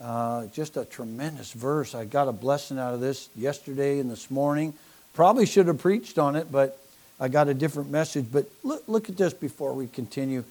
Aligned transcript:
Uh, 0.00 0.46
just 0.48 0.76
a 0.76 0.84
tremendous 0.84 1.52
verse. 1.52 1.94
I 1.94 2.04
got 2.04 2.28
a 2.28 2.32
blessing 2.32 2.78
out 2.78 2.92
of 2.92 3.00
this 3.00 3.30
yesterday 3.34 3.98
and 3.98 4.10
this 4.10 4.30
morning. 4.30 4.74
Probably 5.14 5.46
should 5.46 5.68
have 5.68 5.78
preached 5.78 6.18
on 6.18 6.36
it, 6.36 6.52
but 6.52 6.78
I 7.18 7.28
got 7.28 7.48
a 7.48 7.54
different 7.54 7.90
message. 7.90 8.26
But 8.30 8.46
look, 8.62 8.84
look 8.88 9.08
at 9.08 9.16
this 9.16 9.32
before 9.32 9.72
we 9.72 9.86
continue. 9.86 10.44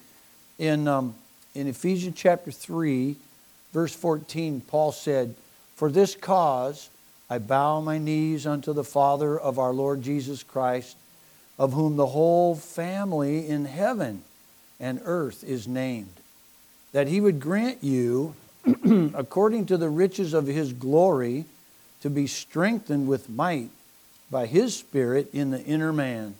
In, 0.58 0.88
um, 0.88 1.14
in 1.54 1.68
Ephesians 1.68 2.16
chapter 2.16 2.50
3, 2.50 3.14
verse 3.72 3.94
14, 3.94 4.62
Paul 4.62 4.90
said, 4.90 5.36
For 5.76 5.92
this 5.92 6.16
cause 6.16 6.90
I 7.30 7.38
bow 7.38 7.80
my 7.80 7.98
knees 7.98 8.48
unto 8.48 8.72
the 8.72 8.82
Father 8.82 9.38
of 9.38 9.60
our 9.60 9.72
Lord 9.72 10.02
Jesus 10.02 10.42
Christ, 10.42 10.96
of 11.56 11.72
whom 11.72 11.94
the 11.94 12.06
whole 12.06 12.56
family 12.56 13.46
in 13.46 13.64
heaven 13.64 14.22
and 14.80 15.00
earth 15.04 15.44
is 15.44 15.68
named, 15.68 16.14
that 16.92 17.06
he 17.06 17.20
would 17.20 17.38
grant 17.38 17.84
you 17.84 18.34
according 19.14 19.66
to 19.66 19.76
the 19.76 19.88
riches 19.88 20.34
of 20.34 20.46
his 20.46 20.72
glory, 20.72 21.44
to 22.00 22.10
be 22.10 22.26
strengthened 22.26 23.08
with 23.08 23.30
might 23.30 23.70
by 24.30 24.46
his 24.46 24.76
Spirit 24.76 25.30
in 25.32 25.50
the 25.50 25.62
inner 25.64 25.92
man, 25.92 26.34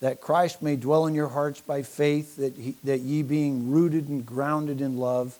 that 0.00 0.20
Christ 0.20 0.62
may 0.62 0.76
dwell 0.76 1.06
in 1.06 1.14
your 1.14 1.28
hearts 1.28 1.60
by 1.60 1.82
faith, 1.82 2.36
that, 2.36 2.54
he, 2.54 2.74
that 2.84 3.00
ye 3.00 3.22
being 3.22 3.70
rooted 3.70 4.08
and 4.08 4.24
grounded 4.24 4.80
in 4.80 4.98
love, 4.98 5.36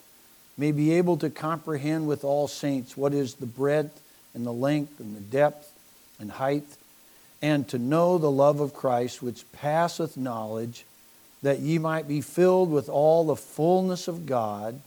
may 0.56 0.72
be 0.72 0.92
able 0.92 1.16
to 1.18 1.30
comprehend 1.30 2.08
with 2.08 2.24
all 2.24 2.48
saints 2.48 2.96
what 2.96 3.14
is 3.14 3.34
the 3.34 3.46
breadth 3.46 4.00
and 4.34 4.44
the 4.44 4.52
length 4.52 4.98
and 5.00 5.16
the 5.16 5.20
depth 5.20 5.72
and 6.18 6.32
height, 6.32 6.66
and 7.40 7.68
to 7.68 7.78
know 7.78 8.18
the 8.18 8.30
love 8.30 8.58
of 8.58 8.74
Christ 8.74 9.22
which 9.22 9.50
passeth 9.52 10.16
knowledge, 10.16 10.84
that 11.42 11.60
ye 11.60 11.78
might 11.78 12.08
be 12.08 12.20
filled 12.20 12.70
with 12.70 12.88
all 12.88 13.24
the 13.24 13.36
fullness 13.36 14.08
of 14.08 14.26
God. 14.26 14.80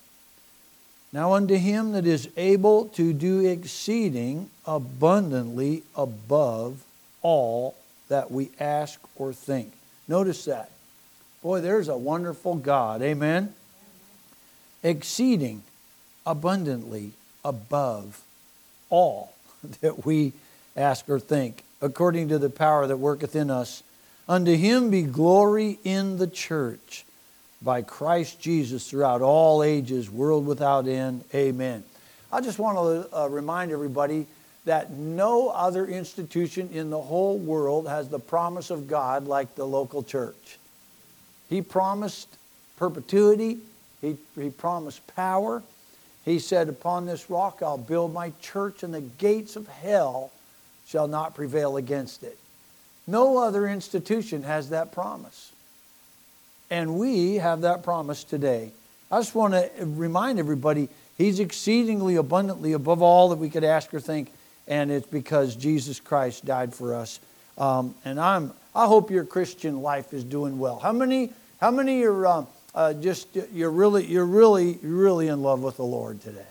Now 1.13 1.33
unto 1.33 1.55
him 1.55 1.91
that 1.91 2.05
is 2.05 2.29
able 2.37 2.85
to 2.89 3.11
do 3.11 3.45
exceeding 3.45 4.49
abundantly 4.65 5.83
above 5.95 6.83
all 7.21 7.75
that 8.07 8.31
we 8.31 8.49
ask 8.59 8.99
or 9.15 9.33
think. 9.33 9.73
Notice 10.07 10.45
that. 10.45 10.71
Boy, 11.41 11.59
there's 11.61 11.89
a 11.89 11.97
wonderful 11.97 12.55
God. 12.55 13.01
Amen. 13.01 13.53
Exceeding 14.83 15.63
abundantly 16.25 17.11
above 17.43 18.21
all 18.89 19.33
that 19.81 20.05
we 20.05 20.33
ask 20.77 21.09
or 21.09 21.19
think, 21.19 21.63
according 21.81 22.29
to 22.29 22.37
the 22.37 22.49
power 22.49 22.87
that 22.87 22.97
worketh 22.97 23.35
in 23.35 23.49
us. 23.49 23.83
Unto 24.29 24.55
him 24.55 24.89
be 24.89 25.01
glory 25.01 25.79
in 25.83 26.17
the 26.17 26.27
church 26.27 27.03
by 27.61 27.81
Christ 27.81 28.39
Jesus 28.39 28.89
throughout 28.89 29.21
all 29.21 29.63
ages, 29.63 30.09
world 30.09 30.45
without 30.45 30.87
end. 30.87 31.23
Amen. 31.33 31.83
I 32.31 32.41
just 32.41 32.59
want 32.59 32.77
to 32.77 33.17
uh, 33.17 33.27
remind 33.27 33.71
everybody 33.71 34.25
that 34.65 34.91
no 34.91 35.49
other 35.49 35.85
institution 35.85 36.69
in 36.71 36.89
the 36.89 37.01
whole 37.01 37.37
world 37.37 37.87
has 37.87 38.09
the 38.09 38.19
promise 38.19 38.69
of 38.69 38.87
God 38.87 39.27
like 39.27 39.55
the 39.55 39.65
local 39.65 40.03
church. 40.03 40.57
He 41.49 41.61
promised 41.61 42.29
perpetuity, 42.77 43.57
He, 44.01 44.17
he 44.39 44.49
promised 44.49 45.05
power. 45.15 45.63
He 46.23 46.39
said, 46.39 46.69
Upon 46.69 47.05
this 47.05 47.29
rock 47.29 47.61
I'll 47.61 47.77
build 47.77 48.13
my 48.13 48.31
church, 48.41 48.83
and 48.83 48.93
the 48.93 49.01
gates 49.01 49.55
of 49.55 49.67
hell 49.67 50.31
shall 50.87 51.07
not 51.07 51.35
prevail 51.35 51.77
against 51.77 52.23
it. 52.23 52.37
No 53.07 53.39
other 53.39 53.67
institution 53.67 54.43
has 54.43 54.69
that 54.69 54.91
promise. 54.91 55.50
And 56.71 56.97
we 56.97 57.35
have 57.35 57.61
that 57.61 57.83
promise 57.83 58.23
today. 58.23 58.71
I 59.11 59.19
just 59.19 59.35
want 59.35 59.53
to 59.53 59.69
remind 59.79 60.39
everybody 60.39 60.87
He's 61.17 61.39
exceedingly 61.39 62.15
abundantly 62.15 62.73
above 62.73 63.03
all 63.03 63.29
that 63.29 63.35
we 63.35 63.49
could 63.49 63.65
ask 63.65 63.93
or 63.93 63.99
think, 63.99 64.31
and 64.67 64.89
it's 64.89 65.05
because 65.05 65.55
Jesus 65.55 65.99
Christ 65.99 66.45
died 66.45 66.73
for 66.73 66.95
us. 66.95 67.19
Um, 67.59 67.93
and 68.05 68.19
I'm, 68.19 68.53
I 68.73 68.87
hope 68.87 69.11
your 69.11 69.25
Christian 69.25 69.83
life 69.83 70.13
is 70.13 70.23
doing 70.23 70.57
well. 70.57 70.79
How 70.79 70.93
many, 70.93 71.31
how 71.59 71.69
many 71.69 72.01
are 72.03 72.25
uh, 72.25 72.45
uh, 72.73 72.93
just 72.93 73.27
you're 73.53 73.69
really, 73.69 74.05
you're 74.05 74.25
really, 74.25 74.79
really 74.81 75.27
in 75.27 75.43
love 75.43 75.61
with 75.61 75.77
the 75.77 75.83
Lord 75.83 76.21
today? 76.21 76.45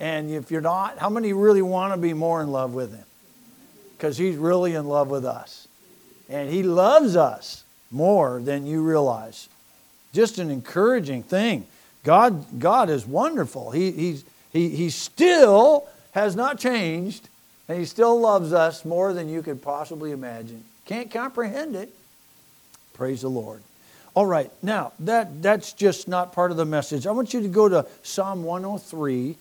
And 0.00 0.30
if 0.30 0.50
you're 0.50 0.62
not, 0.62 0.98
how 0.98 1.10
many 1.10 1.34
really 1.34 1.62
want 1.62 1.92
to 1.92 2.00
be 2.00 2.14
more 2.14 2.42
in 2.42 2.50
love 2.50 2.72
with 2.72 2.92
Him? 2.92 3.04
Because 3.96 4.16
He's 4.16 4.36
really 4.36 4.74
in 4.74 4.86
love 4.86 5.08
with 5.08 5.26
us, 5.26 5.68
and 6.30 6.50
He 6.50 6.62
loves 6.62 7.14
us 7.14 7.61
more 7.92 8.40
than 8.40 8.66
you 8.66 8.82
realize. 8.82 9.48
Just 10.12 10.38
an 10.38 10.50
encouraging 10.50 11.22
thing. 11.22 11.66
God, 12.04 12.58
God 12.58 12.90
is 12.90 13.06
wonderful. 13.06 13.70
He, 13.70 13.90
he's, 13.92 14.24
he, 14.52 14.68
he 14.70 14.90
still 14.90 15.86
has 16.12 16.36
not 16.36 16.58
changed, 16.58 17.28
and 17.68 17.78
He 17.78 17.84
still 17.84 18.20
loves 18.20 18.52
us 18.52 18.84
more 18.84 19.12
than 19.12 19.28
you 19.28 19.42
could 19.42 19.62
possibly 19.62 20.12
imagine. 20.12 20.64
Can't 20.86 21.10
comprehend 21.10 21.76
it. 21.76 21.92
Praise 22.94 23.22
the 23.22 23.30
Lord. 23.30 23.62
All 24.14 24.26
right, 24.26 24.50
now 24.62 24.92
that, 25.00 25.42
that's 25.42 25.72
just 25.72 26.06
not 26.06 26.34
part 26.34 26.50
of 26.50 26.58
the 26.58 26.66
message. 26.66 27.06
I 27.06 27.12
want 27.12 27.32
you 27.32 27.40
to 27.40 27.48
go 27.48 27.68
to 27.68 27.86
Psalm 28.02 28.44
103. 28.44 29.36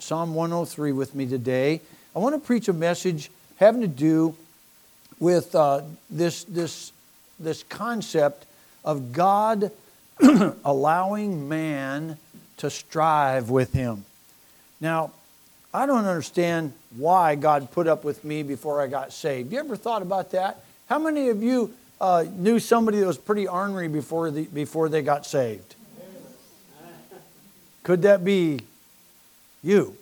Psalm 0.00 0.34
103 0.34 0.92
with 0.92 1.14
me 1.14 1.26
today. 1.26 1.80
I 2.16 2.18
want 2.18 2.34
to 2.34 2.44
preach 2.44 2.68
a 2.68 2.72
message 2.72 3.30
having 3.58 3.82
to 3.82 3.88
do 3.88 4.34
with 5.20 5.54
uh, 5.54 5.82
this, 6.08 6.42
this 6.44 6.92
this 7.40 7.62
concept 7.64 8.46
of 8.84 9.12
God 9.12 9.72
allowing 10.64 11.48
man 11.48 12.18
to 12.58 12.70
strive 12.70 13.50
with 13.50 13.72
him. 13.72 14.04
Now, 14.80 15.12
I 15.72 15.86
don't 15.86 16.04
understand 16.04 16.72
why 16.96 17.34
God 17.36 17.70
put 17.70 17.86
up 17.86 18.04
with 18.04 18.24
me 18.24 18.42
before 18.42 18.80
I 18.80 18.86
got 18.86 19.12
saved. 19.12 19.52
You 19.52 19.58
ever 19.60 19.76
thought 19.76 20.02
about 20.02 20.32
that? 20.32 20.62
How 20.88 20.98
many 20.98 21.28
of 21.28 21.42
you 21.42 21.72
uh, 22.00 22.24
knew 22.34 22.58
somebody 22.58 22.98
that 23.00 23.06
was 23.06 23.18
pretty 23.18 23.46
ornery 23.46 23.88
before, 23.88 24.30
the, 24.30 24.44
before 24.46 24.88
they 24.88 25.02
got 25.02 25.24
saved? 25.24 25.74
Could 27.82 28.02
that 28.02 28.24
be 28.24 28.60
you? 29.62 29.96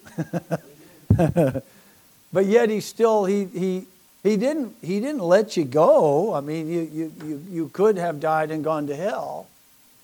but 2.33 2.47
yet 2.47 2.71
he 2.71 2.81
still 2.81 3.25
he, 3.25 3.45
he 3.45 3.87
he 4.23 4.37
didn't, 4.37 4.75
he 4.83 5.01
didn't 5.01 5.23
let 5.23 5.57
you 5.57 5.65
go. 5.65 6.35
I 6.35 6.41
mean, 6.41 6.69
you, 6.69 6.81
you, 6.93 7.13
you, 7.25 7.45
you 7.49 7.69
could 7.73 7.97
have 7.97 8.21
died 8.21 8.51
and 8.51 8.65
gone 8.65 8.87
to 8.89 8.97
hell, 8.97 9.47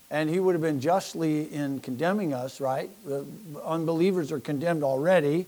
and 0.09 0.29
he 0.29 0.39
would 0.39 0.55
have 0.55 0.61
been 0.61 0.79
justly 0.79 1.53
in 1.53 1.79
condemning 1.79 2.33
us, 2.33 2.61
right? 2.61 2.89
Unbelievers 3.63 4.31
are 4.31 4.39
condemned 4.39 4.83
already. 4.83 5.45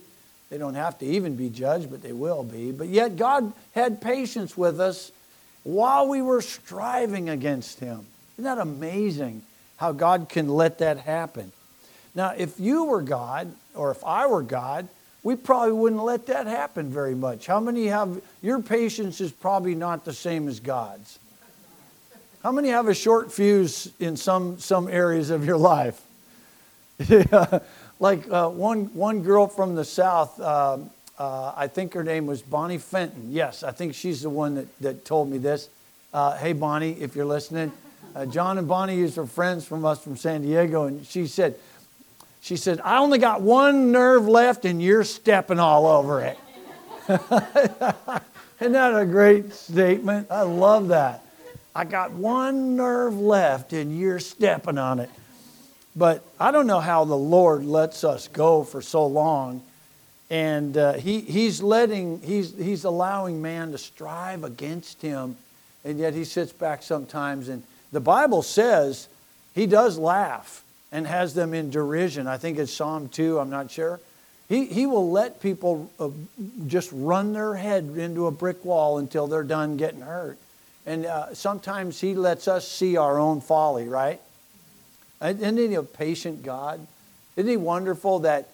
They 0.50 0.58
don't 0.58 0.76
have 0.76 1.00
to 1.00 1.06
even 1.06 1.36
be 1.36 1.50
judged, 1.50 1.90
but 1.90 2.02
they 2.02 2.14
will 2.14 2.44
be. 2.44 2.72
But 2.72 2.88
yet, 2.88 3.16
God 3.18 3.54
had 3.74 4.02
patience 4.02 4.58
with 4.58 4.80
us 4.80 5.12
while 5.64 6.08
we 6.08 6.22
were 6.22 6.42
striving 6.42 7.30
against 7.30 7.80
him. 7.80 8.06
Isn't 8.38 8.46
that 8.46 8.58
amazing 8.58 9.42
how 9.78 9.92
God 9.92 10.30
can 10.30 10.48
let 10.48 10.80
that 10.80 11.00
happen? 11.00 11.52
Now, 12.16 12.34
if 12.36 12.60
you 12.60 12.86
were 12.86 13.02
God, 13.02 13.54
or 13.76 13.92
if 13.92 14.04
I 14.04 14.28
were 14.28 14.42
God, 14.42 14.88
we 15.28 15.36
probably 15.36 15.74
wouldn't 15.74 16.06
let 16.06 16.28
that 16.28 16.48
happen 16.48 16.90
very 16.90 17.14
much. 17.14 17.48
How 17.48 17.60
many 17.60 17.88
have, 17.88 18.22
your 18.42 18.62
patience 18.62 19.20
is 19.20 19.30
probably 19.30 19.76
not 19.76 20.06
the 20.06 20.14
same 20.14 20.48
as 20.48 20.62
God's. 20.62 21.20
How 22.44 22.54
many 22.54 22.70
have 22.70 22.88
a 22.88 22.94
short 22.94 23.30
fuse 23.30 23.92
in 24.00 24.16
some, 24.16 24.58
some 24.58 24.88
areas 24.88 25.30
of 25.30 25.46
your 25.46 25.58
life? 25.58 26.02
Like 28.00 28.30
uh, 28.30 28.50
one, 28.50 28.94
one 28.94 29.24
girl 29.24 29.48
from 29.48 29.74
the 29.74 29.84
South, 29.84 30.40
uh, 30.40 30.78
uh, 31.18 31.54
I 31.58 31.66
think 31.66 31.96
her 31.96 32.04
name 32.04 32.28
was 32.28 32.44
Bonnie 32.44 32.78
Fenton. 32.78 33.32
Yes, 33.32 33.64
I 33.64 33.72
think 33.72 33.96
she's 33.96 34.22
the 34.22 34.30
one 34.30 34.54
that, 34.54 34.80
that 34.82 35.04
told 35.04 35.32
me 35.32 35.40
this. 35.40 35.68
Uh, 36.14 36.38
hey, 36.38 36.54
Bonnie, 36.54 36.92
if 36.92 37.16
you're 37.16 37.26
listening. 37.26 37.72
Uh, 38.16 38.28
John 38.28 38.60
and 38.60 38.68
Bonnie 38.68 39.04
are 39.04 39.26
friends 39.26 39.66
from 39.66 39.84
us 39.84 40.04
from 40.04 40.16
San 40.16 40.44
Diego, 40.44 40.84
and 40.84 41.04
she 41.08 41.26
said, 41.26 41.56
she 42.48 42.56
said, 42.56 42.80
I 42.82 43.00
only 43.00 43.18
got 43.18 43.42
one 43.42 43.92
nerve 43.92 44.26
left 44.26 44.64
and 44.64 44.82
you're 44.82 45.04
stepping 45.04 45.60
all 45.60 45.86
over 45.86 46.22
it. 46.22 46.40
Isn't 47.10 48.72
that 48.72 48.98
a 48.98 49.06
great 49.06 49.52
statement? 49.52 50.32
I 50.32 50.44
love 50.44 50.88
that. 50.88 51.26
I 51.76 51.84
got 51.84 52.14
one 52.14 52.78
nerve 52.78 53.20
left 53.20 53.74
and 53.74 54.00
you're 54.00 54.22
stepping 54.22 54.78
on 54.78 55.00
it. 55.00 55.10
But 55.94 56.24
I 56.40 56.52
don't 56.52 56.68
know 56.68 56.80
how 56.80 57.04
the 57.04 57.18
Lord 57.18 57.66
lets 57.66 58.06
us 58.06 58.30
go 58.30 58.64
for 58.64 58.82
so 58.82 59.06
long. 59.06 59.62
And 60.30 60.78
uh, 60.78 60.94
he, 60.94 61.20
he's 61.20 61.62
letting, 61.62 62.22
he's, 62.22 62.56
he's 62.56 62.86
allowing 62.86 63.42
man 63.42 63.74
to 63.74 63.78
strive 63.78 64.46
against 64.46 65.02
him. 65.02 65.36
And 65.84 66.00
yet 66.00 66.14
he 66.14 66.24
sits 66.24 66.54
back 66.54 66.82
sometimes. 66.82 67.50
And 67.50 67.62
the 67.92 68.00
Bible 68.00 68.42
says 68.42 69.10
he 69.54 69.66
does 69.66 69.98
laugh 69.98 70.64
and 70.92 71.06
has 71.06 71.34
them 71.34 71.54
in 71.54 71.70
derision. 71.70 72.28
I 72.28 72.38
think 72.38 72.58
it's 72.58 72.74
Psalm 72.74 73.10
2, 73.10 73.40
I'm 73.40 73.50
not 73.50 73.72
sure. 73.72 74.00
He, 74.50 74.66
he 74.66 74.86
will 74.86 75.12
let 75.12 75.42
people 75.42 75.92
uh, 76.00 76.10
just 76.68 76.90
run 76.94 77.34
their 77.34 77.56
head 77.56 77.84
into 77.98 78.28
a 78.28 78.32
brick 78.32 78.64
wall 78.64 78.98
until 78.98 79.28
they're 79.28 79.44
done 79.44 79.76
getting 79.76 80.02
hurt. 80.02 80.38
And 80.86 81.06
uh, 81.06 81.34
sometimes 81.34 82.00
he 82.00 82.14
lets 82.14 82.48
us 82.48 82.66
see 82.66 82.96
our 82.96 83.20
own 83.20 83.42
folly, 83.42 83.90
right? 83.90 84.22
Isn't 85.22 85.58
he 85.58 85.74
a 85.74 85.84
patient 85.84 86.44
God? 86.44 86.86
Isn't 87.36 87.50
he 87.50 87.58
wonderful 87.58 88.20
that 88.20 88.50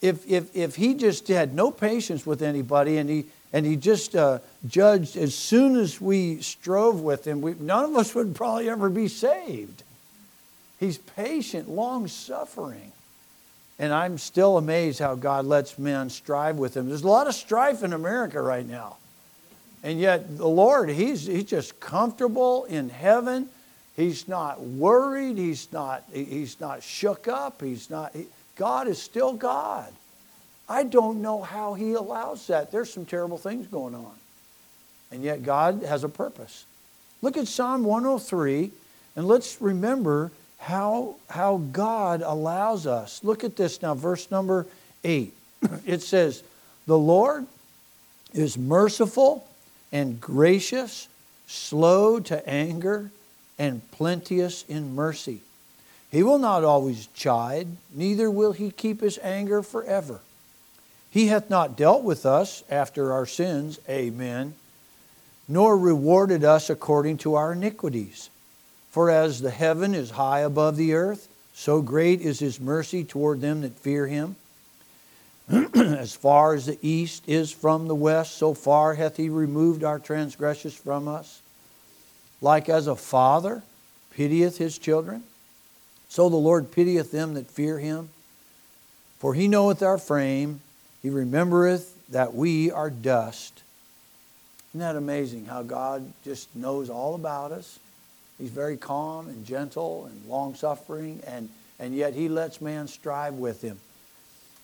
if, 0.00 0.30
if, 0.30 0.54
if 0.54 0.76
he 0.76 0.94
just 0.94 1.26
had 1.28 1.54
no 1.54 1.70
patience 1.70 2.24
with 2.24 2.42
anybody 2.42 2.98
and 2.98 3.10
he, 3.10 3.24
and 3.52 3.66
he 3.66 3.74
just 3.74 4.14
uh, 4.14 4.38
judged 4.68 5.16
as 5.16 5.34
soon 5.34 5.76
as 5.76 6.00
we 6.00 6.40
strove 6.42 7.00
with 7.00 7.26
him, 7.26 7.40
we, 7.40 7.54
none 7.58 7.86
of 7.86 7.96
us 7.96 8.14
would 8.14 8.36
probably 8.36 8.68
ever 8.68 8.88
be 8.88 9.08
saved. 9.08 9.82
He's 10.84 10.98
patient, 10.98 11.70
long 11.70 12.08
suffering. 12.08 12.92
And 13.78 13.90
I'm 13.90 14.18
still 14.18 14.58
amazed 14.58 14.98
how 14.98 15.14
God 15.14 15.46
lets 15.46 15.78
men 15.78 16.10
strive 16.10 16.56
with 16.56 16.76
him. 16.76 16.88
There's 16.88 17.02
a 17.02 17.08
lot 17.08 17.26
of 17.26 17.34
strife 17.34 17.82
in 17.82 17.94
America 17.94 18.40
right 18.42 18.68
now. 18.68 18.98
And 19.82 19.98
yet, 19.98 20.36
the 20.36 20.46
Lord, 20.46 20.90
he's, 20.90 21.26
he's 21.26 21.44
just 21.44 21.80
comfortable 21.80 22.64
in 22.64 22.90
heaven. 22.90 23.48
He's 23.96 24.28
not 24.28 24.60
worried. 24.60 25.38
He's 25.38 25.72
not, 25.72 26.04
he's 26.12 26.60
not 26.60 26.82
shook 26.82 27.28
up. 27.28 27.62
He's 27.62 27.88
not, 27.88 28.14
he, 28.14 28.26
God 28.54 28.86
is 28.86 29.00
still 29.00 29.32
God. 29.32 29.90
I 30.68 30.82
don't 30.82 31.22
know 31.22 31.40
how 31.40 31.72
He 31.72 31.94
allows 31.94 32.46
that. 32.48 32.70
There's 32.70 32.92
some 32.92 33.06
terrible 33.06 33.38
things 33.38 33.66
going 33.68 33.94
on. 33.94 34.12
And 35.10 35.22
yet, 35.22 35.42
God 35.42 35.82
has 35.82 36.04
a 36.04 36.08
purpose. 36.10 36.66
Look 37.22 37.38
at 37.38 37.48
Psalm 37.48 37.84
103, 37.84 38.70
and 39.16 39.26
let's 39.26 39.62
remember 39.62 40.30
how, 40.64 41.16
how 41.28 41.58
God 41.72 42.22
allows 42.22 42.86
us. 42.86 43.22
Look 43.22 43.44
at 43.44 43.54
this 43.54 43.82
now, 43.82 43.94
verse 43.94 44.30
number 44.30 44.66
8. 45.04 45.32
It 45.86 46.00
says, 46.00 46.42
The 46.86 46.98
Lord 46.98 47.46
is 48.32 48.56
merciful 48.56 49.46
and 49.92 50.18
gracious, 50.18 51.08
slow 51.46 52.18
to 52.20 52.48
anger, 52.48 53.10
and 53.58 53.88
plenteous 53.90 54.64
in 54.66 54.94
mercy. 54.94 55.40
He 56.10 56.22
will 56.22 56.38
not 56.38 56.64
always 56.64 57.08
chide, 57.08 57.68
neither 57.92 58.30
will 58.30 58.52
he 58.52 58.70
keep 58.70 59.02
his 59.02 59.18
anger 59.22 59.62
forever. 59.62 60.20
He 61.10 61.26
hath 61.26 61.50
not 61.50 61.76
dealt 61.76 62.04
with 62.04 62.24
us 62.24 62.64
after 62.70 63.12
our 63.12 63.26
sins, 63.26 63.78
amen, 63.86 64.54
nor 65.46 65.76
rewarded 65.76 66.42
us 66.42 66.70
according 66.70 67.18
to 67.18 67.34
our 67.34 67.52
iniquities. 67.52 68.30
For 68.94 69.10
as 69.10 69.40
the 69.40 69.50
heaven 69.50 69.92
is 69.92 70.12
high 70.12 70.42
above 70.42 70.76
the 70.76 70.94
earth, 70.94 71.28
so 71.52 71.82
great 71.82 72.20
is 72.20 72.38
his 72.38 72.60
mercy 72.60 73.02
toward 73.02 73.40
them 73.40 73.62
that 73.62 73.76
fear 73.76 74.06
him. 74.06 74.36
as 75.74 76.14
far 76.14 76.54
as 76.54 76.66
the 76.66 76.78
east 76.80 77.24
is 77.26 77.50
from 77.50 77.88
the 77.88 77.94
west, 77.96 78.36
so 78.36 78.54
far 78.54 78.94
hath 78.94 79.16
he 79.16 79.28
removed 79.28 79.82
our 79.82 79.98
transgressions 79.98 80.76
from 80.76 81.08
us. 81.08 81.42
Like 82.40 82.68
as 82.68 82.86
a 82.86 82.94
father 82.94 83.64
pitieth 84.12 84.58
his 84.58 84.78
children, 84.78 85.24
so 86.08 86.28
the 86.28 86.36
Lord 86.36 86.70
pitieth 86.70 87.10
them 87.10 87.34
that 87.34 87.50
fear 87.50 87.80
him. 87.80 88.10
For 89.18 89.34
he 89.34 89.48
knoweth 89.48 89.82
our 89.82 89.98
frame, 89.98 90.60
he 91.02 91.10
remembereth 91.10 91.98
that 92.10 92.32
we 92.32 92.70
are 92.70 92.90
dust. 92.90 93.60
Isn't 94.70 94.78
that 94.78 94.94
amazing 94.94 95.46
how 95.46 95.64
God 95.64 96.12
just 96.22 96.54
knows 96.54 96.88
all 96.88 97.16
about 97.16 97.50
us? 97.50 97.80
He's 98.38 98.50
very 98.50 98.76
calm 98.76 99.28
and 99.28 99.46
gentle 99.46 100.06
and 100.06 100.28
long 100.28 100.54
suffering, 100.54 101.20
and, 101.26 101.48
and 101.78 101.94
yet 101.94 102.14
he 102.14 102.28
lets 102.28 102.60
man 102.60 102.88
strive 102.88 103.34
with 103.34 103.62
him. 103.62 103.78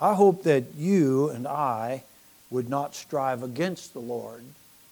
I 0.00 0.14
hope 0.14 0.43
that 0.44 0.75
you 0.76 1.28
and 1.31 1.46
I 1.46 2.05
would 2.50 2.69
not 2.69 2.94
strive 2.94 3.43
against 3.43 3.93
the 3.93 4.00
Lord, 4.00 4.43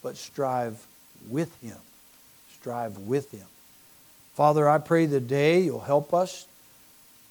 but 0.03 0.17
strive 0.17 0.87
with 1.29 1.61
him. 1.61 1.79
Strive 2.53 2.99
with 2.99 3.31
him. 3.33 3.47
Father, 4.35 4.69
I 4.69 4.79
pray 4.79 5.07
the 5.07 5.21
day 5.21 5.61
you'll 5.61 5.81
help 5.81 6.15
us 6.15 6.47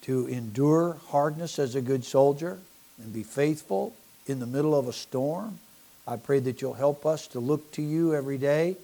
to 0.01 0.27
endure 0.27 0.97
hardness 1.09 1.59
as 1.59 1.75
a 1.75 1.81
good 1.81 2.03
soldier 2.03 2.59
and 3.01 3.13
be 3.13 3.23
faithful 3.23 3.93
in 4.25 4.39
the 4.39 4.45
middle 4.45 4.77
of 4.77 4.87
a 4.87 4.93
storm. 4.93 5.59
I 6.05 6.17
pray 6.17 6.39
that 6.39 6.61
you'll 6.61 6.73
help 6.73 7.05
us 7.05 7.27
to 7.27 7.39
look 7.39 7.71
to 7.73 7.81
you 7.81 8.13
every 8.13 8.37
day 8.37 8.75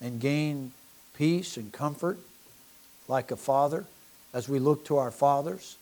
and 0.00 0.20
gain 0.20 0.72
peace 1.20 1.58
and 1.58 1.70
comfort 1.70 2.18
like 3.06 3.30
a 3.30 3.36
father 3.36 3.84
as 4.32 4.48
we 4.48 4.58
look 4.58 4.86
to 4.86 4.96
our 4.96 5.10
fathers 5.10 5.76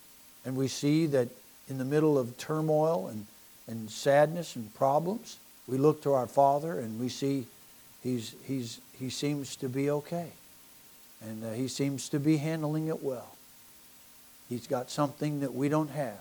and 0.44 0.56
we 0.56 0.66
see 0.66 1.06
that 1.06 1.28
in 1.68 1.78
the 1.78 1.84
middle 1.84 2.18
of 2.18 2.36
turmoil 2.38 3.06
and, 3.06 3.24
and 3.68 3.88
sadness 3.88 4.56
and 4.56 4.74
problems, 4.74 5.38
we 5.68 5.78
look 5.78 6.02
to 6.02 6.12
our 6.12 6.26
father 6.26 6.80
and 6.80 6.98
we 6.98 7.08
see 7.08 7.46
he's, 8.02 8.34
he's, 8.46 8.80
he 8.98 9.10
seems 9.10 9.54
to 9.54 9.68
be 9.68 9.88
okay. 9.90 10.26
And 11.22 11.44
uh, 11.44 11.52
he 11.52 11.68
seems 11.68 12.08
to 12.08 12.18
be 12.18 12.38
handling 12.38 12.88
it 12.88 13.00
well. 13.00 13.36
He's 14.48 14.66
got 14.66 14.90
something 14.90 15.38
that 15.38 15.54
we 15.54 15.68
don't 15.68 15.90
have. 15.90 16.18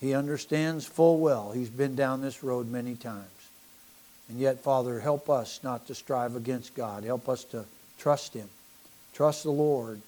He 0.00 0.14
understands 0.14 0.84
full 0.84 1.20
well. 1.20 1.52
He's 1.52 1.70
been 1.70 1.94
down 1.94 2.22
this 2.22 2.42
road 2.42 2.68
many 2.68 2.96
times. 2.96 3.22
And 4.28 4.40
yet, 4.40 4.64
Father, 4.64 4.98
help 4.98 5.30
us 5.30 5.60
not 5.62 5.86
to 5.86 5.94
strive 5.94 6.34
against 6.34 6.74
God. 6.74 7.04
Help 7.04 7.28
us 7.28 7.44
to 7.44 7.66
Trust 7.98 8.34
Him. 8.34 8.48
Trust 9.14 9.44
the 9.44 9.50
Lord 9.50 10.00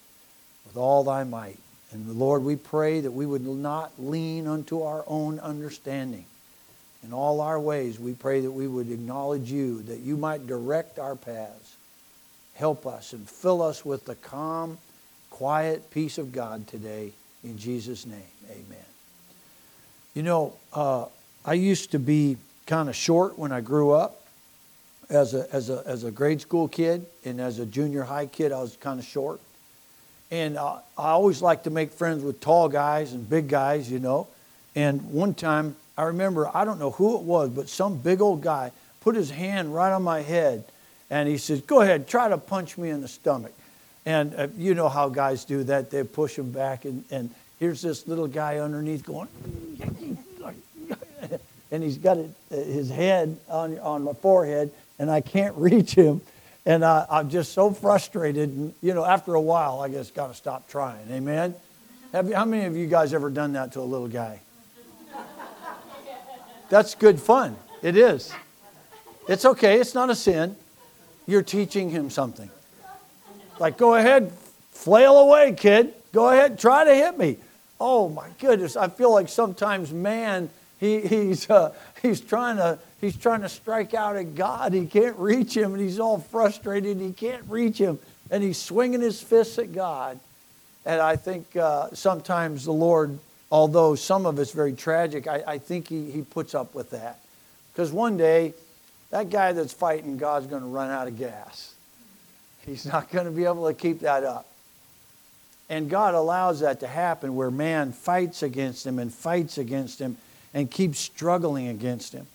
with 0.67 0.77
all 0.77 1.05
thy 1.05 1.25
might. 1.25 1.59
And 1.93 2.19
Lord, 2.19 2.45
we 2.45 2.57
pray 2.57 3.01
that 3.01 3.11
we 3.11 3.25
would 3.25 3.47
not 3.47 3.93
lean 3.99 4.47
unto 4.47 4.83
our 4.83 5.05
own 5.07 5.39
understanding. 5.39 6.27
In 7.03 7.13
all 7.13 7.41
our 7.41 7.59
ways, 7.59 7.99
we 7.99 8.13
pray 8.13 8.41
that 8.41 8.51
we 8.51 8.67
would 8.67 8.91
acknowledge 8.91 9.51
you, 9.51 9.83
that 9.85 10.01
you 10.01 10.17
might 10.17 10.47
direct 10.47 10.99
our 10.99 11.17
paths. 11.17 11.77
Help 12.55 12.87
us 12.87 13.13
and 13.13 13.29
fill 13.29 13.63
us 13.63 13.85
with 13.85 14.05
the 14.05 14.17
calm, 14.17 14.79
quiet 15.31 15.91
peace 15.91 16.19
of 16.19 16.33
God 16.33 16.67
today. 16.67 17.13
In 17.45 17.57
Jesus' 17.57 18.05
name, 18.05 18.21
amen. 18.51 18.85
You 20.15 20.25
know, 20.25 20.57
uh, 20.75 21.07
I 21.45 21.55
used 21.55 21.93
to 21.93 21.99
be 21.99 22.37
kind 22.67 22.89
of 22.89 22.97
short 22.97 23.39
when 23.39 23.53
I 23.53 23.61
grew 23.61 23.93
up 23.93 24.23
as 25.11 25.35
a, 25.35 25.53
as 25.55 25.71
a, 25.71 25.83
as 25.87 26.05
a 26.05 26.11
grade 26.11 26.41
school 26.41 26.69
kid 26.69 27.05
and 27.25 27.41
as 27.41 27.59
a 27.59 27.67
junior 27.67 28.03
high 28.03 28.27
kid, 28.27 28.53
I 28.53 28.61
was 28.61 28.77
kind 28.77 29.01
of 29.01 29.07
short. 29.07 29.41
And 30.31 30.59
uh, 30.59 30.79
I 30.97 31.11
always 31.11 31.41
like 31.41 31.63
to 31.63 31.71
make 31.71 31.93
friends 31.93 32.23
with 32.23 32.41
tall 32.41 32.69
guys 32.69 33.13
and 33.13 33.29
big 33.29 33.49
guys, 33.49 33.91
you 33.91 33.99
know. 33.99 34.29
And 34.75 35.11
one 35.11 35.35
time, 35.35 35.77
I 35.97 36.05
remember, 36.05 36.55
I 36.55 36.65
don't 36.65 36.79
know 36.79 36.91
who 36.91 37.17
it 37.17 37.23
was, 37.23 37.49
but 37.51 37.69
some 37.69 37.97
big 37.97 38.21
old 38.21 38.43
guy 38.43 38.71
put 39.01 39.17
his 39.17 39.31
hand 39.31 39.75
right 39.75 39.93
on 39.93 40.03
my 40.03 40.21
head 40.21 40.65
and 41.11 41.29
he 41.29 41.39
says, 41.39 41.63
Go 41.63 41.81
ahead, 41.81 42.07
try 42.07 42.29
to 42.29 42.37
punch 42.37 42.77
me 42.77 42.91
in 42.91 43.01
the 43.01 43.09
stomach. 43.09 43.53
And 44.05 44.35
uh, 44.35 44.49
you 44.57 44.75
know 44.75 44.89
how 44.89 45.09
guys 45.09 45.45
do 45.45 45.65
that, 45.65 45.91
they 45.91 46.05
push 46.05 46.39
him 46.39 46.51
back. 46.51 46.85
And, 46.85 47.05
and 47.11 47.31
here's 47.59 47.81
this 47.81 48.07
little 48.07 48.29
guy 48.29 48.59
underneath 48.59 49.05
going, 49.05 49.29
and 51.71 51.83
he's 51.83 51.97
got 51.97 52.19
it, 52.19 52.31
his 52.51 52.91
head 52.91 53.39
on, 53.49 53.79
on 53.79 54.05
my 54.05 54.13
forehead 54.13 54.71
and 54.99 55.11
I 55.11 55.21
can't 55.21 55.55
reach 55.57 55.95
him. 55.95 56.21
And 56.67 56.85
I, 56.85 57.07
I'm 57.09 57.31
just 57.31 57.53
so 57.53 57.71
frustrated. 57.71 58.51
And, 58.51 58.75
you 58.83 58.93
know, 58.93 59.05
after 59.05 59.35
a 59.35 59.41
while, 59.41 59.81
I 59.81 59.89
just 59.89 60.15
got 60.15 60.29
to 60.29 60.35
stop 60.35 60.69
trying. 60.69 61.11
Amen? 61.11 61.55
Have 62.13 62.29
you, 62.29 62.35
how 62.35 62.45
many 62.45 62.67
of 62.67 62.77
you 62.77 62.87
guys 62.87 63.15
ever 63.15 63.31
done 63.31 63.53
that 63.55 63.73
to 63.73 63.81
a 63.81 63.83
little 63.83 64.09
guy? 64.09 64.41
That's 66.69 66.95
good 66.95 67.19
fun. 67.19 67.57
It 67.83 67.97
is. 67.97 68.33
It's 69.29 69.45
okay. 69.45 69.81
It's 69.81 69.95
not 69.95 70.11
a 70.11 70.15
sin. 70.15 70.57
You're 71.27 71.43
teaching 71.43 71.91
him 71.91 72.11
something. 72.11 72.51
Like, 73.59 73.77
go 73.77 73.95
ahead, 73.95 74.33
flail 74.71 75.19
away, 75.19 75.55
kid. 75.55 75.95
Go 76.13 76.31
ahead, 76.31 76.59
try 76.59 76.85
to 76.85 76.95
hit 76.95 77.19
me. 77.19 77.37
Oh 77.81 78.09
my 78.09 78.29
goodness. 78.39 78.77
I 78.77 78.89
feel 78.89 79.13
like 79.13 79.29
sometimes 79.29 79.93
man, 79.93 80.49
he, 80.81 81.01
he's, 81.01 81.49
uh, 81.51 81.75
he's 82.03 82.21
trying 82.21 82.57
to 82.57 82.79
he's 83.01 83.17
trying 83.17 83.43
to 83.43 83.49
strike 83.49 83.95
out 83.95 84.17
at 84.17 84.35
God. 84.35 84.73
He 84.73 84.87
can't 84.87 85.17
reach 85.17 85.57
him, 85.57 85.73
and 85.75 85.83
he's 85.83 86.01
all 86.01 86.19
frustrated. 86.19 86.99
He 86.99 87.13
can't 87.13 87.45
reach 87.49 87.79
him, 87.79 87.99
and 88.31 88.43
he's 88.43 88.59
swinging 88.59 89.01
his 89.01 89.21
fists 89.21 89.59
at 89.59 89.73
God. 89.73 90.19
And 90.85 91.01
I 91.01 91.17
think 91.17 91.57
uh, 91.57 91.89
sometimes 91.93 92.65
the 92.65 92.73
Lord, 92.73 93.19
although 93.51 93.95
some 93.95 94.27
of 94.27 94.39
it's 94.39 94.53
very 94.53 94.73
tragic, 94.73 95.27
I, 95.27 95.43
I 95.47 95.59
think 95.59 95.89
he, 95.89 96.11
he 96.11 96.23
puts 96.23 96.55
up 96.55 96.75
with 96.75 96.91
that. 96.91 97.19
Because 97.73 97.93
one 97.93 98.17
day, 98.17 98.55
that 99.11 99.31
guy 99.31 99.53
that's 99.53 99.73
fighting 99.73 100.17
God's 100.17 100.47
going 100.47 100.63
to 100.63 100.69
run 100.69 100.91
out 100.91 101.09
of 101.09 101.19
gas. 101.19 101.75
He's 102.67 102.85
not 102.85 103.11
going 103.11 103.25
to 103.25 103.31
be 103.31 103.45
able 103.45 103.67
to 103.67 103.75
keep 103.75 104.01
that 104.01 104.25
up. 104.25 104.47
And 105.71 105.91
God 105.91 106.15
allows 106.15 106.61
that 106.61 106.81
to 106.81 106.87
happen 106.87 107.35
where 107.35 107.51
man 107.51 107.93
fights 107.93 108.43
against 108.43 108.87
him 108.87 108.99
and 108.99 109.13
fights 109.13 109.59
against 109.59 109.99
him 109.99 110.17
and 110.55 110.71
keeps 110.71 110.99
struggling 110.99 111.69
against 111.69 112.13
him. 112.13 112.27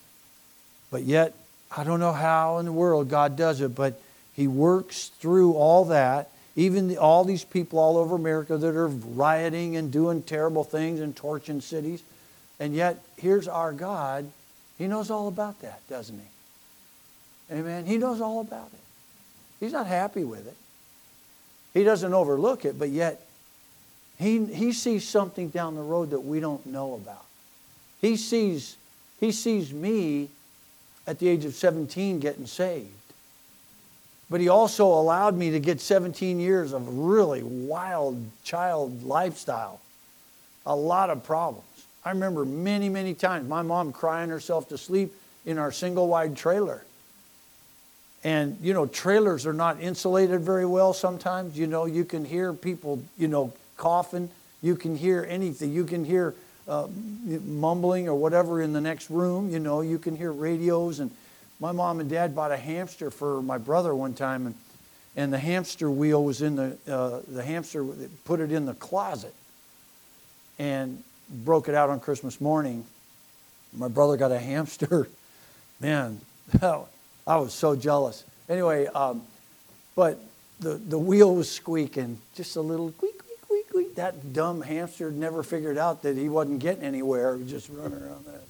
But 0.94 1.06
yet, 1.06 1.34
I 1.76 1.84
don't 1.84 2.00
know 2.00 2.14
how 2.14 2.60
in 2.60 2.66
the 2.66 2.72
world 2.72 3.10
God 3.10 3.36
does 3.36 3.62
it, 3.62 3.74
but 3.74 4.00
He 4.36 4.48
works 4.48 5.08
through 5.20 5.54
all 5.54 5.86
that. 5.86 6.30
Even 6.56 6.88
the, 6.88 6.98
all 6.98 7.24
these 7.24 7.44
people 7.44 7.80
all 7.80 7.98
over 7.98 8.14
America 8.14 8.60
that 8.60 8.76
are 8.76 8.88
rioting 8.88 9.76
and 9.76 9.92
doing 9.92 10.22
terrible 10.22 10.64
things 10.64 11.00
and 11.00 11.16
torching 11.16 11.62
cities. 11.62 12.04
And 12.60 12.76
yet, 12.76 13.02
here's 13.18 13.48
our 13.48 13.74
God. 13.74 14.30
He 14.78 14.86
knows 14.86 15.10
all 15.10 15.28
about 15.28 15.62
that, 15.62 15.82
doesn't 15.90 16.16
He? 17.50 17.56
Amen. 17.56 17.88
He 17.88 17.98
knows 17.98 18.22
all 18.22 18.40
about 18.40 18.68
it. 18.72 18.80
He's 19.60 19.74
not 19.74 19.88
happy 19.88 20.24
with 20.24 20.46
it. 20.46 20.58
He 21.74 21.84
doesn't 21.84 22.14
overlook 22.14 22.66
it, 22.66 22.78
but 22.78 22.90
yet 22.90 23.20
He, 24.20 24.46
he 24.46 24.74
sees 24.74 25.08
something 25.10 25.50
down 25.50 25.74
the 25.74 25.82
road 25.82 26.12
that 26.12 26.20
we 26.20 26.40
don't 26.40 26.68
know 26.68 26.94
about. 26.94 27.26
He 28.00 28.16
sees, 28.16 28.78
he 29.20 29.32
sees 29.32 29.74
me 29.74 30.30
at 31.06 31.20
the 31.20 31.28
age 31.28 31.46
of 31.46 31.54
17 31.54 32.20
getting 32.20 32.46
saved. 32.46 32.90
But 34.30 34.42
he 34.42 34.50
also 34.50 34.88
allowed 34.88 35.36
me 35.36 35.52
to 35.52 35.60
get 35.60 35.80
17 35.80 36.40
years 36.40 36.74
of 36.74 36.88
really 36.88 37.44
wild 37.44 38.24
child 38.44 39.04
lifestyle. 39.04 39.80
A 40.66 40.76
lot 40.76 41.10
of 41.10 41.24
problems. 41.24 41.68
I 42.06 42.10
remember 42.10 42.46
many, 42.46 42.90
many 42.90 43.14
times 43.14 43.48
my 43.48 43.62
mom 43.62 43.92
crying 43.92 44.30
herself 44.30 44.70
to 44.70 44.78
sleep 44.78 45.14
in 45.46 45.58
our 45.58 45.72
single 45.72 46.08
wide 46.08 46.36
trailer. 46.36 46.84
And, 48.24 48.58
you 48.62 48.74
know, 48.74 48.86
trailers 48.86 49.46
are 49.46 49.54
not 49.54 49.82
insulated 49.82 50.42
very 50.42 50.66
well 50.66 50.94
sometimes. 50.94 51.58
You 51.58 51.68
know, 51.68 51.86
you 51.86 52.06
can 52.06 52.24
hear 52.24 52.54
people, 52.54 53.04
you 53.18 53.28
know, 53.28 53.52
coughing. 53.76 54.30
You 54.62 54.76
can 54.78 54.96
hear 54.96 55.26
anything. 55.30 55.74
You 55.74 55.84
can 55.84 56.06
hear 56.06 56.34
uh, 56.68 56.88
mumbling 57.46 58.08
or 58.08 58.16
whatever 58.16 58.62
in 58.62 58.74
the 58.74 58.82
next 58.82 59.10
room. 59.10 59.50
You 59.50 59.60
know, 59.60 59.82
you 59.82 60.00
can 60.00 60.16
hear 60.16 60.32
radios. 60.32 61.00
And 61.00 61.12
my 61.60 61.72
mom 61.72 62.00
and 62.00 62.10
dad 62.10 62.36
bought 62.36 62.52
a 62.52 62.58
hamster 62.58 63.12
for 63.12 63.42
my 63.42 63.58
brother 63.58 63.94
one 63.94 64.14
time. 64.14 64.48
And, 64.48 64.56
and 65.16 65.34
the 65.34 65.40
hamster 65.40 65.90
wheel 65.90 66.24
was 66.24 66.42
in 66.42 66.56
the, 66.56 66.78
uh, 66.88 67.22
the 67.28 67.44
hamster, 67.44 67.86
put 68.26 68.40
it 68.40 68.52
in 68.52 68.66
the 68.66 68.74
closet. 68.74 69.34
And 70.60 71.04
broke 71.30 71.68
it 71.68 71.76
out 71.76 71.90
on 71.90 72.00
Christmas 72.00 72.40
morning. 72.40 72.86
My 73.74 73.88
brother 73.88 74.18
got 74.18 74.32
a 74.32 74.40
hamster. 74.40 75.08
Man, 75.80 76.22
I 76.62 77.38
was 77.38 77.54
so 77.54 77.76
jealous. 77.76 78.24
Anyway, 78.48 78.86
um, 78.88 79.24
but 79.96 80.20
the, 80.60 80.76
the 80.76 81.00
wheel 81.00 81.36
was 81.36 81.50
squeaking, 81.50 82.20
just 82.36 82.56
a 82.56 82.62
little 82.62 82.92
squeak, 82.92 83.13
That 83.96 84.34
dumb 84.34 84.62
hamster 84.62 85.12
never 85.12 85.44
figured 85.44 85.78
out 85.78 86.02
that 86.04 86.18
he 86.18 86.30
wasn't 86.30 86.60
getting 86.60 86.84
anywhere, 86.84 87.38
just 87.38 87.70
running 87.70 88.02
around 88.02 88.26
there. 88.26 88.42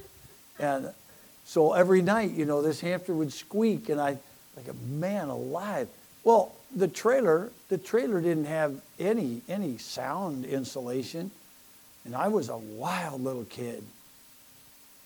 And 0.59 0.93
so 1.45 1.73
every 1.73 2.01
night, 2.01 2.31
you 2.31 2.45
know, 2.45 2.61
this 2.61 2.79
hamster 2.79 3.13
would 3.13 3.33
squeak, 3.33 3.89
and 3.89 3.99
I, 3.99 4.17
like 4.55 4.67
a 4.67 4.73
man 4.87 5.29
alive. 5.29 5.87
Well, 6.23 6.53
the 6.75 6.87
trailer, 6.87 7.51
the 7.69 7.77
trailer 7.77 8.21
didn't 8.21 8.45
have 8.45 8.81
any 8.99 9.41
any 9.49 9.77
sound 9.77 10.45
insulation, 10.45 11.31
and 12.05 12.15
I 12.15 12.29
was 12.29 12.49
a 12.49 12.57
wild 12.57 13.23
little 13.23 13.45
kid. 13.45 13.83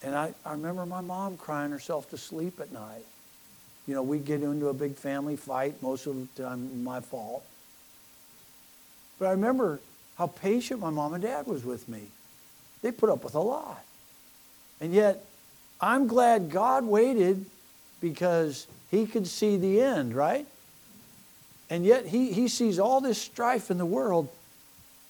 And 0.04 0.16
I, 0.16 0.34
I 0.46 0.52
remember 0.52 0.86
my 0.86 1.02
mom 1.02 1.38
crying 1.38 1.72
herself 1.72 2.10
to 2.12 2.18
sleep 2.18 2.60
at 2.60 2.72
night 2.72 3.04
you 3.88 3.96
know, 3.96 4.04
we'd 4.04 4.26
get 4.26 4.44
into 4.44 4.68
a 4.68 4.74
big 4.74 4.96
family 4.96 5.38
fight, 5.38 5.82
most 5.82 6.06
of 6.08 6.16
the 6.36 6.44
time 6.44 6.84
my 6.84 7.00
fault. 7.00 7.44
But 9.18 9.28
I 9.28 9.32
remember 9.32 9.80
how 10.18 10.28
patient 10.28 10.80
my 10.80 10.90
mom 10.90 11.14
and 11.14 11.24
dad 11.24 11.48
was 11.48 11.64
with 11.64 11.88
me. 11.88 12.08
They 12.82 12.92
put 12.92 13.10
up 13.10 13.24
with 13.24 13.36
a 13.36 13.40
lot. 13.40 13.84
And 14.80 14.94
yet, 14.94 15.24
I'm 15.82 16.08
glad 16.08 16.50
God 16.50 16.86
waited 16.86 17.46
because 18.02 18.68
he 18.92 19.06
could 19.06 19.28
see 19.28 19.58
the 19.58 19.82
end, 19.82 20.16
right? 20.16 20.46
And 21.70 21.86
yet 21.86 22.06
he, 22.06 22.32
he 22.32 22.48
sees 22.48 22.80
all 22.80 23.02
this 23.02 23.20
strife 23.20 23.70
in 23.70 23.78
the 23.78 23.86
world. 23.86 24.30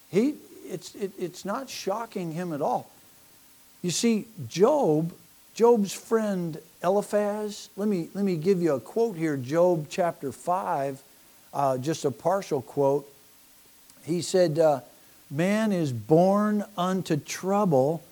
He, 0.10 0.36
it's, 0.66 0.96
it, 0.96 1.12
it's 1.18 1.46
not 1.46 1.70
shocking 1.70 2.32
him 2.32 2.54
at 2.54 2.62
all. 2.62 2.90
You 3.82 3.92
see, 3.92 4.26
Job 4.48 5.14
Job's 5.58 5.92
friend 5.92 6.60
Eliphaz, 6.84 7.70
let 7.76 7.88
me, 7.88 8.10
let 8.14 8.24
me 8.24 8.36
give 8.36 8.62
you 8.62 8.74
a 8.74 8.80
quote 8.80 9.18
here 9.18 9.36
Job 9.36 9.88
chapter 9.90 10.32
5, 10.32 11.02
uh, 11.52 11.80
just 11.80 12.06
a 12.06 12.12
partial 12.12 12.62
quote. 12.62 13.12
He 14.04 14.22
said, 14.22 14.60
uh, 14.60 14.82
Man 15.30 15.72
is 15.72 15.92
born 15.92 16.64
unto 16.78 17.18
trouble 17.18 18.04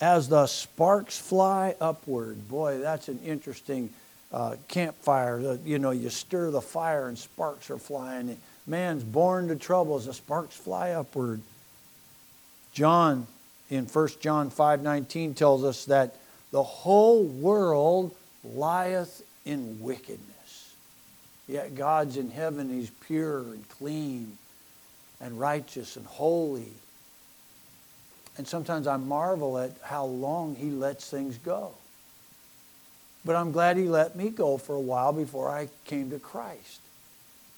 as 0.00 0.28
the 0.28 0.46
sparks 0.46 1.16
fly 1.16 1.76
upward. 1.80 2.48
Boy, 2.48 2.78
that's 2.78 3.08
an 3.08 3.20
interesting 3.24 3.90
uh, 4.32 4.56
campfire. 4.66 5.58
You 5.64 5.78
know, 5.78 5.92
you 5.92 6.10
stir 6.10 6.50
the 6.50 6.60
fire 6.60 7.06
and 7.08 7.16
sparks 7.16 7.70
are 7.70 7.78
flying. 7.78 8.36
Man's 8.66 9.04
born 9.04 9.48
to 9.48 9.56
trouble 9.56 9.96
as 9.96 10.06
the 10.06 10.14
sparks 10.14 10.56
fly 10.56 10.90
upward. 10.90 11.40
John 12.72 13.28
in 13.70 13.86
1 13.86 14.08
John 14.20 14.50
5:19 14.50 15.34
tells 15.34 15.62
us 15.62 15.84
that 15.84 16.16
the 16.50 16.62
whole 16.62 17.22
world 17.22 18.14
lieth 18.44 19.22
in 19.44 19.80
wickedness. 19.80 20.74
Yet 21.46 21.76
God's 21.76 22.16
in 22.16 22.30
heaven, 22.30 22.68
He's 22.68 22.90
pure 22.90 23.38
and 23.38 23.68
clean 23.68 24.38
and 25.20 25.38
righteous 25.38 25.96
and 25.96 26.06
holy. 26.06 26.72
And 28.36 28.46
sometimes 28.46 28.86
I 28.86 28.96
marvel 28.96 29.58
at 29.58 29.72
how 29.82 30.04
long 30.04 30.56
He 30.56 30.70
lets 30.70 31.08
things 31.08 31.38
go. 31.38 31.72
But 33.24 33.36
I'm 33.36 33.52
glad 33.52 33.76
He 33.76 33.84
let 33.84 34.16
me 34.16 34.30
go 34.30 34.58
for 34.58 34.74
a 34.74 34.80
while 34.80 35.12
before 35.12 35.50
I 35.50 35.68
came 35.84 36.10
to 36.10 36.18
Christ. 36.18 36.80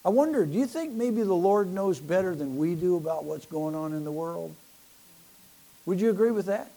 I 0.04 0.10
wonder, 0.10 0.46
do 0.46 0.56
you 0.56 0.66
think 0.66 0.92
maybe 0.92 1.22
the 1.22 1.34
Lord 1.34 1.72
knows 1.72 1.98
better 1.98 2.34
than 2.34 2.58
we 2.58 2.74
do 2.76 2.96
about 2.96 3.24
what's 3.24 3.46
going 3.46 3.74
on 3.74 3.92
in 3.92 4.04
the 4.04 4.12
world? 4.12 4.54
Would 5.84 6.00
you 6.00 6.10
agree 6.10 6.30
with 6.30 6.46
that? 6.46 6.70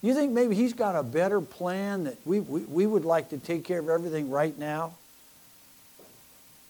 You 0.00 0.14
think 0.14 0.32
maybe 0.32 0.54
he's 0.54 0.72
got 0.72 0.94
a 0.94 1.02
better 1.02 1.40
plan 1.40 2.04
that 2.04 2.16
we, 2.24 2.40
we, 2.40 2.60
we 2.60 2.86
would 2.86 3.04
like 3.04 3.30
to 3.30 3.38
take 3.38 3.64
care 3.64 3.80
of 3.80 3.88
everything 3.88 4.30
right 4.30 4.56
now? 4.56 4.92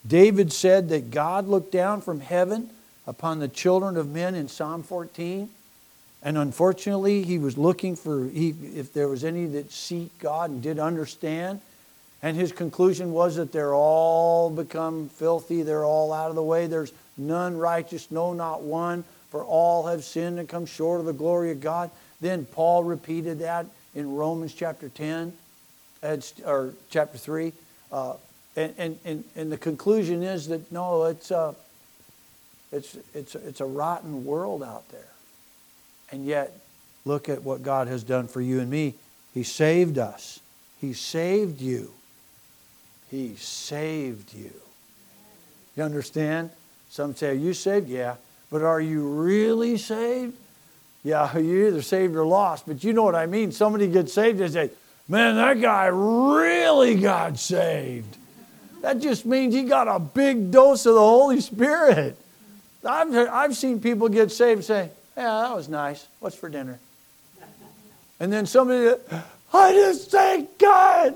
David 0.07 0.53
said 0.53 0.89
that 0.89 1.11
God 1.11 1.47
looked 1.47 1.71
down 1.71 2.01
from 2.01 2.21
heaven 2.21 2.71
upon 3.09 3.39
the 3.39 3.49
children 3.49 3.97
of 3.97 4.11
men 4.11 4.35
in 4.35 4.49
Psalm 4.49 4.83
14. 4.83 5.49
And 6.23 6.37
unfortunately, 6.37 7.23
he 7.23 7.39
was 7.39 7.57
looking 7.57 7.97
for 7.97 8.29
he, 8.29 8.51
if 8.75 8.93
there 8.93 9.09
was 9.09 9.25
any 9.25 9.47
that 9.47 9.73
seek 9.73 10.17
God 10.19 10.51
and 10.51 10.63
did 10.63 10.79
understand. 10.79 11.61
And 12.23 12.37
his 12.37 12.53
conclusion 12.53 13.13
was 13.13 13.37
that 13.37 13.51
they're 13.51 13.75
all 13.75 14.51
become 14.51 15.09
filthy, 15.09 15.63
they're 15.63 15.85
all 15.85 16.13
out 16.13 16.29
of 16.29 16.35
the 16.35 16.43
way. 16.43 16.67
There's 16.67 16.93
none 17.17 17.57
righteous, 17.57 18.11
no, 18.11 18.35
not 18.35 18.63
one, 18.63 19.05
for 19.31 19.43
all 19.43 19.87
have 19.87 20.05
sinned 20.05 20.39
and 20.39 20.49
come 20.49 20.67
short 20.67 21.01
of 21.01 21.07
the 21.07 21.13
glory 21.13 21.51
of 21.51 21.61
God. 21.61 21.91
Then 22.21 22.45
Paul 22.45 22.85
repeated 22.85 23.39
that 23.39 23.67
in 23.95 24.17
Romans 24.17 24.53
chapter 24.53 24.89
10, 24.91 25.33
or 26.45 26.75
chapter 26.91 27.17
3. 27.17 27.53
Uh, 27.91 28.15
and, 28.57 28.99
and, 29.05 29.25
and, 29.37 29.53
the 29.53 29.57
conclusion 29.57 30.23
is 30.23 30.49
that 30.49 30.71
no, 30.73 31.05
it's 31.05 31.31
a, 31.31 31.55
it's, 32.73 32.97
it's, 33.15 33.35
it's 33.35 33.61
a 33.61 33.67
rotten 33.67 34.25
world 34.25 34.63
out 34.63 34.89
there. 34.91 35.09
And 36.11 36.25
yet, 36.25 36.59
look 37.05 37.29
at 37.29 37.43
what 37.43 37.63
God 37.63 37.89
has 37.89 38.03
done 38.03 38.29
for 38.29 38.41
you 38.41 38.61
and 38.61 38.71
me. 38.71 38.95
He 39.35 39.43
saved 39.43 39.99
us, 39.99 40.41
He 40.81 40.93
saved 40.93 41.61
you. 41.61 41.93
He 43.11 43.37
saved 43.37 44.35
you. 44.35 44.53
You 45.77 45.83
understand? 45.83 46.51
Some 46.91 47.15
say, 47.15 47.31
Are 47.31 47.35
you 47.35 47.55
saved? 47.55 47.89
Yeah. 47.89 48.17
But 48.51 48.63
are 48.63 48.81
you 48.81 49.07
really 49.07 49.77
saved? 49.77 50.35
Yeah, 51.05 51.37
you're 51.39 51.69
either 51.69 51.83
saved 51.83 52.17
or 52.17 52.27
lost, 52.27 52.67
but 52.67 52.83
you 52.85 52.93
know 52.93 53.03
what 53.03 53.15
I 53.15 53.27
mean. 53.27 53.53
Somebody 53.53 53.89
gets 53.89 54.13
saved 54.13 54.41
and 54.41 54.53
say, 54.53 54.71
man, 55.09 55.37
that 55.37 55.61
guy 55.61 55.87
really 55.87 56.97
got 56.97 57.39
saved. 57.39 58.17
That 58.83 59.01
just 59.01 59.27
means 59.27 59.55
he 59.55 59.65
got 59.65 59.89
a 59.89 59.99
big 59.99 60.51
dose 60.51 60.87
of 60.87 60.95
the 60.95 61.01
Holy 61.01 61.41
Spirit. 61.41 62.17
I've, 62.89 63.15
I've 63.15 63.57
seen 63.57 63.81
people 63.81 64.09
get 64.09 64.33
saved 64.33 64.59
and 64.59 64.65
say, 64.65 64.91
yeah, 65.17 65.43
that 65.43 65.55
was 65.55 65.69
nice. 65.69 66.07
What's 66.21 66.37
for 66.37 66.49
dinner? 66.49 66.79
And 68.21 68.33
then 68.33 68.47
somebody, 68.47 69.01
I 69.53 69.73
just 69.73 70.11
thank 70.11 70.59
God. 70.59 71.15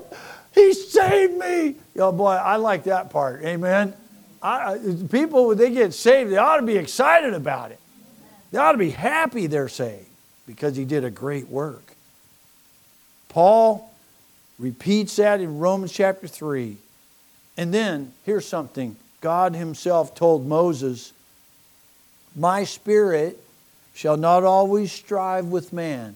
He 0.53 0.73
saved 0.73 1.33
me. 1.33 1.75
Oh 1.97 2.11
boy, 2.11 2.31
I 2.31 2.57
like 2.57 2.85
that 2.85 3.09
part. 3.09 3.43
Amen. 3.43 3.93
I, 4.41 4.77
people, 5.09 5.47
when 5.47 5.57
they 5.57 5.71
get 5.71 5.93
saved, 5.93 6.31
they 6.31 6.37
ought 6.37 6.57
to 6.57 6.65
be 6.65 6.77
excited 6.77 7.33
about 7.33 7.71
it. 7.71 7.79
They 8.51 8.57
ought 8.59 8.73
to 8.73 8.77
be 8.77 8.91
happy 8.91 9.47
they're 9.47 9.69
saved 9.69 10.05
because 10.45 10.75
he 10.75 10.85
did 10.85 11.03
a 11.03 11.09
great 11.09 11.47
work. 11.47 11.95
Paul 13.29 13.91
repeats 14.59 15.15
that 15.15 15.41
in 15.41 15.59
Romans 15.59 15.91
chapter 15.91 16.27
3. 16.27 16.77
And 17.57 17.73
then, 17.73 18.13
here's 18.25 18.47
something 18.47 18.95
God 19.21 19.55
Himself 19.55 20.13
told 20.13 20.45
Moses 20.45 21.13
My 22.35 22.63
spirit 22.63 23.39
shall 23.93 24.17
not 24.17 24.43
always 24.43 24.91
strive 24.91 25.45
with 25.45 25.71
man, 25.71 26.15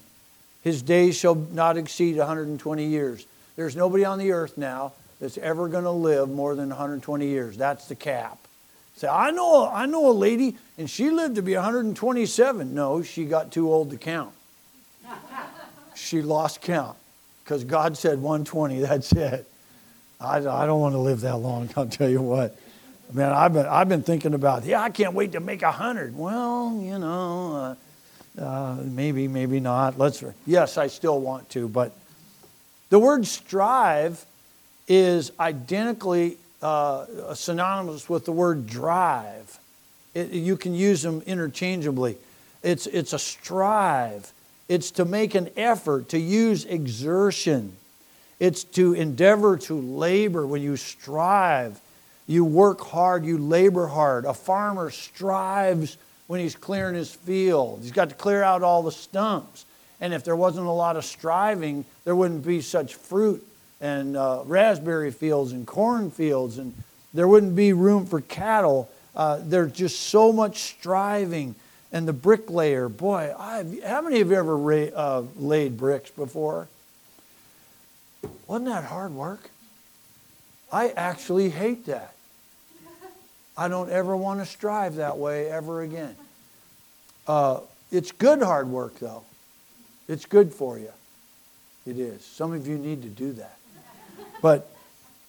his 0.64 0.82
days 0.82 1.16
shall 1.16 1.36
not 1.36 1.78
exceed 1.78 2.18
120 2.18 2.86
years. 2.86 3.26
There's 3.56 3.76
nobody 3.76 4.04
on 4.04 4.20
the 4.20 4.32
earth 4.32 4.58
now 4.58 4.94
that's 5.20 5.38
ever 5.38 5.68
going 5.68 5.84
to 5.84 5.92
live 5.92 6.30
more 6.30 6.56
than 6.56 6.70
120 6.70 7.26
years. 7.26 7.58
That's 7.58 7.88
the 7.88 7.96
cap. 7.96 8.38
Say, 8.98 9.08
I 9.08 9.32
know, 9.32 9.70
I 9.72 9.86
know 9.86 10.10
a 10.10 10.12
lady, 10.12 10.58
and 10.78 10.90
she 10.90 11.10
lived 11.10 11.36
to 11.36 11.42
be 11.42 11.54
127. 11.54 12.74
No, 12.74 13.04
she 13.04 13.26
got 13.26 13.52
too 13.52 13.72
old 13.72 13.92
to 13.92 13.98
count. 13.98 14.34
she 15.96 16.22
lost 16.22 16.62
count 16.62 16.98
because 17.44 17.64
God 17.64 17.96
said 17.96 18.20
120. 18.20 18.80
That's 18.80 19.12
it. 19.12 19.48
I, 20.20 20.38
I 20.38 20.66
don't 20.66 20.82
want 20.82 20.94
to 20.94 21.00
live 21.00 21.22
that 21.22 21.38
long. 21.38 21.70
I'll 21.78 21.88
tell 21.88 22.10
you 22.10 22.22
what. 22.22 22.58
Man, 23.14 23.32
I've 23.32 23.54
been, 23.54 23.66
I've 23.66 23.88
been 23.88 24.04
thinking 24.04 24.34
about, 24.34 24.66
yeah, 24.66 24.82
I 24.82 24.90
can't 24.90 25.14
wait 25.14 25.32
to 25.32 25.40
make 25.40 25.62
a 25.62 25.72
hundred. 25.72 26.18
Well, 26.18 26.78
you 26.82 27.00
know, 27.00 27.76
uh, 28.38 28.42
uh, 28.42 28.76
maybe, 28.84 29.30
maybe 29.30 29.62
not. 29.62 29.98
Let's, 29.98 30.24
yes, 30.46 30.78
I 30.78 30.88
still 30.88 31.22
want 31.22 31.50
to, 31.52 31.70
but 31.70 31.94
the 32.90 33.00
word 33.00 33.26
strive 33.26 34.26
is 34.90 35.32
identically 35.40 36.38
uh, 36.62 37.34
synonymous 37.34 38.10
with 38.10 38.26
the 38.26 38.34
word 38.34 38.68
drive. 38.68 39.58
It, 40.14 40.32
you 40.32 40.58
can 40.58 40.76
use 40.76 41.02
them 41.02 41.22
interchangeably. 41.26 42.18
It's, 42.62 42.88
it's 42.88 43.14
a 43.14 43.20
strive, 43.20 44.34
it's 44.68 44.92
to 44.92 45.06
make 45.06 45.34
an 45.34 45.50
effort, 45.56 46.10
to 46.10 46.20
use 46.20 46.66
exertion. 46.66 47.78
It's 48.40 48.66
to 48.66 48.94
endeavor 48.94 49.58
to 49.58 49.74
labor 49.74 50.46
when 50.46 50.62
you 50.62 50.76
strive. 50.76 51.80
You 52.28 52.44
work 52.44 52.82
hard, 52.82 53.26
you 53.26 53.38
labor 53.38 53.88
hard. 53.88 54.26
A 54.26 54.34
farmer 54.34 54.92
strives 54.92 55.98
when 56.28 56.42
he's 56.42 56.56
clearing 56.56 56.96
his 56.96 57.14
field. 57.14 57.80
He's 57.82 57.92
got 57.92 58.10
to 58.10 58.16
clear 58.16 58.44
out 58.44 58.64
all 58.64 58.84
the 58.84 58.92
stumps. 58.92 59.66
And 60.02 60.14
if 60.14 60.24
there 60.24 60.36
wasn't 60.36 60.68
a 60.68 60.72
lot 60.72 60.98
of 60.98 61.06
striving, 61.06 61.86
there 62.04 62.16
wouldn't 62.16 62.46
be 62.46 62.62
such 62.62 62.96
fruit 62.96 63.46
and 63.80 64.18
uh, 64.18 64.44
raspberry 64.46 65.12
fields 65.12 65.52
and 65.52 65.66
corn 65.66 66.12
fields, 66.12 66.58
and 66.58 66.74
there 67.14 67.28
wouldn't 67.28 67.56
be 67.56 67.74
room 67.74 68.06
for 68.06 68.22
cattle. 68.22 68.90
Uh, 69.16 69.40
there's 69.42 69.72
just 69.72 70.00
so 70.00 70.34
much 70.34 70.58
striving. 70.64 71.56
And 71.92 72.08
the 72.08 72.14
bricklayer, 72.14 72.90
boy, 72.90 73.34
I've, 73.38 73.82
how 73.84 74.02
many 74.02 74.20
of 74.20 74.30
you 74.30 74.36
ever 74.36 74.58
ra- 74.58 74.94
uh, 74.94 75.24
laid 75.38 75.78
bricks 75.78 76.12
before? 76.12 76.68
Wasn't 78.46 78.68
that 78.68 78.84
hard 78.84 79.14
work? 79.14 79.50
I 80.72 80.90
actually 80.90 81.50
hate 81.50 81.86
that. 81.86 82.14
I 83.58 83.68
don't 83.68 83.90
ever 83.90 84.16
want 84.16 84.40
to 84.40 84.46
strive 84.46 84.96
that 84.96 85.18
way 85.18 85.50
ever 85.50 85.82
again. 85.82 86.16
Uh, 87.28 87.62
it's 87.92 88.12
good 88.12 88.42
hard 88.42 88.68
work, 88.68 89.00
though. 89.00 89.24
It's 90.08 90.26
good 90.26 90.54
for 90.54 90.78
you. 90.78 90.92
It 91.86 91.98
is. 91.98 92.24
Some 92.24 92.54
of 92.54 92.68
you 92.68 92.78
need 92.78 93.02
to 93.02 93.10
do 93.10 93.34
that. 93.34 93.58
But 94.42 94.70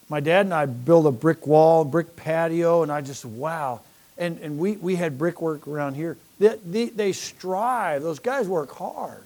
my 0.08 0.20
dad 0.20 0.46
and 0.46 0.54
I 0.54 0.66
built 0.66 1.06
a 1.06 1.10
brick 1.10 1.46
wall, 1.46 1.84
brick 1.84 2.16
patio, 2.16 2.82
and 2.82 2.92
I 2.92 3.00
just, 3.00 3.24
wow. 3.24 3.80
And, 4.16 4.38
and 4.40 4.58
we, 4.58 4.72
we 4.72 4.96
had 4.96 5.18
brickwork 5.18 5.66
around 5.66 5.94
here. 5.94 6.16
They, 6.38 6.56
they, 6.64 6.88
they 6.90 7.12
strive. 7.12 8.02
Those 8.02 8.18
guys 8.18 8.46
work 8.46 8.72
hard. 8.72 9.24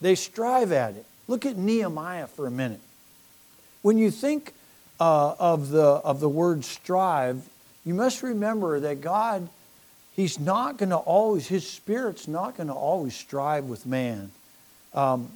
They 0.00 0.14
strive 0.14 0.72
at 0.72 0.96
it. 0.96 1.06
Look 1.28 1.46
at 1.46 1.56
Nehemiah 1.56 2.26
for 2.26 2.46
a 2.46 2.50
minute. 2.50 2.80
When 3.82 3.98
you 3.98 4.10
think 4.10 4.52
uh, 4.98 5.34
of, 5.38 5.70
the, 5.70 5.82
of 5.82 6.20
the 6.20 6.28
word 6.28 6.64
strive, 6.64 7.48
you 7.84 7.94
must 7.94 8.22
remember 8.22 8.80
that 8.80 9.00
God, 9.00 9.48
He's 10.14 10.38
not 10.38 10.78
going 10.78 10.90
to 10.90 10.96
always, 10.96 11.46
His 11.46 11.68
Spirit's 11.68 12.28
not 12.28 12.56
going 12.56 12.68
to 12.68 12.74
always 12.74 13.14
strive 13.14 13.64
with 13.64 13.86
man. 13.86 14.30
Um, 14.92 15.28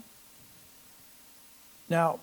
now, 1.89 2.21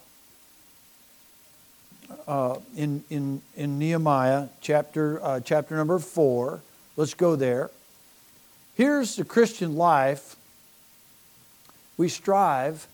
uh, 2.27 2.57
in, 2.75 3.03
in, 3.09 3.41
in 3.55 3.79
Nehemiah 3.79 4.47
chapter, 4.61 5.23
uh, 5.23 5.39
chapter 5.39 5.75
number 5.75 5.99
four, 5.99 6.61
let's 6.95 7.13
go 7.13 7.35
there. 7.35 7.71
Here's 8.75 9.15
the 9.15 9.25
Christian 9.25 9.75
life. 9.75 10.35
We 11.97 12.09
strive 12.09 12.87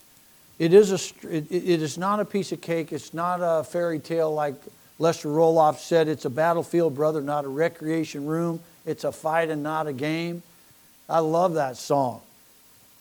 it 0.61 0.73
is, 0.73 0.91
a, 0.91 1.27
it, 1.27 1.51
it 1.51 1.81
is 1.81 1.97
not 1.97 2.19
a 2.19 2.25
piece 2.25 2.51
of 2.51 2.61
cake. 2.61 2.93
It's 2.93 3.15
not 3.15 3.39
a 3.41 3.63
fairy 3.63 3.97
tale 3.97 4.31
like 4.31 4.53
Lester 5.01 5.29
Roloff 5.29 5.79
said. 5.79 6.08
It's 6.08 6.25
a 6.25 6.29
battlefield, 6.29 6.93
brother, 6.93 7.22
not 7.22 7.43
a 7.43 7.48
recreation 7.48 8.27
room. 8.27 8.60
It's 8.86 9.03
a 9.03 9.12
fight 9.12 9.50
and 9.50 9.63
not 9.63 9.88
a 9.88 9.93
game. 9.93 10.43
I 11.10 11.20
love 11.20 11.55
that 11.55 11.75
song. 11.75 12.22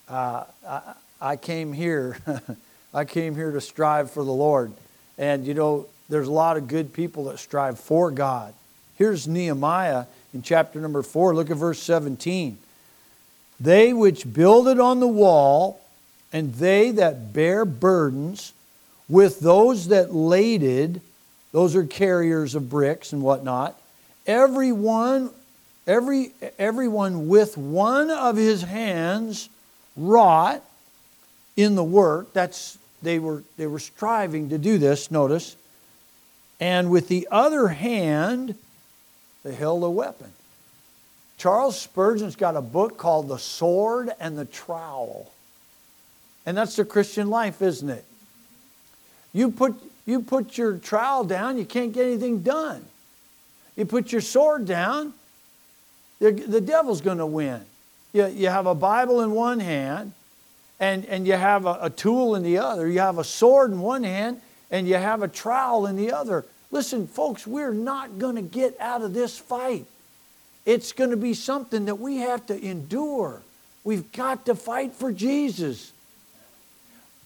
Uh, 0.09 0.45
I, 0.67 0.95
I 1.21 1.37
came 1.37 1.75
here. 1.75 2.17
I 2.95 3.05
came 3.05 3.35
here 3.35 3.51
to 3.51 3.61
strive 3.61 4.11
for 4.11 4.25
the 4.25 4.33
Lord. 4.33 4.73
And 5.19 5.47
you 5.47 5.53
know, 5.53 5.89
there's 6.09 6.27
a 6.27 6.33
lot 6.33 6.57
of 6.57 6.69
good 6.69 6.95
people 6.95 7.25
that 7.25 7.39
strive 7.39 7.79
for 7.79 8.11
God. 8.11 8.55
Here's 8.97 9.29
Nehemiah 9.29 10.07
in 10.33 10.41
chapter 10.41 10.81
number 10.81 11.03
4. 11.03 11.35
Look 11.35 11.51
at 11.51 11.59
verse 11.59 11.83
17. 11.83 12.57
They 13.61 13.93
which 13.93 14.33
builded 14.33 14.81
on 14.81 15.01
the 15.01 15.07
wall 15.07 15.83
and 16.33 16.55
they 16.55 16.93
that 16.93 17.35
bear 17.35 17.67
burdens 17.67 18.55
with 19.07 19.41
those 19.41 19.89
that 19.89 20.15
laded, 20.15 21.03
those 21.53 21.75
are 21.77 21.85
carriers 21.85 22.55
of 22.55 22.71
bricks 22.71 23.13
and 23.13 23.23
whatnot, 23.23 23.81
everyone, 24.27 25.31
every, 25.87 26.33
everyone 26.59 27.29
with 27.29 27.57
one 27.57 28.11
of 28.11 28.37
his 28.37 28.63
hands 28.63 29.49
wrought 29.97 30.63
in 31.57 31.75
the 31.75 31.85
work. 31.85 32.33
That's 32.33 32.79
they 33.03 33.19
were 33.19 33.43
they 33.57 33.67
were 33.67 33.79
striving 33.79 34.51
to 34.51 34.59
do 34.59 34.79
this, 34.79 35.11
notice. 35.11 35.57
And 36.59 36.91
with 36.91 37.09
the 37.09 37.27
other 37.31 37.69
hand, 37.69 38.55
they 39.43 39.55
held 39.55 39.83
a 39.83 39.91
weapon. 39.91 40.33
Charles 41.39 41.81
Spurgeon's 41.81 42.37
got 42.37 42.55
a 42.55 42.61
book 42.61 42.99
called 42.99 43.29
The 43.29 43.39
Sword 43.39 44.11
and 44.21 44.37
the 44.37 44.45
Trowel. 44.45 45.33
And 46.45 46.55
that's 46.55 46.77
the 46.77 46.85
Christian 46.85 47.31
life, 47.31 47.63
isn't 47.63 47.89
it? 47.89 48.05
You 49.33 49.51
put, 49.51 49.75
you 50.07 50.21
put 50.21 50.59
your 50.59 50.79
trowel 50.79 51.25
down, 51.25 51.59
you 51.59 51.65
can't 51.65 51.93
get 51.93 52.07
anything 52.07 52.43
done. 52.43 52.85
You 53.77 53.87
put 53.87 54.13
your 54.13 54.21
sword 54.21 54.67
down, 54.67 55.15
the, 56.21 56.61
devil's 56.61 57.01
going 57.01 57.19
to 57.19 57.27
win. 57.27 57.63
You, 58.13 58.27
you 58.27 58.49
have 58.49 58.67
a 58.67 58.75
Bible 58.75 59.21
in 59.23 59.31
one 59.33 59.61
hand, 59.61 60.13
and, 60.79 61.05
and 61.07 61.27
you 61.27 61.35
have 61.35 61.67
a, 61.67 61.79
a 61.83 61.91
tool 61.91 62.35
in 62.35 62.43
the 62.43 62.59
other. 62.59 62.89
You 62.89 63.01
have 63.01 63.19
a 63.19 63.25
sword 63.25 63.71
in 63.71 63.81
one 63.81 64.03
hand, 64.03 64.41
and 64.71 64.87
you 64.87 64.97
have 64.97 65.23
a 65.23 65.29
trowel 65.29 65.87
in 65.87 65.97
the 65.97 66.13
other. 66.13 66.45
Listen, 66.71 67.07
folks, 67.07 67.47
we're 67.47 67.73
not 67.73 68.19
going 68.19 68.37
to 68.37 68.43
get 68.43 68.79
out 68.81 69.03
of 69.03 69.15
this 69.15 69.39
fight. 69.39 69.87
It's 70.67 70.93
going 70.93 71.11
to 71.11 71.17
be 71.17 71.35
something 71.35 71.87
that 71.87 71.97
we 71.97 72.19
have 72.19 72.47
to 72.47 72.61
endure. 72.61 73.43
We've 73.83 74.11
got 74.13 74.47
to 74.47 74.55
fight 74.55 74.93
for 74.93 75.11
Jesus. 75.11 75.93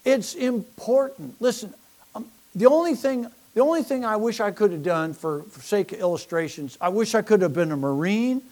It's 0.04 0.34
important. 0.34 1.40
Listen, 1.40 1.74
the 2.54 2.66
only 2.66 2.94
thing 2.94 3.26
the 3.54 3.60
only 3.60 3.84
thing 3.84 4.04
I 4.04 4.16
wish 4.16 4.40
I 4.40 4.50
could 4.50 4.72
have 4.72 4.82
done 4.82 5.14
for, 5.14 5.44
for 5.44 5.62
sake 5.62 5.92
of 5.92 6.00
illustrations, 6.00 6.76
I 6.80 6.88
wish 6.88 7.14
I 7.14 7.22
could 7.22 7.40
have 7.40 7.52
been 7.52 7.70
a 7.70 7.76
Marine 7.76 8.42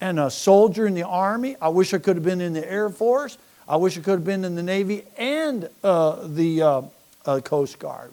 and 0.00 0.20
a 0.20 0.30
soldier 0.30 0.86
in 0.86 0.94
the 0.94 1.02
Army. 1.02 1.56
I 1.60 1.68
wish 1.70 1.92
I 1.92 1.98
could 1.98 2.14
have 2.14 2.24
been 2.24 2.40
in 2.40 2.52
the 2.52 2.70
Air 2.70 2.88
Force. 2.88 3.36
I 3.68 3.76
wish 3.76 3.98
I 3.98 4.00
could 4.00 4.12
have 4.12 4.24
been 4.24 4.44
in 4.44 4.54
the 4.54 4.62
Navy 4.62 5.04
and 5.18 5.68
uh, 5.82 6.24
the 6.28 6.62
uh, 6.62 6.82
uh, 7.26 7.40
Coast 7.40 7.80
Guard. 7.80 8.12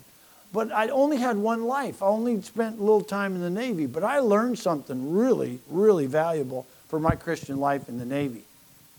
But 0.51 0.71
I 0.71 0.89
only 0.89 1.17
had 1.17 1.38
one 1.38 1.65
life. 1.65 2.01
I 2.01 2.08
only 2.08 2.41
spent 2.41 2.80
a 2.80 2.82
little 2.82 3.04
time 3.04 3.36
in 3.36 3.41
the 3.41 3.49
Navy. 3.49 3.86
But 3.86 4.04
I 4.04 4.19
learned 4.19 4.58
something 4.58 5.13
really, 5.13 5.60
really 5.69 6.08
valuable 6.08 6.65
for 6.88 6.99
my 6.99 7.15
Christian 7.15 7.60
life 7.60 7.88
in 7.88 7.99
the 7.99 8.06
Navy. 8.06 8.43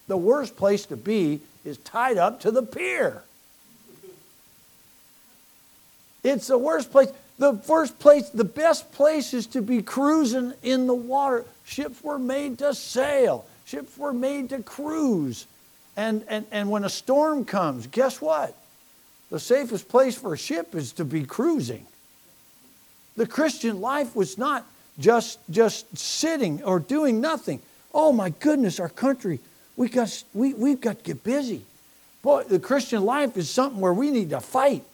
The 0.06 0.16
worst 0.16 0.56
place 0.56 0.86
to 0.86 0.96
be 0.96 1.40
is 1.64 1.76
tied 1.78 2.18
up 2.18 2.40
to 2.42 2.50
the 2.52 2.62
pier. 2.62 3.22
It's 6.22 6.46
the 6.46 6.58
worst 6.58 6.90
place. 6.90 7.08
The 7.38 7.54
first 7.54 7.98
place, 7.98 8.28
the 8.28 8.44
best 8.44 8.92
place 8.92 9.34
is 9.34 9.46
to 9.48 9.62
be 9.62 9.82
cruising 9.82 10.52
in 10.62 10.86
the 10.86 10.94
water. 10.94 11.44
Ships 11.64 12.02
were 12.04 12.18
made 12.18 12.58
to 12.58 12.74
sail, 12.74 13.44
ships 13.64 13.96
were 13.96 14.12
made 14.12 14.50
to 14.50 14.62
cruise. 14.62 15.46
And, 15.96 16.24
and, 16.28 16.46
and 16.50 16.70
when 16.70 16.84
a 16.84 16.88
storm 16.88 17.44
comes, 17.44 17.86
guess 17.86 18.20
what? 18.20 18.56
The 19.30 19.40
safest 19.40 19.88
place 19.88 20.16
for 20.16 20.34
a 20.34 20.38
ship 20.38 20.74
is 20.74 20.92
to 20.92 21.04
be 21.04 21.24
cruising. 21.24 21.86
The 23.16 23.26
Christian 23.26 23.80
life 23.80 24.14
was 24.14 24.38
not 24.38 24.64
just, 24.98 25.38
just 25.50 25.96
sitting 25.96 26.62
or 26.62 26.78
doing 26.78 27.20
nothing. 27.20 27.60
Oh 27.92 28.12
my 28.12 28.30
goodness, 28.30 28.80
our 28.80 28.88
country, 28.88 29.40
we 29.76 29.88
got, 29.88 30.22
we, 30.32 30.54
we've 30.54 30.80
got 30.80 30.98
to 30.98 31.04
get 31.04 31.24
busy. 31.24 31.62
Boy, 32.22 32.44
the 32.44 32.58
Christian 32.58 33.04
life 33.04 33.36
is 33.36 33.50
something 33.50 33.80
where 33.80 33.92
we 33.92 34.10
need 34.10 34.30
to 34.30 34.40
fight. 34.40 34.84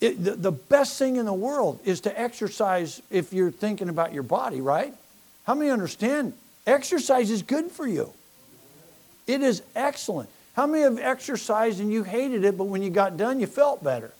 It, 0.00 0.22
the, 0.24 0.32
the 0.32 0.52
best 0.52 0.98
thing 0.98 1.16
in 1.16 1.26
the 1.26 1.32
world 1.32 1.80
is 1.84 2.00
to 2.02 2.20
exercise 2.20 3.02
if 3.10 3.32
you're 3.32 3.50
thinking 3.50 3.88
about 3.88 4.14
your 4.14 4.22
body, 4.22 4.60
right? 4.60 4.94
How 5.44 5.54
many 5.54 5.70
understand 5.70 6.32
exercise 6.66 7.30
is 7.30 7.42
good 7.42 7.70
for 7.70 7.86
you? 7.86 8.12
It 9.26 9.42
is 9.42 9.62
excellent. 9.76 10.30
How 10.54 10.66
many 10.66 10.82
have 10.82 10.98
exercised 10.98 11.80
and 11.80 11.92
you 11.92 12.02
hated 12.02 12.44
it, 12.44 12.56
but 12.56 12.64
when 12.64 12.82
you 12.82 12.90
got 12.90 13.16
done, 13.16 13.40
you 13.40 13.46
felt 13.46 13.84
better? 13.84 14.12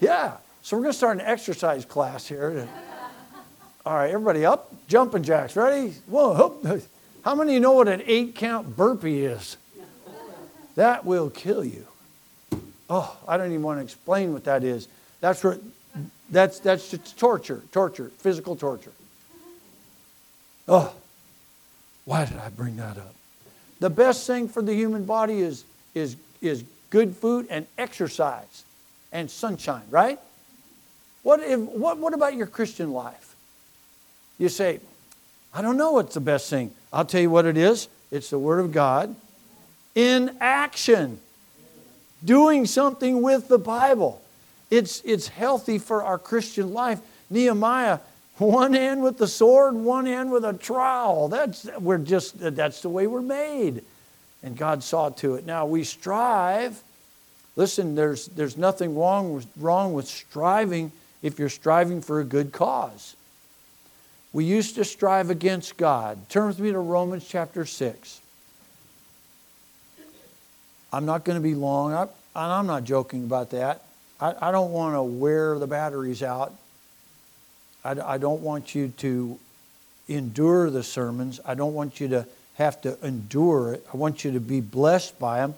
Yeah. 0.00 0.36
So 0.62 0.76
we're 0.76 0.82
going 0.82 0.92
to 0.92 0.98
start 0.98 1.18
an 1.18 1.24
exercise 1.24 1.84
class 1.84 2.26
here. 2.26 2.68
All 3.86 3.94
right, 3.94 4.10
everybody 4.10 4.44
up. 4.44 4.72
Jumping 4.88 5.22
jacks. 5.22 5.56
Ready? 5.56 5.94
Whoa. 6.06 6.80
How 7.24 7.34
many 7.34 7.58
know 7.58 7.72
what 7.72 7.88
an 7.88 8.02
eight 8.06 8.34
count 8.34 8.76
burpee 8.76 9.24
is? 9.24 9.56
That 10.74 11.04
will 11.04 11.30
kill 11.30 11.64
you. 11.64 11.86
Oh, 12.90 13.16
I 13.26 13.36
don't 13.36 13.50
even 13.50 13.62
want 13.62 13.78
to 13.78 13.84
explain 13.84 14.32
what 14.32 14.44
that 14.44 14.64
is. 14.64 14.88
That's 15.20 15.42
where 15.44 15.58
That's, 16.30 16.58
that's 16.60 16.90
just 16.90 17.18
torture, 17.18 17.62
torture, 17.72 18.10
physical 18.18 18.56
torture. 18.56 18.92
Oh, 20.68 20.92
why 22.04 22.24
did 22.24 22.36
I 22.38 22.48
bring 22.50 22.76
that 22.76 22.98
up? 22.98 23.14
The 23.80 23.90
best 23.90 24.26
thing 24.26 24.48
for 24.48 24.62
the 24.62 24.74
human 24.74 25.04
body 25.04 25.40
is, 25.40 25.64
is, 25.94 26.16
is 26.40 26.64
good 26.90 27.16
food 27.16 27.46
and 27.50 27.66
exercise 27.78 28.64
and 29.12 29.30
sunshine, 29.30 29.82
right? 29.90 30.18
What, 31.22 31.40
if, 31.40 31.60
what, 31.60 31.98
what 31.98 32.14
about 32.14 32.34
your 32.34 32.46
Christian 32.46 32.92
life? 32.92 33.34
You 34.38 34.48
say, 34.48 34.80
I 35.52 35.62
don't 35.62 35.76
know 35.76 35.92
what's 35.92 36.14
the 36.14 36.20
best 36.20 36.48
thing. 36.50 36.72
I'll 36.92 37.04
tell 37.04 37.20
you 37.20 37.30
what 37.30 37.46
it 37.46 37.56
is 37.56 37.88
it's 38.10 38.30
the 38.30 38.38
Word 38.38 38.60
of 38.60 38.72
God 38.72 39.14
in 39.94 40.36
action, 40.40 41.20
doing 42.24 42.66
something 42.66 43.22
with 43.22 43.48
the 43.48 43.58
Bible. 43.58 44.22
It's, 44.70 45.02
it's 45.04 45.28
healthy 45.28 45.78
for 45.78 46.02
our 46.02 46.18
Christian 46.18 46.72
life. 46.72 47.00
Nehemiah, 47.28 48.00
one 48.38 48.72
hand 48.72 49.02
with 49.02 49.18
the 49.18 49.28
sword, 49.28 49.74
one 49.74 50.06
hand 50.06 50.30
with 50.30 50.44
a 50.44 50.52
trowel. 50.52 51.28
That's, 51.28 51.64
we're 51.78 51.98
just, 51.98 52.38
that's 52.38 52.82
the 52.82 52.88
way 52.88 53.06
we're 53.06 53.20
made. 53.20 53.84
And 54.42 54.56
God 54.56 54.82
saw 54.82 55.10
to 55.10 55.34
it. 55.34 55.44
Now 55.44 55.66
we 55.66 55.84
strive. 55.84 56.82
Listen, 57.56 57.94
there's, 57.94 58.26
there's 58.28 58.56
nothing 58.56 58.96
wrong 58.96 59.34
with, 59.34 59.46
wrong 59.56 59.92
with 59.92 60.06
striving 60.06 60.92
if 61.22 61.38
you're 61.38 61.48
striving 61.48 62.00
for 62.00 62.20
a 62.20 62.24
good 62.24 62.52
cause. 62.52 63.16
We 64.32 64.44
used 64.44 64.76
to 64.76 64.84
strive 64.84 65.28
against 65.28 65.76
God. 65.76 66.28
Turn 66.28 66.46
with 66.46 66.60
me 66.60 66.70
to 66.72 66.78
Romans 66.78 67.26
chapter 67.28 67.66
6. 67.66 68.20
I'm 70.92 71.06
not 71.06 71.24
going 71.24 71.36
to 71.36 71.42
be 71.42 71.54
long, 71.54 71.92
I, 71.92 72.02
and 72.02 72.10
I'm 72.34 72.66
not 72.66 72.84
joking 72.84 73.24
about 73.24 73.50
that. 73.50 73.82
I, 74.20 74.34
I 74.40 74.52
don't 74.52 74.72
want 74.72 74.94
to 74.94 75.02
wear 75.02 75.58
the 75.58 75.66
batteries 75.66 76.22
out. 76.22 76.52
I, 77.84 78.14
I 78.14 78.18
don't 78.18 78.42
want 78.42 78.74
you 78.74 78.88
to 78.98 79.38
endure 80.08 80.70
the 80.70 80.82
sermons. 80.82 81.40
I 81.44 81.54
don't 81.54 81.74
want 81.74 82.00
you 82.00 82.08
to 82.08 82.26
have 82.54 82.80
to 82.82 82.98
endure 83.02 83.74
it. 83.74 83.86
I 83.92 83.96
want 83.96 84.24
you 84.24 84.32
to 84.32 84.40
be 84.40 84.60
blessed 84.60 85.18
by 85.18 85.38
them. 85.38 85.54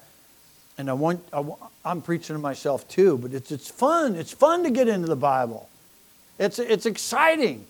And 0.79 0.89
I 0.89 0.93
want, 0.95 1.23
I, 1.33 1.45
am 1.85 2.03
preaching 2.03 2.37
to 2.37 2.41
myself 2.41 2.89
too, 2.89 3.19
but 3.19 3.33
it's, 3.33 3.51
it's 3.51 3.71
fun. 3.71 4.15
It's 4.15 4.33
fun 4.33 4.63
to 4.65 4.71
get 4.71 4.89
into 4.89 5.09
the 5.09 5.17
Bible. 5.17 5.69
It's, 6.39 6.59
it's 6.59 6.87
exciting. 6.87 7.67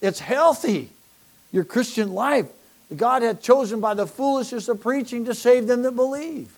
It's 0.00 0.20
healthy. 0.20 0.90
Your 1.52 1.64
Christian 1.64 2.12
life. 2.12 2.46
God 2.96 3.22
had 3.22 3.40
chosen 3.40 3.80
by 3.80 3.94
the 3.94 4.06
foolishness 4.06 4.68
of 4.68 4.80
preaching 4.80 5.24
to 5.26 5.34
save 5.34 5.66
them 5.66 5.82
that 5.82 5.92
believe. 5.92 6.50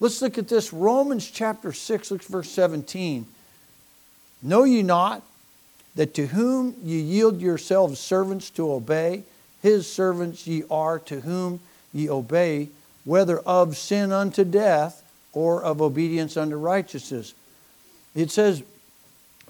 Let's 0.00 0.22
look 0.22 0.38
at 0.38 0.48
this. 0.48 0.72
Romans 0.72 1.30
chapter 1.30 1.72
6, 1.72 2.10
look 2.10 2.22
verse 2.22 2.50
17. 2.50 3.26
Know 4.42 4.64
ye 4.64 4.82
not 4.82 5.22
that 5.96 6.14
to 6.14 6.26
whom 6.26 6.76
ye 6.84 7.00
yield 7.00 7.40
yourselves 7.40 7.98
servants 7.98 8.50
to 8.50 8.70
obey, 8.70 9.24
his 9.62 9.92
servants 9.92 10.46
ye 10.46 10.62
are 10.70 11.00
to 11.00 11.20
whom 11.20 11.58
ye 11.92 12.08
obey, 12.08 12.68
whether 13.04 13.40
of 13.40 13.76
sin 13.76 14.12
unto 14.12 14.44
death 14.44 15.02
or 15.32 15.62
of 15.62 15.82
obedience 15.82 16.36
unto 16.36 16.56
righteousness. 16.56 17.34
It 18.14 18.30
says, 18.30 18.62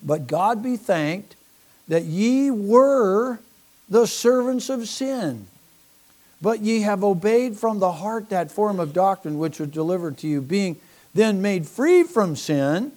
But 0.03 0.27
God 0.27 0.63
be 0.63 0.79
thanked 0.79 1.37
that 1.89 2.05
ye 2.05 2.51
were 2.51 3.41
the 3.89 4.07
servants 4.07 4.71
of 4.71 4.89
sin 4.89 5.47
but 6.40 6.61
ye 6.61 6.83
have 6.83 7.03
obeyed 7.03 7.57
from 7.57 7.79
the 7.79 7.92
heart 7.92 8.31
that 8.31 8.53
form 8.53 8.79
of 8.79 8.92
doctrine 8.92 9.38
which 9.38 9.59
was 9.59 9.68
delivered 9.70 10.18
to 10.18 10.29
you. 10.29 10.40
Being 10.40 10.77
then 11.14 11.42
made 11.42 11.66
free 11.66 12.05
from 12.05 12.37
sin, 12.37 12.92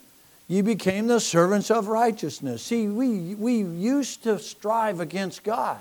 ye 0.47 0.62
became 0.62 1.08
the 1.08 1.19
servants 1.19 1.71
of 1.71 1.88
righteousness. 1.88 2.62
See, 2.62 2.88
we, 2.88 3.36
we 3.36 3.62
used 3.62 4.23
to 4.23 4.38
strive 4.38 4.99
against 4.99 5.43
God. 5.43 5.80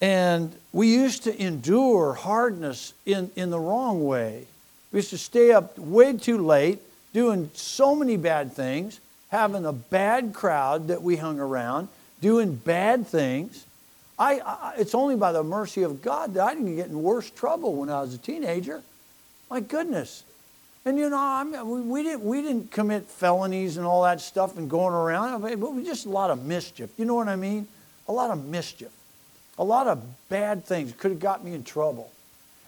And 0.00 0.54
we 0.72 0.88
used 0.88 1.24
to 1.24 1.42
endure 1.42 2.14
hardness 2.14 2.94
in, 3.04 3.30
in 3.36 3.50
the 3.50 3.60
wrong 3.60 4.06
way. 4.06 4.46
We 4.92 4.98
used 4.98 5.10
to 5.10 5.18
stay 5.18 5.52
up 5.52 5.78
way 5.78 6.14
too 6.14 6.38
late, 6.38 6.80
doing 7.12 7.50
so 7.52 7.94
many 7.94 8.16
bad 8.16 8.52
things, 8.52 8.98
having 9.28 9.66
a 9.66 9.72
bad 9.72 10.32
crowd 10.32 10.88
that 10.88 11.02
we 11.02 11.16
hung 11.16 11.38
around, 11.38 11.88
doing 12.22 12.54
bad 12.54 13.06
things. 13.06 13.66
I, 14.20 14.34
I, 14.40 14.74
it's 14.76 14.94
only 14.94 15.16
by 15.16 15.32
the 15.32 15.42
mercy 15.42 15.82
of 15.82 16.02
God 16.02 16.34
that 16.34 16.46
I 16.46 16.54
didn't 16.54 16.76
get 16.76 16.88
in 16.88 17.02
worse 17.02 17.30
trouble 17.30 17.74
when 17.76 17.88
I 17.88 18.02
was 18.02 18.12
a 18.12 18.18
teenager. 18.18 18.82
My 19.48 19.60
goodness. 19.60 20.24
And 20.84 20.98
you 20.98 21.08
know, 21.08 21.18
I 21.18 21.42
mean, 21.42 21.88
we, 21.88 22.02
didn't, 22.02 22.22
we 22.22 22.42
didn't 22.42 22.70
commit 22.70 23.06
felonies 23.06 23.78
and 23.78 23.86
all 23.86 24.02
that 24.02 24.20
stuff 24.20 24.58
and 24.58 24.68
going 24.68 24.92
around, 24.94 25.40
but 25.40 25.58
we 25.58 25.84
just 25.84 26.04
a 26.04 26.10
lot 26.10 26.30
of 26.30 26.44
mischief. 26.44 26.90
You 26.98 27.06
know 27.06 27.14
what 27.14 27.28
I 27.28 27.36
mean? 27.36 27.66
A 28.08 28.12
lot 28.12 28.30
of 28.30 28.44
mischief. 28.44 28.92
A 29.58 29.64
lot 29.64 29.86
of 29.86 30.02
bad 30.28 30.66
things 30.66 30.92
could 30.92 31.12
have 31.12 31.20
got 31.20 31.42
me 31.42 31.54
in 31.54 31.64
trouble. 31.64 32.10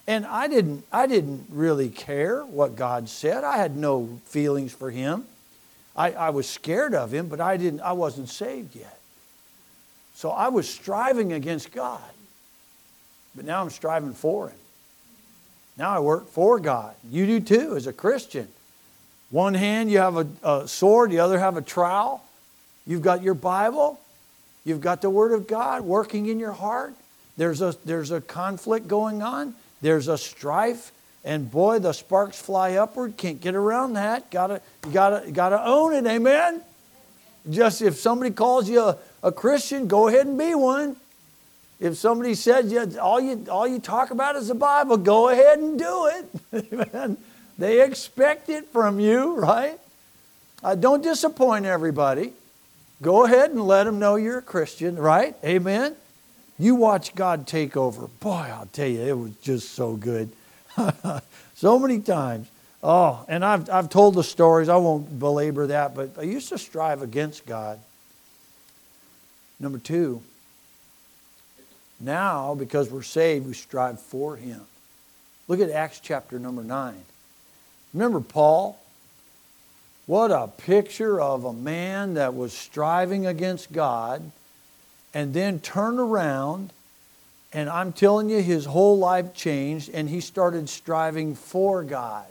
And 0.06 0.24
I 0.24 0.48
didn't, 0.48 0.84
I 0.90 1.06
didn't 1.06 1.46
really 1.50 1.90
care 1.90 2.44
what 2.44 2.76
God 2.76 3.10
said. 3.10 3.44
I 3.44 3.58
had 3.58 3.76
no 3.76 4.20
feelings 4.24 4.72
for 4.72 4.90
him. 4.90 5.26
I, 5.94 6.12
I 6.12 6.30
was 6.30 6.48
scared 6.48 6.94
of 6.94 7.12
him, 7.12 7.28
but 7.28 7.42
I, 7.42 7.58
didn't, 7.58 7.82
I 7.82 7.92
wasn't 7.92 8.30
saved 8.30 8.74
yet. 8.74 8.98
So 10.14 10.30
I 10.30 10.48
was 10.48 10.68
striving 10.68 11.32
against 11.32 11.72
God. 11.72 12.00
But 13.34 13.44
now 13.44 13.62
I'm 13.62 13.70
striving 13.70 14.12
for 14.12 14.48
Him. 14.48 14.56
Now 15.78 15.90
I 15.90 16.00
work 16.00 16.28
for 16.28 16.60
God. 16.60 16.94
You 17.10 17.26
do 17.26 17.40
too 17.40 17.76
as 17.76 17.86
a 17.86 17.92
Christian. 17.92 18.48
One 19.30 19.54
hand 19.54 19.90
you 19.90 19.98
have 19.98 20.16
a, 20.16 20.26
a 20.42 20.68
sword, 20.68 21.10
the 21.10 21.20
other 21.20 21.38
have 21.38 21.56
a 21.56 21.62
trowel. 21.62 22.22
You've 22.86 23.02
got 23.02 23.22
your 23.22 23.34
Bible. 23.34 23.98
You've 24.64 24.80
got 24.80 25.00
the 25.00 25.10
Word 25.10 25.32
of 25.32 25.46
God 25.46 25.82
working 25.82 26.26
in 26.26 26.38
your 26.38 26.52
heart. 26.52 26.94
There's 27.36 27.62
a, 27.62 27.74
there's 27.84 28.10
a 28.10 28.20
conflict 28.20 28.86
going 28.86 29.22
on. 29.22 29.54
There's 29.80 30.08
a 30.08 30.18
strife. 30.18 30.92
And 31.24 31.50
boy, 31.50 31.78
the 31.78 31.92
sparks 31.92 32.40
fly 32.40 32.74
upward. 32.74 33.16
Can't 33.16 33.40
get 33.40 33.54
around 33.54 33.94
that. 33.94 34.30
Gotta, 34.30 34.60
you 34.84 34.92
gotta, 34.92 35.30
gotta 35.30 35.64
own 35.64 35.94
it. 35.94 36.06
Amen. 36.06 36.62
Just 37.48 37.82
if 37.82 37.96
somebody 37.96 38.30
calls 38.30 38.68
you 38.68 38.80
a, 38.80 38.98
a 39.22 39.32
Christian, 39.32 39.88
go 39.88 40.08
ahead 40.08 40.26
and 40.26 40.38
be 40.38 40.54
one. 40.54 40.96
If 41.80 41.96
somebody 41.96 42.34
says 42.34 42.70
yeah, 42.70 42.86
all 43.00 43.20
you 43.20 43.46
all 43.50 43.66
you 43.66 43.80
talk 43.80 44.12
about 44.12 44.36
is 44.36 44.48
the 44.48 44.54
Bible, 44.54 44.96
go 44.96 45.30
ahead 45.30 45.58
and 45.58 45.78
do 45.78 46.10
it. 46.52 47.18
they 47.58 47.82
expect 47.82 48.48
it 48.48 48.68
from 48.68 49.00
you, 49.00 49.34
right? 49.34 49.80
Uh, 50.62 50.76
don't 50.76 51.02
disappoint 51.02 51.66
everybody. 51.66 52.34
Go 53.00 53.24
ahead 53.24 53.50
and 53.50 53.66
let 53.66 53.84
them 53.84 53.98
know 53.98 54.14
you're 54.14 54.38
a 54.38 54.42
Christian, 54.42 54.94
right? 54.94 55.34
Amen. 55.44 55.96
You 56.56 56.76
watch 56.76 57.16
God 57.16 57.48
take 57.48 57.76
over. 57.76 58.06
Boy, 58.06 58.48
I'll 58.52 58.68
tell 58.72 58.86
you, 58.86 59.00
it 59.00 59.18
was 59.18 59.32
just 59.42 59.70
so 59.70 59.96
good. 59.96 60.30
so 61.56 61.80
many 61.80 61.98
times. 61.98 62.48
Oh, 62.82 63.24
and 63.28 63.44
I've, 63.44 63.70
I've 63.70 63.88
told 63.88 64.14
the 64.14 64.24
stories. 64.24 64.68
I 64.68 64.76
won't 64.76 65.18
belabor 65.18 65.68
that, 65.68 65.94
but 65.94 66.18
I 66.18 66.22
used 66.22 66.48
to 66.48 66.58
strive 66.58 67.00
against 67.00 67.46
God. 67.46 67.78
Number 69.60 69.78
two, 69.78 70.20
now 72.00 72.54
because 72.54 72.90
we're 72.90 73.02
saved, 73.02 73.46
we 73.46 73.54
strive 73.54 74.00
for 74.00 74.34
Him. 74.34 74.62
Look 75.46 75.60
at 75.60 75.70
Acts 75.70 76.00
chapter 76.00 76.38
number 76.38 76.64
9. 76.64 76.94
Remember 77.94 78.20
Paul? 78.20 78.78
What 80.06 80.32
a 80.32 80.48
picture 80.48 81.20
of 81.20 81.44
a 81.44 81.52
man 81.52 82.14
that 82.14 82.34
was 82.34 82.52
striving 82.52 83.26
against 83.26 83.72
God 83.72 84.32
and 85.14 85.32
then 85.32 85.60
turned 85.60 86.00
around. 86.00 86.72
And 87.52 87.68
I'm 87.68 87.92
telling 87.92 88.28
you, 88.28 88.42
his 88.42 88.64
whole 88.64 88.98
life 88.98 89.34
changed 89.34 89.90
and 89.90 90.08
he 90.08 90.20
started 90.20 90.68
striving 90.68 91.36
for 91.36 91.84
God. 91.84 92.26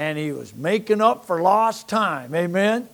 And 0.00 0.16
he 0.16 0.32
was 0.32 0.54
making 0.54 1.02
up 1.02 1.26
for 1.26 1.42
lost 1.42 1.86
time. 1.86 2.34
Amen? 2.34 2.88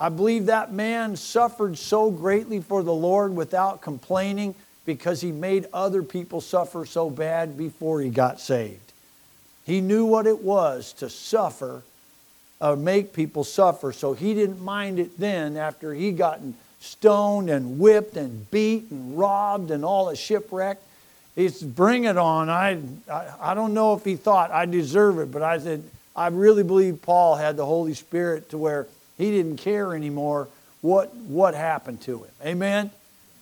I 0.00 0.08
believe 0.08 0.46
that 0.46 0.72
man 0.72 1.14
suffered 1.14 1.76
so 1.76 2.10
greatly 2.10 2.60
for 2.62 2.82
the 2.82 2.94
Lord 2.94 3.36
without 3.36 3.82
complaining 3.82 4.54
because 4.86 5.20
he 5.20 5.30
made 5.30 5.66
other 5.74 6.02
people 6.02 6.40
suffer 6.40 6.86
so 6.86 7.10
bad 7.10 7.58
before 7.58 8.00
he 8.00 8.08
got 8.08 8.40
saved. 8.40 8.94
He 9.66 9.82
knew 9.82 10.06
what 10.06 10.26
it 10.26 10.42
was 10.42 10.94
to 10.94 11.10
suffer 11.10 11.82
or 12.62 12.76
make 12.76 13.12
people 13.12 13.44
suffer, 13.44 13.92
so 13.92 14.14
he 14.14 14.32
didn't 14.32 14.62
mind 14.62 14.98
it 14.98 15.18
then 15.18 15.58
after 15.58 15.92
he 15.92 16.12
gotten 16.12 16.54
stoned 16.80 17.50
and 17.50 17.78
whipped 17.78 18.16
and 18.16 18.50
beat 18.50 18.90
and 18.90 19.18
robbed 19.18 19.70
and 19.70 19.84
all 19.84 20.06
the 20.06 20.16
shipwreck. 20.16 20.78
He's 21.36 21.62
bring 21.62 22.04
it 22.04 22.16
on. 22.16 22.48
I, 22.48 22.78
I, 23.12 23.32
I 23.38 23.54
don't 23.54 23.74
know 23.74 23.92
if 23.92 24.04
he 24.06 24.16
thought 24.16 24.50
I 24.50 24.64
deserve 24.64 25.18
it, 25.18 25.30
but 25.30 25.42
I 25.42 25.58
said, 25.58 25.84
I 26.18 26.28
really 26.28 26.64
believe 26.64 27.00
Paul 27.00 27.36
had 27.36 27.56
the 27.56 27.64
Holy 27.64 27.94
Spirit 27.94 28.50
to 28.50 28.58
where 28.58 28.86
he 29.16 29.30
didn't 29.30 29.58
care 29.58 29.94
anymore 29.94 30.48
what, 30.80 31.14
what 31.14 31.54
happened 31.54 32.00
to 32.02 32.24
him. 32.24 32.30
Amen? 32.44 32.90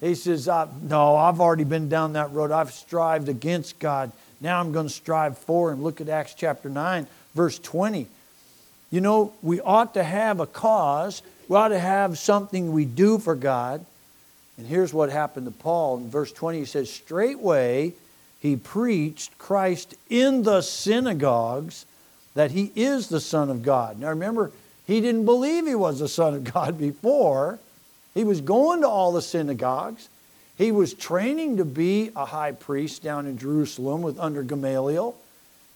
He 0.01 0.15
says, 0.15 0.47
No, 0.47 1.17
I've 1.17 1.41
already 1.41 1.65
been 1.65 1.89
down 1.89 2.13
that 2.13 2.33
road. 2.33 2.51
I've 2.51 2.73
strived 2.73 3.29
against 3.29 3.79
God. 3.79 4.13
Now 4.41 4.61
I'm 4.61 4.73
going 4.73 4.89
to 4.89 4.93
strive 4.93 5.39
for 5.39 5.73
him. 5.73 5.83
Look 5.83 6.01
at 6.01 6.09
Acts 6.09 6.35
chapter 6.35 6.69
9, 6.69 7.07
verse 7.35 7.59
20. 7.59 8.07
You 8.91 9.01
know, 9.01 9.33
we 9.43 9.61
ought 9.61 9.95
to 9.95 10.05
have 10.05 10.41
a 10.41 10.47
cause. 10.47 11.23
We 11.49 11.57
ought 11.57 11.69
to 11.69 11.79
have 11.79 12.19
something 12.19 12.73
we 12.73 12.85
do 12.85 13.19
for 13.19 13.35
God. 13.35 13.85
And 14.59 14.67
here's 14.67 14.93
what 14.93 15.11
happened 15.11 15.47
to 15.47 15.53
Paul. 15.53 15.99
In 15.99 16.11
verse 16.11 16.33
20, 16.33 16.59
he 16.59 16.65
says, 16.67 16.91
Straightway 16.91 17.95
he 18.39 18.57
preached 18.57 19.39
Christ 19.39 19.95
in 20.09 20.43
the 20.43 20.61
synagogues 20.61 21.87
that 22.37 22.51
he 22.51 22.71
is 22.77 23.09
the 23.09 23.19
Son 23.19 23.51
of 23.51 23.63
God. 23.63 23.99
Now 23.99 24.11
remember, 24.11 24.53
he 24.87 25.01
didn't 25.01 25.25
believe 25.25 25.67
he 25.67 25.75
was 25.75 25.99
the 25.99 26.09
Son 26.09 26.35
of 26.35 26.45
God 26.45 26.79
before. 26.79 27.59
He 28.15 28.25
was 28.25 28.41
going 28.41 28.83
to 28.83 28.89
all 28.89 29.11
the 29.11 29.23
synagogues. 29.23 30.09
He 30.57 30.71
was 30.71 30.95
training 30.95 31.57
to 31.57 31.65
be 31.65 32.13
a 32.15 32.27
high 32.27 32.53
priest 32.53 33.03
down 33.03 33.27
in 33.27 33.37
Jerusalem 33.37 34.03
with 34.03 34.21
under 34.21 34.43
Gamaliel. 34.43 35.17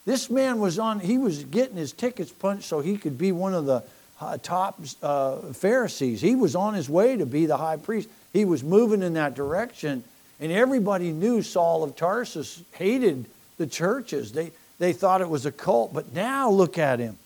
This 0.05 0.31
man 0.31 0.59
was 0.59 0.79
on, 0.79 1.01
he 1.01 1.19
was 1.19 1.45
getting 1.45 1.77
his 1.77 1.93
tickets 1.93 2.31
punched 2.31 2.65
so 2.65 2.81
he 2.81 2.97
could 2.97 3.19
be 3.19 3.33
one 3.33 3.53
of 3.53 3.65
the 3.67 3.83
uh, 4.21 4.37
top 4.43 4.81
uh, 5.03 5.37
Pharisees. 5.53 6.21
He 6.21 6.35
was 6.37 6.55
on 6.55 6.75
his 6.75 6.89
way 6.89 7.17
to 7.17 7.27
be 7.27 7.47
the 7.47 7.57
high 7.57 7.77
priest. 7.77 8.09
He 8.33 8.45
was 8.45 8.63
moving 8.63 9.03
in 9.03 9.15
that 9.15 9.35
direction. 9.35 10.05
And 10.41 10.53
everybody 10.53 11.13
knew 11.13 11.43
Saul 11.43 11.85
of 11.85 11.97
Tarsus 11.97 12.63
hated 12.73 13.27
the 13.57 13.67
churches. 13.67 14.33
They, 14.33 14.53
they 14.81 14.95
thought 14.95 15.21
it 15.21 15.29
was 15.29 15.47
a 15.47 15.53
cult. 15.53 15.95
But 15.95 16.13
now 16.13 16.51
look 16.51 16.79
at 16.79 16.99
him. 16.99 17.19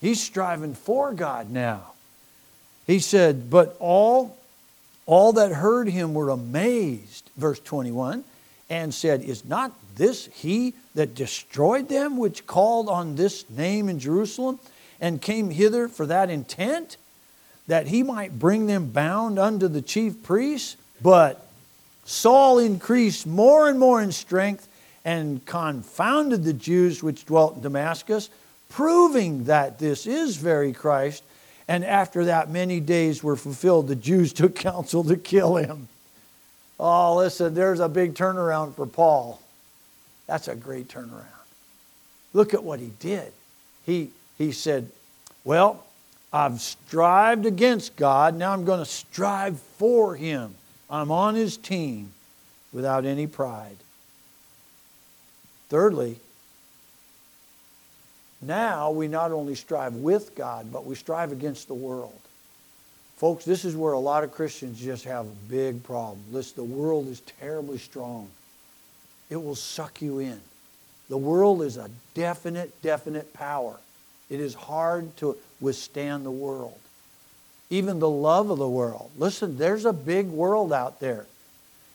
He's 0.00 0.20
striving 0.20 0.74
for 0.74 1.14
God 1.14 1.50
now. 1.50 1.92
He 2.86 2.98
said, 2.98 3.48
But 3.48 3.76
all, 3.78 4.36
all 5.06 5.32
that 5.34 5.52
heard 5.52 5.88
him 5.88 6.14
were 6.14 6.30
amazed, 6.30 7.30
verse 7.36 7.60
21, 7.60 8.24
and 8.68 8.92
said, 8.92 9.22
Is 9.22 9.44
not 9.44 9.72
this 9.96 10.26
he 10.26 10.74
that 10.94 11.14
destroyed 11.14 11.88
them, 11.88 12.16
which 12.16 12.46
called 12.46 12.88
on 12.88 13.14
this 13.16 13.48
name 13.48 13.88
in 13.88 14.00
Jerusalem, 14.00 14.58
and 15.00 15.22
came 15.22 15.50
hither 15.50 15.86
for 15.86 16.06
that 16.06 16.28
intent, 16.28 16.96
that 17.68 17.86
he 17.86 18.02
might 18.02 18.38
bring 18.38 18.66
them 18.66 18.90
bound 18.90 19.38
unto 19.38 19.68
the 19.68 19.82
chief 19.82 20.24
priests? 20.24 20.76
But 21.00 21.46
Saul 22.04 22.58
increased 22.58 23.28
more 23.28 23.68
and 23.68 23.78
more 23.78 24.02
in 24.02 24.10
strength 24.10 24.66
and 25.08 25.42
confounded 25.46 26.44
the 26.44 26.52
Jews 26.52 27.02
which 27.02 27.24
dwelt 27.24 27.56
in 27.56 27.62
Damascus, 27.62 28.28
proving 28.68 29.44
that 29.44 29.78
this 29.78 30.06
is 30.06 30.36
very 30.36 30.74
Christ. 30.74 31.22
And 31.66 31.82
after 31.82 32.26
that, 32.26 32.50
many 32.50 32.78
days 32.78 33.24
were 33.24 33.34
fulfilled. 33.34 33.88
The 33.88 33.96
Jews 33.96 34.34
took 34.34 34.54
counsel 34.54 35.02
to 35.04 35.16
kill 35.16 35.56
him. 35.56 35.88
Oh, 36.78 37.16
listen, 37.16 37.54
there's 37.54 37.80
a 37.80 37.88
big 37.88 38.12
turnaround 38.16 38.74
for 38.74 38.84
Paul. 38.84 39.40
That's 40.26 40.46
a 40.46 40.54
great 40.54 40.88
turnaround. 40.88 41.24
Look 42.34 42.52
at 42.52 42.62
what 42.62 42.78
he 42.78 42.92
did. 43.00 43.32
He, 43.86 44.10
he 44.36 44.52
said, 44.52 44.90
Well, 45.42 45.86
I've 46.34 46.60
strived 46.60 47.46
against 47.46 47.96
God. 47.96 48.36
Now 48.36 48.52
I'm 48.52 48.66
going 48.66 48.80
to 48.80 48.84
strive 48.84 49.58
for 49.78 50.16
him. 50.16 50.54
I'm 50.90 51.10
on 51.10 51.34
his 51.34 51.56
team 51.56 52.12
without 52.74 53.06
any 53.06 53.26
pride. 53.26 53.78
Thirdly, 55.68 56.18
now 58.40 58.90
we 58.90 59.08
not 59.08 59.32
only 59.32 59.54
strive 59.54 59.94
with 59.94 60.34
God, 60.34 60.72
but 60.72 60.84
we 60.84 60.94
strive 60.94 61.32
against 61.32 61.68
the 61.68 61.74
world. 61.74 62.18
Folks, 63.16 63.44
this 63.44 63.64
is 63.64 63.74
where 63.74 63.94
a 63.94 63.98
lot 63.98 64.22
of 64.22 64.30
Christians 64.30 64.80
just 64.80 65.04
have 65.04 65.26
a 65.26 65.50
big 65.50 65.82
problem. 65.82 66.20
Listen, 66.30 66.54
the 66.56 66.74
world 66.74 67.08
is 67.08 67.20
terribly 67.40 67.78
strong. 67.78 68.28
It 69.28 69.36
will 69.36 69.56
suck 69.56 70.00
you 70.00 70.20
in. 70.20 70.40
The 71.08 71.16
world 71.16 71.62
is 71.62 71.76
a 71.76 71.90
definite, 72.14 72.80
definite 72.80 73.34
power. 73.34 73.76
It 74.30 74.40
is 74.40 74.54
hard 74.54 75.16
to 75.18 75.36
withstand 75.60 76.24
the 76.24 76.30
world. 76.30 76.78
Even 77.70 77.98
the 77.98 78.08
love 78.08 78.50
of 78.50 78.58
the 78.58 78.68
world. 78.68 79.10
Listen, 79.18 79.58
there's 79.58 79.84
a 79.84 79.92
big 79.92 80.26
world 80.26 80.72
out 80.72 81.00
there. 81.00 81.26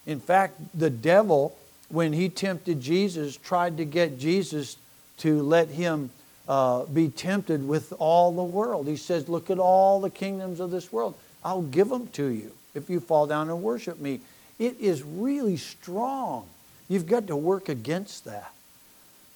In 0.06 0.20
fact, 0.20 0.60
the 0.78 0.90
devil, 0.90 1.56
when 1.94 2.12
he 2.12 2.28
tempted 2.28 2.82
Jesus, 2.82 3.38
tried 3.38 3.78
to 3.78 3.86
get 3.86 4.18
Jesus 4.18 4.78
to 5.18 5.44
let 5.44 5.70
him 5.70 6.10
uh, 6.48 6.86
be 6.86 7.08
tempted 7.08 7.68
with 7.68 7.94
all 8.00 8.32
the 8.32 8.44
world. 8.44 8.88
He 8.88 8.98
says, 8.98 9.30
Look 9.30 9.52
at 9.52 9.60
all 9.60 10.02
the 10.02 10.10
kingdoms 10.10 10.60
of 10.60 10.72
this 10.72 10.92
world. 10.92 11.14
I'll 11.46 11.62
give 11.62 11.90
them 11.90 12.08
to 12.14 12.26
you 12.26 12.52
if 12.74 12.90
you 12.90 13.00
fall 13.00 13.28
down 13.28 13.48
and 13.48 13.62
worship 13.62 14.00
me. 14.00 14.22
It 14.58 14.80
is 14.80 15.04
really 15.04 15.56
strong. 15.56 16.48
You've 16.90 17.06
got 17.06 17.28
to 17.28 17.36
work 17.36 17.70
against 17.70 18.26
that. 18.26 18.52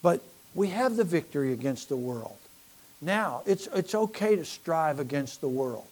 But 0.02 0.24
we 0.56 0.70
have 0.70 0.96
the 0.96 1.04
victory 1.04 1.54
against 1.54 1.89
the 1.89 1.96
world. 1.96 2.38
Now, 3.02 3.43
it's, 3.46 3.67
it's 3.67 3.93
okay 3.93 4.36
to 4.36 4.46
strive 4.46 5.00
against 5.00 5.41
the 5.41 5.48
world. 5.48 5.86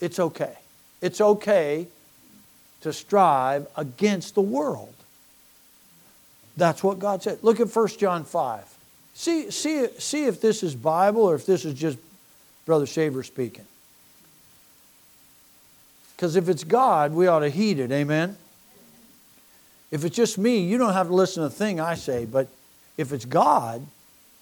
It's 0.00 0.18
okay. 0.18 0.56
It's 1.02 1.20
okay 1.20 1.86
to 2.80 2.94
strive 2.94 3.66
against 3.76 4.34
the 4.34 4.40
world. 4.40 4.94
That's 6.58 6.82
what 6.82 6.98
God 6.98 7.22
said. 7.22 7.38
Look 7.42 7.60
at 7.60 7.74
1 7.74 7.88
John 7.98 8.24
5. 8.24 8.78
See, 9.14 9.50
see, 9.50 9.86
see 9.98 10.24
if 10.24 10.40
this 10.40 10.64
is 10.64 10.74
Bible 10.74 11.22
or 11.22 11.36
if 11.36 11.46
this 11.46 11.64
is 11.64 11.74
just 11.74 11.98
Brother 12.66 12.84
Shaver 12.84 13.22
speaking. 13.22 13.64
Because 16.16 16.34
if 16.34 16.48
it's 16.48 16.64
God, 16.64 17.12
we 17.12 17.28
ought 17.28 17.40
to 17.40 17.48
heed 17.48 17.78
it. 17.78 17.92
Amen? 17.92 18.36
If 19.92 20.04
it's 20.04 20.16
just 20.16 20.36
me, 20.36 20.58
you 20.58 20.78
don't 20.78 20.92
have 20.92 21.06
to 21.06 21.14
listen 21.14 21.42
to 21.42 21.46
a 21.46 21.50
thing 21.50 21.78
I 21.78 21.94
say. 21.94 22.24
But 22.24 22.48
if 22.96 23.12
it's 23.12 23.24
God, 23.24 23.86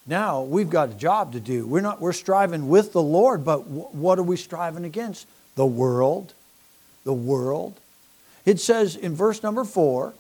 now 0.07 0.43
we've 0.43 0.71
got 0.71 0.89
a 0.89 0.95
job 0.95 1.35
to 1.35 1.41
do. 1.41 1.67
We're 1.67 1.83
not 1.83 2.01
we're 2.01 2.15
striving 2.15 2.71
with 2.71 2.95
the 2.95 3.03
Lord, 3.03 3.45
but 3.45 3.67
what 3.67 4.19
are 4.19 4.23
we 4.23 4.39
striving 4.39 4.87
against? 4.87 5.27
The 5.55 5.67
world. 5.67 6.33
The 7.05 7.13
world. 7.13 7.79
It 8.47 8.59
says 8.59 8.97
in 8.97 9.15
verse 9.15 9.43
number 9.43 9.65
4, 9.65 10.15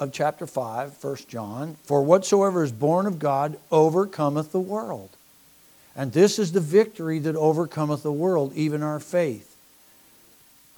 of 0.00 0.12
chapter 0.12 0.46
5, 0.46 1.04
1 1.04 1.16
John, 1.28 1.76
for 1.84 2.02
whatsoever 2.02 2.64
is 2.64 2.72
born 2.72 3.06
of 3.06 3.18
God 3.18 3.58
overcometh 3.70 4.50
the 4.50 4.58
world. 4.58 5.10
And 5.94 6.12
this 6.12 6.38
is 6.38 6.52
the 6.52 6.60
victory 6.60 7.18
that 7.20 7.36
overcometh 7.36 8.02
the 8.02 8.10
world, 8.10 8.54
even 8.54 8.82
our 8.82 8.98
faith. 8.98 9.54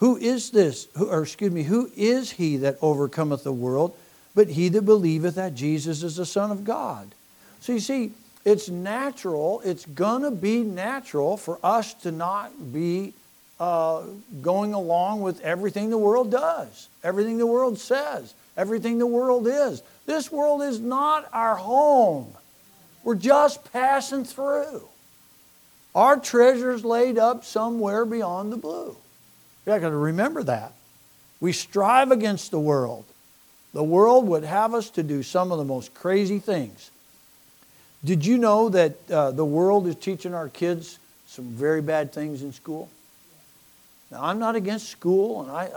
Who 0.00 0.16
is 0.16 0.50
this, 0.50 0.88
who, 0.96 1.08
or 1.08 1.22
excuse 1.22 1.52
me, 1.52 1.62
who 1.62 1.88
is 1.96 2.32
he 2.32 2.56
that 2.58 2.78
overcometh 2.82 3.44
the 3.44 3.52
world, 3.52 3.96
but 4.34 4.48
he 4.48 4.68
that 4.70 4.82
believeth 4.82 5.36
that 5.36 5.54
Jesus 5.54 6.02
is 6.02 6.16
the 6.16 6.26
Son 6.26 6.50
of 6.50 6.64
God? 6.64 7.14
So 7.60 7.72
you 7.72 7.80
see, 7.80 8.12
it's 8.44 8.68
natural, 8.68 9.62
it's 9.64 9.86
going 9.86 10.22
to 10.22 10.32
be 10.32 10.64
natural 10.64 11.36
for 11.36 11.60
us 11.62 11.94
to 11.94 12.10
not 12.10 12.72
be 12.72 13.14
uh, 13.60 14.02
going 14.40 14.74
along 14.74 15.20
with 15.20 15.40
everything 15.42 15.90
the 15.90 15.98
world 15.98 16.32
does, 16.32 16.88
everything 17.04 17.38
the 17.38 17.46
world 17.46 17.78
says 17.78 18.34
everything 18.56 18.98
the 18.98 19.06
world 19.06 19.46
is. 19.46 19.82
This 20.06 20.30
world 20.30 20.62
is 20.62 20.80
not 20.80 21.28
our 21.32 21.56
home. 21.56 22.32
We're 23.04 23.14
just 23.14 23.72
passing 23.72 24.24
through. 24.24 24.88
Our 25.94 26.18
treasure's 26.18 26.84
laid 26.84 27.18
up 27.18 27.44
somewhere 27.44 28.04
beyond 28.04 28.52
the 28.52 28.56
blue. 28.56 28.96
You 29.66 29.78
got 29.78 29.80
to 29.80 29.90
remember 29.90 30.42
that. 30.44 30.72
We 31.40 31.52
strive 31.52 32.10
against 32.10 32.50
the 32.50 32.60
world. 32.60 33.04
The 33.74 33.82
world 33.82 34.26
would 34.28 34.44
have 34.44 34.74
us 34.74 34.90
to 34.90 35.02
do 35.02 35.22
some 35.22 35.50
of 35.50 35.58
the 35.58 35.64
most 35.64 35.94
crazy 35.94 36.38
things. 36.38 36.90
Did 38.04 38.26
you 38.26 38.38
know 38.38 38.68
that 38.68 39.10
uh, 39.10 39.30
the 39.30 39.44
world 39.44 39.86
is 39.86 39.96
teaching 39.96 40.34
our 40.34 40.48
kids 40.48 40.98
some 41.26 41.46
very 41.46 41.80
bad 41.80 42.12
things 42.12 42.42
in 42.42 42.52
school? 42.52 42.88
Now, 44.10 44.24
I'm 44.24 44.38
not 44.38 44.56
against 44.56 44.88
school, 44.88 45.42
and 45.42 45.50
I, 45.50 45.70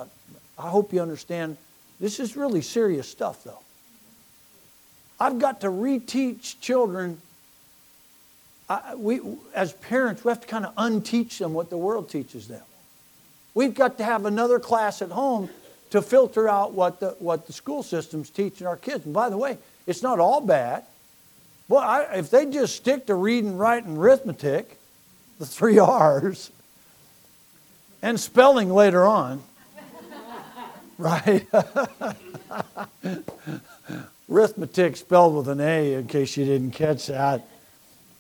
I 0.58 0.70
hope 0.70 0.92
you 0.92 1.02
understand 1.02 1.58
this 2.00 2.20
is 2.20 2.36
really 2.36 2.62
serious 2.62 3.08
stuff, 3.08 3.44
though. 3.44 3.60
I've 5.20 5.40
got 5.40 5.62
to 5.62 5.68
reteach 5.68 6.60
children. 6.60 7.22
I, 8.70 8.96
we, 8.96 9.22
as 9.54 9.74
parents, 9.74 10.26
we 10.26 10.30
have 10.30 10.42
to 10.42 10.48
kind 10.48 10.66
of 10.66 10.76
unteach 10.76 11.38
them 11.38 11.54
what 11.54 11.70
the 11.70 11.78
world 11.78 12.10
teaches 12.10 12.48
them. 12.48 12.64
We've 13.54 13.74
got 13.74 13.98
to 14.00 14.04
have 14.04 14.26
another 14.26 14.60
class 14.60 15.02
at 15.02 15.12
home 15.12 15.50
to 15.92 16.02
filter 16.02 16.50
out 16.50 16.74
what 16.74 17.00
the, 17.00 17.16
what 17.20 17.48
the 17.48 17.54
school 17.54 17.84
system's 17.84 18.30
teaching 18.30 18.68
our 18.68 18.76
kids. 18.76 19.06
And 19.06 19.14
by 19.14 19.30
the 19.30 19.38
way, 19.38 19.58
it's 19.88 20.04
not 20.04 20.20
all 20.20 20.42
bad. 20.42 20.84
Well, 21.70 21.82
I, 21.82 22.04
if 22.16 22.30
they 22.30 22.46
just 22.46 22.76
stick 22.76 23.06
to 23.08 23.16
reading, 23.16 23.58
writing, 23.58 23.98
arithmetic, 23.98 24.78
the 25.40 25.46
three 25.46 25.80
R's, 25.80 26.52
and 28.02 28.20
spelling 28.20 28.70
later 28.70 29.06
on, 29.06 29.42
right? 30.98 31.46
Arithmetic 34.30 34.98
spelled 34.98 35.36
with 35.36 35.48
an 35.48 35.62
A, 35.62 35.94
in 35.94 36.08
case 36.08 36.36
you 36.38 36.46
didn't 36.46 36.72
catch 36.72 37.08
that. 37.08 37.48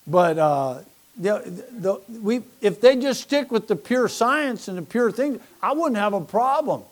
But 0.07 0.37
uh, 0.37 0.79
the, 1.17 1.63
the, 1.71 1.99
we, 2.21 2.43
if 2.61 2.79
they 2.81 2.95
just 2.95 3.21
stick 3.21 3.51
with 3.51 3.67
the 3.67 3.75
pure 3.75 4.07
science 4.07 4.67
and 4.67 4.77
the 4.77 4.83
pure 4.83 5.11
things, 5.11 5.41
I 5.61 5.73
wouldn't 5.73 5.97
have 5.97 6.13
a 6.13 6.21
problem. 6.21 6.83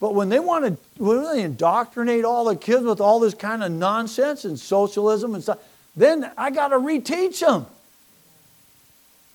But 0.00 0.14
when 0.14 0.30
they 0.30 0.38
want 0.38 0.64
to 0.64 0.78
when 1.02 1.22
they 1.24 1.42
indoctrinate 1.42 2.24
all 2.24 2.46
the 2.46 2.56
kids 2.56 2.84
with 2.84 3.02
all 3.02 3.20
this 3.20 3.34
kind 3.34 3.62
of 3.62 3.70
nonsense 3.70 4.46
and 4.46 4.58
socialism 4.58 5.34
and 5.34 5.42
stuff, 5.42 5.58
then 5.94 6.30
I 6.38 6.50
got 6.50 6.68
to 6.68 6.76
reteach 6.76 7.40
them. 7.40 7.66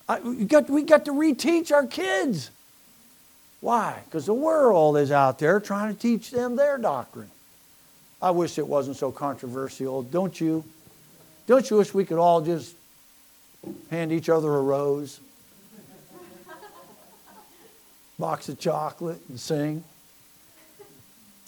I, 0.08 0.20
we, 0.20 0.46
got, 0.46 0.70
we 0.70 0.84
got 0.84 1.06
to 1.06 1.12
reteach 1.12 1.72
our 1.72 1.86
kids. 1.86 2.50
Why? 3.65 4.04
Because 4.06 4.28
the 4.28 4.34
world 4.36 4.95
is 4.95 5.12
out 5.12 5.39
there 5.39 5.60
trying 5.60 5.91
to 5.91 5.99
teach 5.99 6.30
them 6.30 6.56
their 6.56 6.78
doctrine. 6.78 7.32
I 8.21 8.30
wish 8.30 8.60
it 8.60 8.67
wasn't 8.67 8.95
so 8.95 9.12
controversial, 9.12 10.04
don't 10.04 10.39
you? 10.39 10.63
Don't 11.47 11.67
you 11.67 11.78
wish 11.78 11.91
we 11.91 12.06
could 12.06 12.19
all 12.19 12.41
just 12.41 12.75
hand 13.89 14.12
each 14.12 14.30
other 14.30 14.56
a 14.56 14.62
rose, 14.62 15.19
box 18.19 18.49
of 18.49 18.60
chocolate, 18.60 19.19
and 19.30 19.39
sing? 19.39 19.84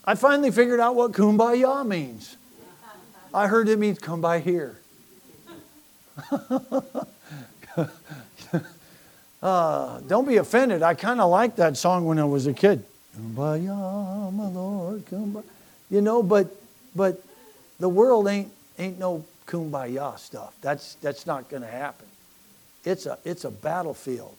I 0.03 0.15
finally 0.15 0.49
figured 0.49 0.80
out 0.80 0.95
what 0.95 1.12
kumbaya 1.12 1.86
means. 1.86 2.36
I 3.32 3.45
heard 3.45 3.69
it 3.69 3.77
means 3.77 3.99
come 3.99 4.21
by 4.21 4.39
here. 4.39 4.80
uh, 9.41 10.00
don't 10.02 10.28
be 10.28 10.38
offended. 10.38 10.82
I 10.82 10.93
kind 10.93 11.21
of 11.21 11.30
liked 11.30 11.58
that 11.58 11.78
song 11.78 12.06
when 12.06 12.19
I 12.19 12.26
was 12.26 12.47
a 12.47 12.54
kid. 12.54 12.84
Kumbaya, 13.15 14.34
my 14.34 14.47
Lord, 14.47 15.06
kumbaya. 15.06 15.43
You 15.89 16.02
know, 16.02 16.21
but 16.23 16.47
but 16.95 17.23
the 17.80 17.89
world 17.89 18.28
ain't 18.28 18.52
ain't 18.78 19.00
no 19.00 19.26
kumbaya 19.45 20.17
stuff. 20.19 20.56
That's 20.62 20.95
that's 20.95 21.26
not 21.26 21.50
going 21.50 21.63
to 21.63 21.69
happen. 21.69 22.08
It's 22.84 23.06
a 23.06 23.17
it's 23.23 23.45
a 23.45 23.52
battlefield. 23.52 24.36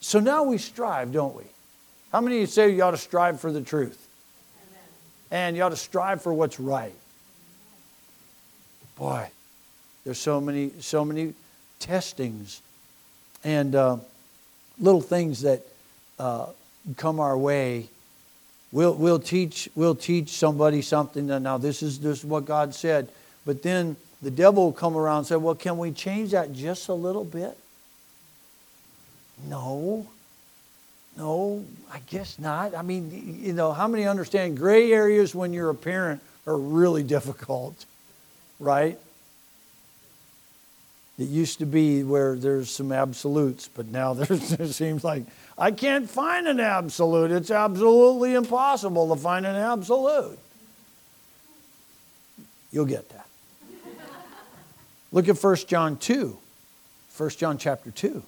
So 0.00 0.20
now 0.20 0.44
we 0.44 0.58
strive, 0.58 1.12
don't 1.12 1.34
we? 1.34 1.44
How 2.12 2.20
many 2.20 2.36
of 2.36 2.40
you 2.42 2.46
say 2.46 2.70
you 2.70 2.82
ought 2.82 2.92
to 2.92 2.96
strive 2.96 3.40
for 3.40 3.52
the 3.52 3.60
truth? 3.60 4.08
Amen. 4.70 4.82
And 5.30 5.56
you 5.56 5.62
ought 5.62 5.70
to 5.70 5.76
strive 5.76 6.22
for 6.22 6.32
what's 6.32 6.60
right. 6.60 6.94
Boy, 8.96 9.28
there's 10.04 10.18
so 10.18 10.40
many 10.40 10.72
so 10.80 11.04
many 11.04 11.34
testings 11.78 12.62
and 13.44 13.74
uh, 13.74 13.96
little 14.78 15.00
things 15.00 15.42
that 15.42 15.62
uh, 16.18 16.46
come 16.96 17.20
our 17.20 17.36
way 17.36 17.88
We'll, 18.70 18.94
we'll, 18.94 19.18
teach, 19.18 19.68
we'll 19.74 19.94
teach 19.94 20.30
somebody 20.30 20.82
something 20.82 21.26
now 21.26 21.56
this 21.56 21.82
is, 21.82 22.00
this 22.00 22.18
is 22.18 22.24
what 22.24 22.44
God 22.44 22.74
said. 22.74 23.08
But 23.46 23.62
then 23.62 23.96
the 24.20 24.30
devil 24.30 24.64
will 24.64 24.72
come 24.72 24.96
around 24.96 25.18
and 25.18 25.26
say, 25.26 25.36
well, 25.36 25.54
can 25.54 25.78
we 25.78 25.90
change 25.90 26.32
that 26.32 26.52
just 26.52 26.88
a 26.88 26.94
little 26.94 27.24
bit? 27.24 27.56
No. 29.46 30.06
No, 31.16 31.64
I 31.90 32.00
guess 32.10 32.38
not. 32.38 32.74
I 32.74 32.82
mean, 32.82 33.40
you 33.42 33.52
know, 33.52 33.72
how 33.72 33.88
many 33.88 34.06
understand 34.06 34.56
gray 34.56 34.92
areas 34.92 35.34
when 35.34 35.52
you're 35.52 35.70
a 35.70 35.74
parent 35.74 36.20
are 36.46 36.56
really 36.56 37.02
difficult, 37.02 37.86
right? 38.60 38.98
It 41.18 41.28
used 41.28 41.58
to 41.58 41.66
be 41.66 42.04
where 42.04 42.36
there's 42.36 42.70
some 42.70 42.92
absolutes, 42.92 43.68
but 43.68 43.86
now 43.86 44.14
there's, 44.14 44.50
there 44.50 44.66
seems 44.68 45.02
like 45.02 45.24
I 45.56 45.72
can't 45.72 46.08
find 46.08 46.46
an 46.46 46.60
absolute. 46.60 47.32
It's 47.32 47.50
absolutely 47.50 48.34
impossible 48.34 49.14
to 49.14 49.20
find 49.20 49.44
an 49.44 49.56
absolute. 49.56 50.38
You'll 52.70 52.86
get 52.86 53.08
that. 53.10 53.26
Look 55.10 55.28
at 55.28 55.42
1 55.42 55.56
John 55.66 55.96
2. 55.96 56.36
1 57.16 57.30
John 57.30 57.58
chapter 57.58 57.90
2. 57.90 58.22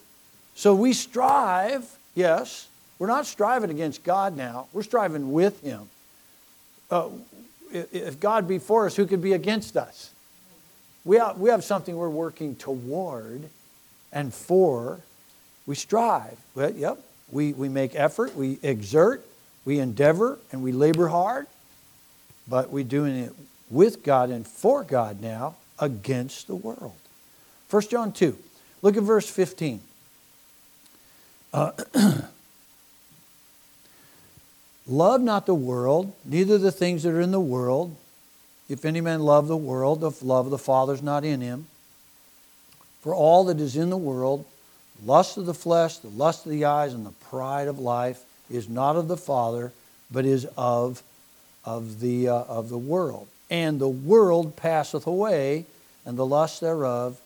So 0.54 0.74
we 0.74 0.92
strive, 0.92 1.88
yes, 2.14 2.68
we're 2.98 3.06
not 3.06 3.26
striving 3.26 3.70
against 3.70 4.02
God 4.02 4.36
now, 4.36 4.66
we're 4.72 4.82
striving 4.82 5.32
with 5.32 5.62
Him. 5.62 5.88
Uh, 6.90 7.08
if 7.72 8.18
God 8.18 8.48
be 8.48 8.58
for 8.58 8.86
us, 8.86 8.96
who 8.96 9.06
could 9.06 9.22
be 9.22 9.32
against 9.32 9.76
us? 9.76 10.10
We 11.04 11.16
have, 11.16 11.38
we 11.38 11.50
have 11.50 11.64
something 11.64 11.96
we're 11.96 12.08
working 12.08 12.56
toward 12.56 13.48
and 14.12 14.32
for. 14.32 15.00
We 15.66 15.74
strive. 15.74 16.38
Well, 16.54 16.72
yep, 16.72 16.98
we, 17.30 17.52
we 17.52 17.68
make 17.68 17.94
effort, 17.94 18.34
we 18.36 18.58
exert, 18.62 19.24
we 19.64 19.78
endeavor, 19.78 20.38
and 20.52 20.62
we 20.62 20.72
labor 20.72 21.08
hard, 21.08 21.46
but 22.48 22.70
we're 22.70 22.84
doing 22.84 23.16
it 23.16 23.32
with 23.70 24.02
God 24.02 24.30
and 24.30 24.46
for 24.46 24.82
God 24.82 25.20
now 25.20 25.54
against 25.78 26.46
the 26.46 26.54
world. 26.54 26.94
1 27.70 27.82
John 27.82 28.12
2, 28.12 28.36
look 28.82 28.96
at 28.96 29.02
verse 29.02 29.30
15. 29.30 29.80
Uh, 31.52 31.72
love 34.86 35.20
not 35.20 35.46
the 35.46 35.54
world, 35.54 36.12
neither 36.24 36.58
the 36.58 36.72
things 36.72 37.04
that 37.04 37.10
are 37.10 37.20
in 37.20 37.30
the 37.30 37.40
world. 37.40 37.96
If 38.70 38.84
any 38.84 39.00
man 39.00 39.20
love 39.20 39.48
the 39.48 39.56
world, 39.56 40.00
the 40.00 40.12
love 40.22 40.46
of 40.46 40.52
the 40.52 40.58
Father 40.58 40.94
is 40.94 41.02
not 41.02 41.24
in 41.24 41.40
him. 41.40 41.66
For 43.02 43.12
all 43.12 43.44
that 43.46 43.58
is 43.58 43.76
in 43.76 43.90
the 43.90 43.96
world, 43.96 44.44
lust 45.04 45.36
of 45.36 45.46
the 45.46 45.54
flesh, 45.54 45.98
the 45.98 46.08
lust 46.08 46.46
of 46.46 46.52
the 46.52 46.64
eyes, 46.64 46.94
and 46.94 47.04
the 47.04 47.10
pride 47.10 47.66
of 47.66 47.80
life 47.80 48.22
is 48.48 48.68
not 48.68 48.94
of 48.94 49.08
the 49.08 49.16
Father, 49.16 49.72
but 50.08 50.24
is 50.24 50.46
of, 50.56 51.02
of, 51.64 51.98
the, 51.98 52.28
uh, 52.28 52.44
of 52.44 52.68
the 52.68 52.78
world. 52.78 53.26
And 53.50 53.80
the 53.80 53.88
world 53.88 54.54
passeth 54.54 55.04
away, 55.04 55.66
and 56.06 56.16
the 56.16 56.26
lust 56.26 56.60
thereof. 56.60 57.20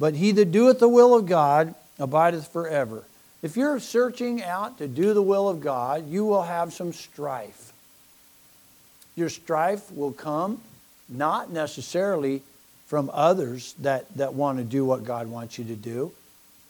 But 0.00 0.14
he 0.14 0.32
that 0.32 0.50
doeth 0.50 0.80
the 0.80 0.88
will 0.88 1.14
of 1.14 1.26
God 1.26 1.72
abideth 2.00 2.48
forever. 2.48 3.04
If 3.42 3.56
you're 3.56 3.78
searching 3.78 4.42
out 4.42 4.78
to 4.78 4.88
do 4.88 5.14
the 5.14 5.22
will 5.22 5.48
of 5.48 5.60
God, 5.60 6.10
you 6.10 6.24
will 6.24 6.42
have 6.42 6.72
some 6.72 6.92
strife. 6.92 7.72
Your 9.14 9.28
strife 9.28 9.92
will 9.92 10.12
come 10.12 10.60
not 11.10 11.50
necessarily 11.50 12.42
from 12.86 13.10
others 13.12 13.74
that, 13.80 14.12
that 14.16 14.34
want 14.34 14.58
to 14.58 14.64
do 14.64 14.84
what 14.84 15.04
God 15.04 15.28
wants 15.28 15.58
you 15.58 15.64
to 15.66 15.76
do, 15.76 16.12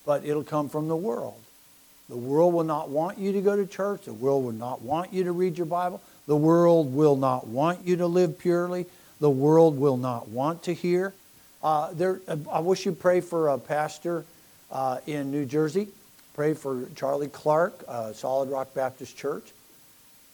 but 0.05 0.25
it'll 0.25 0.45
come 0.45 0.69
from 0.69 0.89
the 0.89 0.97
world. 0.97 1.41
The 2.09 2.17
world 2.17 2.53
will 2.53 2.65
not 2.65 2.89
want 2.89 3.19
you 3.19 3.33
to 3.33 3.41
go 3.41 3.55
to 3.55 3.67
church. 3.67 4.05
The 4.05 4.13
world 4.13 4.45
will 4.45 4.53
not 4.53 4.83
want 4.83 5.13
you 5.13 5.25
to 5.25 5.33
read 5.33 5.57
your 5.57 5.67
Bible. 5.67 6.03
The 6.27 6.37
world 6.37 6.95
will 6.95 7.17
not 7.17 7.47
want 7.47 7.87
you 7.87 7.97
to 7.97 8.07
live 8.07 8.39
purely. 8.39 8.87
The 9.21 9.31
world 9.31 9.79
will 9.79 9.97
not 9.97 10.29
want 10.29 10.65
to 10.65 10.75
hear. 10.75 11.15
Uh, 11.63 11.93
there, 11.93 12.21
I 12.51 12.61
wish 12.61 12.85
you'd 12.87 12.99
pray 12.99 13.21
for 13.21 13.49
a 13.49 13.59
pastor 13.59 14.25
uh, 14.73 14.99
in 15.07 15.31
New 15.31 15.45
Jersey. 15.45 15.89
Pray 16.35 16.55
for 16.55 16.87
Charlie 16.97 17.29
Clark, 17.29 17.85
uh, 17.87 18.13
Solid 18.13 18.49
Rock 18.49 18.75
Baptist 18.75 19.17
Church. 19.17 19.53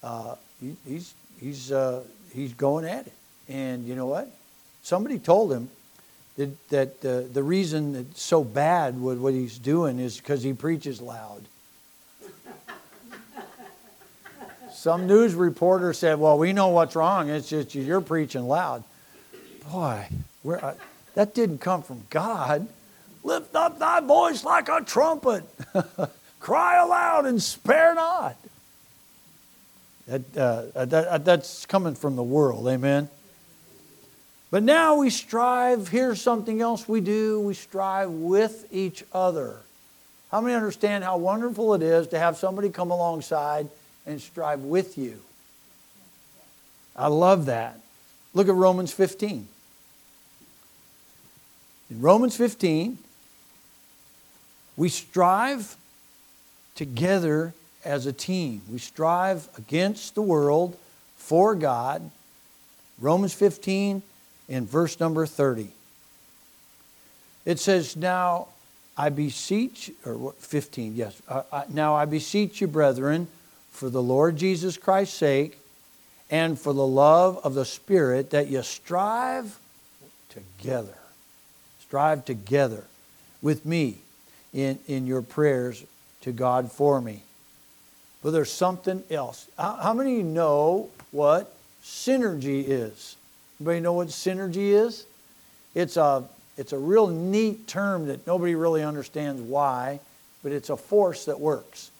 Uh, 0.02 0.36
he, 0.60 0.76
he's, 0.86 1.14
he's, 1.40 1.72
uh, 1.72 2.02
he's 2.32 2.54
going 2.54 2.84
at 2.84 3.06
it. 3.06 3.12
And 3.48 3.86
you 3.86 3.94
know 3.94 4.06
what? 4.06 4.30
Somebody 4.82 5.18
told 5.18 5.52
him 5.52 5.70
that, 6.36 6.68
that 6.68 7.04
uh, 7.04 7.32
the 7.32 7.42
reason 7.42 7.94
it's 7.94 8.22
so 8.22 8.44
bad 8.44 9.00
with 9.00 9.18
what 9.18 9.34
he's 9.34 9.58
doing 9.58 9.98
is 9.98 10.18
because 10.18 10.42
he 10.42 10.52
preaches 10.52 11.00
loud. 11.00 11.42
Some 14.72 15.06
news 15.06 15.34
reporter 15.34 15.92
said, 15.92 16.20
Well, 16.20 16.38
we 16.38 16.52
know 16.52 16.68
what's 16.68 16.94
wrong. 16.94 17.28
It's 17.28 17.48
just 17.48 17.74
you're 17.74 18.00
preaching 18.00 18.46
loud. 18.46 18.84
Boy, 19.72 20.06
uh, 20.48 20.74
that 21.14 21.34
didn't 21.34 21.58
come 21.58 21.82
from 21.82 22.04
God. 22.10 22.68
Lift 23.24 23.56
up 23.56 23.80
thy 23.80 24.00
voice 24.00 24.44
like 24.44 24.68
a 24.68 24.82
trumpet, 24.82 25.42
cry 26.40 26.80
aloud 26.80 27.26
and 27.26 27.42
spare 27.42 27.94
not. 27.94 28.36
That, 30.06 30.36
uh, 30.36 30.84
that, 30.84 31.24
that's 31.24 31.66
coming 31.66 31.96
from 31.96 32.14
the 32.14 32.22
world, 32.22 32.68
amen? 32.68 33.08
But 34.50 34.62
now 34.62 34.96
we 34.96 35.10
strive, 35.10 35.88
here's 35.88 36.22
something 36.22 36.60
else 36.60 36.88
we 36.88 37.00
do 37.00 37.40
we 37.40 37.54
strive 37.54 38.10
with 38.10 38.66
each 38.70 39.04
other. 39.12 39.58
How 40.30 40.40
many 40.40 40.54
understand 40.54 41.04
how 41.04 41.16
wonderful 41.16 41.74
it 41.74 41.82
is 41.82 42.08
to 42.08 42.18
have 42.18 42.36
somebody 42.36 42.70
come 42.70 42.90
alongside 42.90 43.68
and 44.06 44.20
strive 44.20 44.60
with 44.60 44.98
you? 44.98 45.20
I 46.94 47.08
love 47.08 47.46
that. 47.46 47.80
Look 48.34 48.48
at 48.48 48.54
Romans 48.54 48.92
15. 48.92 49.48
In 51.90 52.00
Romans 52.00 52.36
15, 52.36 52.98
we 54.76 54.88
strive 54.88 55.76
together 56.74 57.54
as 57.84 58.06
a 58.06 58.12
team. 58.12 58.62
We 58.70 58.78
strive 58.78 59.48
against 59.56 60.14
the 60.14 60.22
world 60.22 60.76
for 61.16 61.54
God. 61.54 62.10
Romans 63.00 63.32
15, 63.32 64.02
in 64.48 64.66
verse 64.66 64.98
number 65.00 65.26
30. 65.26 65.70
It 67.44 67.58
says, 67.58 67.96
Now 67.96 68.48
I 68.96 69.08
beseech, 69.08 69.90
or 70.04 70.16
what, 70.16 70.36
15, 70.36 70.96
yes. 70.96 71.20
Now 71.68 71.94
I 71.94 72.04
beseech 72.04 72.60
you, 72.60 72.66
brethren, 72.66 73.28
for 73.70 73.90
the 73.90 74.02
Lord 74.02 74.36
Jesus 74.36 74.76
Christ's 74.76 75.16
sake 75.16 75.58
and 76.30 76.58
for 76.58 76.72
the 76.72 76.86
love 76.86 77.38
of 77.44 77.54
the 77.54 77.64
Spirit, 77.64 78.30
that 78.30 78.48
you 78.48 78.62
strive 78.62 79.58
together. 80.28 80.96
Strive 81.80 82.24
together 82.24 82.84
with 83.42 83.64
me 83.64 83.98
in, 84.52 84.78
in 84.88 85.06
your 85.06 85.22
prayers 85.22 85.84
to 86.22 86.32
God 86.32 86.72
for 86.72 87.00
me. 87.00 87.22
But 88.22 88.32
there's 88.32 88.50
something 88.50 89.04
else. 89.08 89.46
How, 89.56 89.74
how 89.74 89.94
many 89.94 90.12
of 90.12 90.18
you 90.18 90.24
know 90.24 90.90
what 91.12 91.54
synergy 91.84 92.64
is? 92.66 93.14
Anybody 93.60 93.80
know 93.80 93.94
what 93.94 94.08
synergy 94.08 94.72
is? 94.72 95.06
It's 95.74 95.96
a 95.96 96.24
It's 96.56 96.72
a 96.72 96.78
real 96.78 97.08
neat 97.08 97.66
term 97.66 98.06
that 98.06 98.26
nobody 98.26 98.54
really 98.54 98.82
understands 98.82 99.42
why, 99.42 100.00
but 100.42 100.52
it's 100.52 100.70
a 100.70 100.76
force 100.76 101.26
that 101.26 101.38
works. 101.38 101.90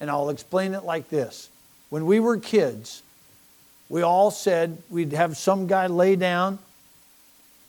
And 0.00 0.10
I'll 0.10 0.30
explain 0.30 0.74
it 0.74 0.84
like 0.84 1.10
this. 1.10 1.50
When 1.90 2.06
we 2.06 2.18
were 2.18 2.38
kids, 2.38 3.02
we 3.88 4.00
all 4.00 4.30
said 4.30 4.78
we'd 4.88 5.12
have 5.12 5.36
some 5.36 5.66
guy 5.66 5.86
lay 5.86 6.16
down 6.16 6.58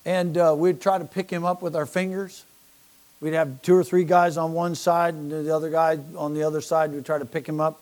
and 0.06 0.38
uh, 0.38 0.56
we'd 0.58 0.80
try 0.80 0.98
to 0.98 1.06
pick 1.06 1.30
him 1.30 1.44
up 1.44 1.62
with 1.62 1.76
our 1.76 1.86
fingers. 1.86 2.46
We'd 3.20 3.34
have 3.34 3.62
two 3.62 3.76
or 3.76 3.84
three 3.84 4.06
guys 4.06 4.38
on 4.38 4.54
one 4.54 4.76
side 4.76 5.14
and 5.14 5.32
the 5.32 5.54
other 5.54 5.70
guy 5.70 6.00
on 6.18 6.34
the 6.34 6.44
other 6.44 6.62
side. 6.62 6.92
We'd 6.92 7.06
try 7.06 7.20
to 7.20 7.26
pick 7.26 7.48
him 7.48 7.60
up. 7.60 7.82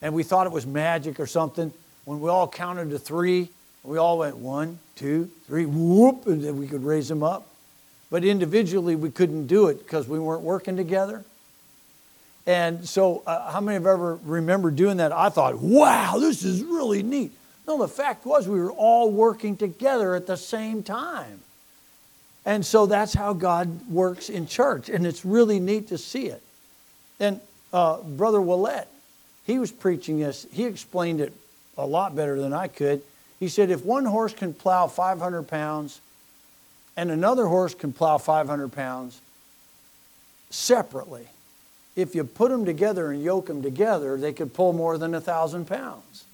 And 0.00 0.14
we 0.14 0.22
thought 0.22 0.46
it 0.46 0.52
was 0.52 0.66
magic 0.66 1.20
or 1.20 1.26
something. 1.26 1.72
When 2.04 2.20
we 2.20 2.28
all 2.30 2.48
counted 2.48 2.90
to 2.90 2.98
three, 2.98 3.50
we 3.84 3.98
all 3.98 4.18
went 4.18 4.38
one, 4.38 4.78
two, 4.96 5.30
three, 5.46 5.66
whoop, 5.66 6.26
and 6.26 6.42
then 6.42 6.58
we 6.58 6.66
could 6.66 6.84
raise 6.84 7.08
them 7.08 7.22
up. 7.22 7.46
But 8.10 8.24
individually, 8.24 8.96
we 8.96 9.10
couldn't 9.10 9.46
do 9.46 9.68
it 9.68 9.78
because 9.78 10.08
we 10.08 10.18
weren't 10.18 10.42
working 10.42 10.76
together. 10.76 11.24
And 12.46 12.86
so, 12.86 13.22
uh, 13.26 13.50
how 13.50 13.60
many 13.60 13.74
have 13.74 13.86
ever 13.86 14.18
remembered 14.24 14.76
doing 14.76 14.98
that? 14.98 15.12
I 15.12 15.28
thought, 15.28 15.58
wow, 15.58 16.16
this 16.18 16.44
is 16.44 16.62
really 16.62 17.02
neat. 17.02 17.32
No, 17.66 17.78
the 17.78 17.88
fact 17.88 18.26
was 18.26 18.46
we 18.46 18.60
were 18.60 18.72
all 18.72 19.10
working 19.10 19.56
together 19.56 20.14
at 20.14 20.26
the 20.26 20.36
same 20.36 20.82
time. 20.82 21.40
And 22.44 22.64
so 22.64 22.84
that's 22.84 23.14
how 23.14 23.32
God 23.32 23.88
works 23.88 24.28
in 24.28 24.46
church. 24.46 24.90
And 24.90 25.06
it's 25.06 25.24
really 25.24 25.58
neat 25.60 25.88
to 25.88 25.96
see 25.96 26.26
it. 26.26 26.42
And 27.18 27.40
uh, 27.72 28.02
Brother 28.02 28.40
Willett, 28.40 28.86
he 29.46 29.58
was 29.58 29.72
preaching 29.72 30.18
this. 30.18 30.46
He 30.52 30.64
explained 30.64 31.22
it 31.22 31.32
a 31.78 31.86
lot 31.86 32.14
better 32.14 32.38
than 32.38 32.52
I 32.52 32.68
could. 32.68 33.02
He 33.40 33.48
said, 33.48 33.70
if 33.70 33.84
one 33.84 34.04
horse 34.04 34.32
can 34.32 34.54
plow 34.54 34.86
500 34.86 35.42
pounds 35.44 36.00
and 36.96 37.10
another 37.10 37.46
horse 37.46 37.74
can 37.74 37.92
plow 37.92 38.18
500 38.18 38.72
pounds 38.72 39.20
separately, 40.50 41.26
if 41.96 42.14
you 42.14 42.24
put 42.24 42.50
them 42.50 42.64
together 42.64 43.10
and 43.10 43.22
yoke 43.22 43.46
them 43.46 43.62
together, 43.62 44.16
they 44.16 44.32
could 44.32 44.54
pull 44.54 44.72
more 44.72 44.98
than 44.98 45.14
a 45.14 45.20
thousand 45.20 45.66
pounds. 45.66 46.24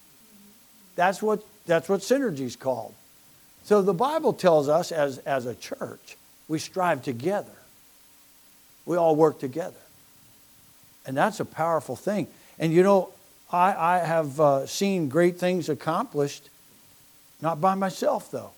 That's 0.96 1.22
what, 1.22 1.42
that's 1.66 1.88
what 1.88 2.00
synergy 2.00 2.40
is 2.40 2.56
called. 2.56 2.94
So 3.64 3.82
the 3.82 3.94
Bible 3.94 4.32
tells 4.32 4.68
us 4.68 4.92
as, 4.92 5.18
as 5.18 5.46
a 5.46 5.54
church, 5.54 6.16
we 6.48 6.58
strive 6.58 7.02
together. 7.02 7.52
We 8.84 8.96
all 8.96 9.16
work 9.16 9.38
together. 9.38 9.80
And 11.06 11.16
that's 11.16 11.40
a 11.40 11.44
powerful 11.44 11.96
thing. 11.96 12.26
And 12.58 12.72
you 12.72 12.82
know, 12.82 13.10
I, 13.52 13.74
I 13.74 13.98
have 13.98 14.40
uh, 14.40 14.66
seen 14.66 15.08
great 15.08 15.38
things 15.38 15.68
accomplished, 15.68 16.49
not 17.42 17.60
by 17.60 17.74
myself 17.74 18.30
though. 18.30 18.50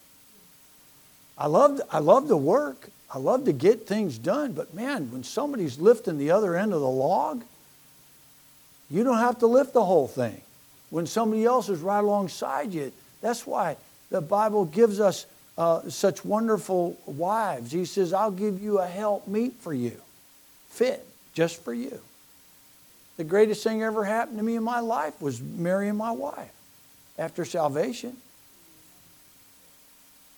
I 1.39 1.47
love, 1.47 1.80
I 1.91 1.99
love 1.99 2.28
to 2.28 2.37
work. 2.37 2.91
I 3.14 3.18
love 3.18 3.45
to 3.45 3.53
get 3.53 3.87
things 3.87 4.16
done, 4.16 4.53
but 4.53 4.72
man, 4.72 5.11
when 5.12 5.22
somebody's 5.22 5.78
lifting 5.78 6.16
the 6.16 6.30
other 6.30 6.57
end 6.57 6.72
of 6.72 6.80
the 6.80 6.89
log, 6.89 7.45
you 8.91 9.05
don't 9.05 9.18
have 9.18 9.39
to 9.41 9.47
lift 9.47 9.74
the 9.74 9.85
whole 9.85 10.09
thing. 10.09 10.41
When 10.89 11.07
somebody 11.07 11.45
else 11.45 11.68
is 11.68 11.80
right 11.80 11.99
alongside 11.99 12.72
you, 12.72 12.91
that's 13.20 13.47
why 13.47 13.76
the 14.11 14.22
Bible 14.22 14.64
gives 14.64 14.99
us 14.99 15.26
uh, 15.59 15.89
such 15.91 16.24
wonderful 16.24 16.99
wives. 17.05 17.70
He 17.70 17.85
says, 17.85 18.12
I'll 18.14 18.30
give 18.30 18.62
you 18.62 18.78
a 18.78 18.87
help 18.87 19.28
meet 19.28 19.55
for 19.61 19.74
you, 19.74 19.97
fit 20.70 21.07
just 21.35 21.62
for 21.62 21.74
you. 21.74 21.99
The 23.18 23.24
greatest 23.24 23.62
thing 23.62 23.83
ever 23.83 24.05
happened 24.05 24.39
to 24.39 24.45
me 24.45 24.57
in 24.57 24.62
my 24.62 24.80
life 24.80 25.20
was 25.20 25.41
marrying 25.41 25.97
my 25.97 26.12
wife 26.12 26.53
after 27.18 27.45
salvation. 27.45 28.16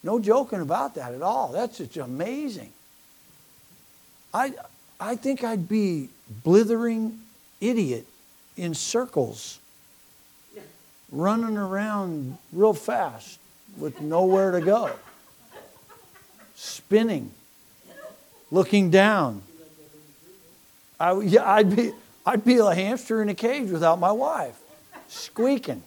No 0.04 0.20
joking 0.20 0.60
about 0.60 0.94
that 0.96 1.14
at 1.14 1.22
all. 1.22 1.48
That's 1.48 1.78
just 1.78 1.96
amazing. 1.96 2.70
I, 4.34 4.52
I 5.00 5.16
think 5.16 5.42
I'd 5.42 5.66
be 5.66 6.10
blithering 6.44 7.20
idiot 7.60 8.06
in 8.54 8.74
circles, 8.74 9.58
running 11.10 11.56
around 11.56 12.36
real 12.52 12.74
fast 12.74 13.38
with 13.78 14.02
nowhere 14.02 14.50
to 14.52 14.60
go, 14.60 14.90
spinning, 16.54 17.30
looking 18.50 18.90
down. 18.90 19.40
I, 21.00 21.18
yeah, 21.20 21.50
I'd 21.50 21.74
be, 21.74 21.92
I'd 22.26 22.44
be 22.44 22.58
a 22.58 22.74
hamster 22.74 23.22
in 23.22 23.30
a 23.30 23.34
cage 23.34 23.70
without 23.70 23.98
my 23.98 24.12
wife, 24.12 24.58
squeaking. 25.08 25.82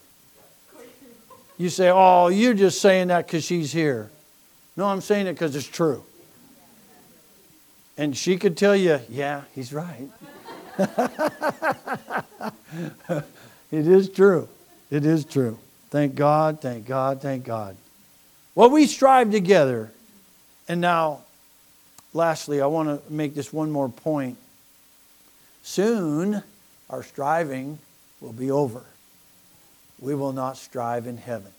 You 1.57 1.69
say, 1.69 1.89
oh, 1.89 2.27
you're 2.27 2.53
just 2.53 2.79
saying 2.81 3.07
that 3.07 3.25
because 3.25 3.43
she's 3.43 3.71
here. 3.71 4.11
No, 4.75 4.85
I'm 4.85 5.01
saying 5.01 5.25
it 5.25 5.33
because 5.33 5.55
it's 5.55 5.67
true. 5.67 6.03
And 7.97 8.15
she 8.15 8.37
could 8.37 8.55
tell 8.55 8.75
you, 8.75 8.99
yeah, 9.09 9.41
he's 9.55 9.73
right. 9.73 10.07
it 13.71 13.87
is 13.87 14.09
true. 14.09 14.47
It 14.91 15.03
is 15.03 15.25
true. 15.25 15.57
Thank 15.89 16.13
God, 16.13 16.61
thank 16.61 16.85
God, 16.85 17.21
thank 17.21 17.43
God. 17.43 17.75
Well, 18.53 18.69
we 18.69 18.85
strive 18.85 19.31
together. 19.31 19.91
And 20.67 20.79
now, 20.79 21.21
lastly, 22.13 22.61
I 22.61 22.67
want 22.67 22.89
to 22.89 23.01
make 23.11 23.33
this 23.33 23.51
one 23.51 23.71
more 23.71 23.89
point. 23.89 24.37
Soon, 25.63 26.43
our 26.89 27.01
striving 27.01 27.79
will 28.21 28.33
be 28.33 28.51
over 28.51 28.83
we 29.99 30.15
will 30.15 30.33
not 30.33 30.57
strive 30.57 31.07
in 31.07 31.17
heaven. 31.17 31.51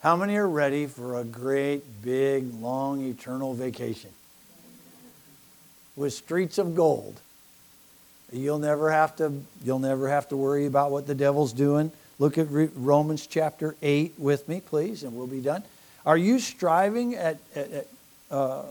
How 0.00 0.16
many 0.16 0.36
are 0.36 0.48
ready 0.48 0.86
for 0.86 1.18
a 1.18 1.24
great, 1.24 2.02
big, 2.02 2.52
long, 2.60 3.02
eternal 3.04 3.54
vacation? 3.54 4.10
With 5.96 6.12
streets 6.12 6.58
of 6.58 6.76
gold. 6.76 7.18
You'll 8.32 8.58
never 8.58 8.90
have 8.90 9.16
to, 9.16 9.32
you'll 9.64 9.78
never 9.78 10.08
have 10.08 10.28
to 10.28 10.36
worry 10.36 10.66
about 10.66 10.90
what 10.90 11.06
the 11.06 11.14
devil's 11.14 11.52
doing. 11.52 11.90
Look 12.18 12.38
at 12.38 12.46
Romans 12.50 13.26
chapter 13.26 13.74
8 13.82 14.14
with 14.18 14.48
me, 14.48 14.60
please, 14.60 15.02
and 15.02 15.16
we'll 15.16 15.26
be 15.26 15.40
done. 15.40 15.62
Are 16.04 16.16
you 16.16 16.38
striving 16.38 17.14
at, 17.14 17.38
at, 17.54 17.72
at 17.72 17.86
uh, 18.30 18.62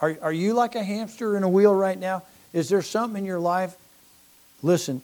are, 0.00 0.16
are 0.20 0.32
you 0.32 0.54
like 0.54 0.74
a 0.74 0.82
hamster 0.82 1.36
in 1.36 1.44
a 1.44 1.48
wheel 1.48 1.74
right 1.74 1.98
now? 1.98 2.22
Is 2.52 2.68
there 2.68 2.82
something 2.82 3.22
in 3.22 3.24
your 3.24 3.40
life? 3.40 3.76
Listen, 4.62 5.00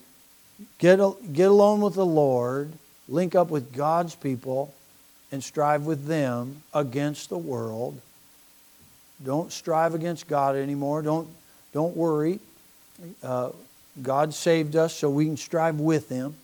get, 0.79 0.99
get 1.33 1.49
alone 1.49 1.81
with 1.81 1.95
the 1.95 2.07
Lord 2.07 2.73
link 3.09 3.35
up 3.35 3.51
with 3.51 3.73
God's 3.73 4.15
people 4.15 4.75
and 5.33 5.43
strive 5.43 5.85
with 5.85 6.07
them 6.07 6.63
against 6.73 7.29
the 7.29 7.39
world. 7.39 8.01
Don't 9.25 9.53
strive 9.53 9.95
against 9.95 10.29
God 10.29 10.57
anymore. 10.57 11.03
Don't, 11.03 11.29
don't 11.73 11.97
worry. 11.97 12.39
Uh, 13.23 13.51
God 14.03 14.33
saved 14.35 14.77
us 14.77 14.95
so 14.95 15.11
we 15.11 15.25
can 15.25 15.37
strive 15.37 15.81
with 15.81 16.09
Him. 16.09 16.35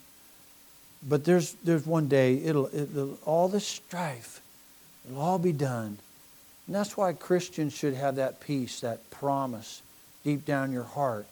But 1.06 1.24
there's, 1.24 1.52
there's 1.64 1.86
one 1.86 2.08
day, 2.08 2.36
it'll, 2.36 2.70
it'll, 2.74 3.18
all 3.24 3.48
this 3.48 3.66
strife, 3.66 4.40
it'll 5.06 5.20
all 5.20 5.38
be 5.38 5.52
done. 5.52 5.98
And 6.66 6.74
that's 6.74 6.96
why 6.96 7.12
Christians 7.12 7.74
should 7.74 7.94
have 7.94 8.16
that 8.16 8.40
peace, 8.40 8.80
that 8.80 9.10
promise 9.10 9.82
deep 10.24 10.46
down 10.46 10.72
your 10.72 10.84
heart. 10.84 11.26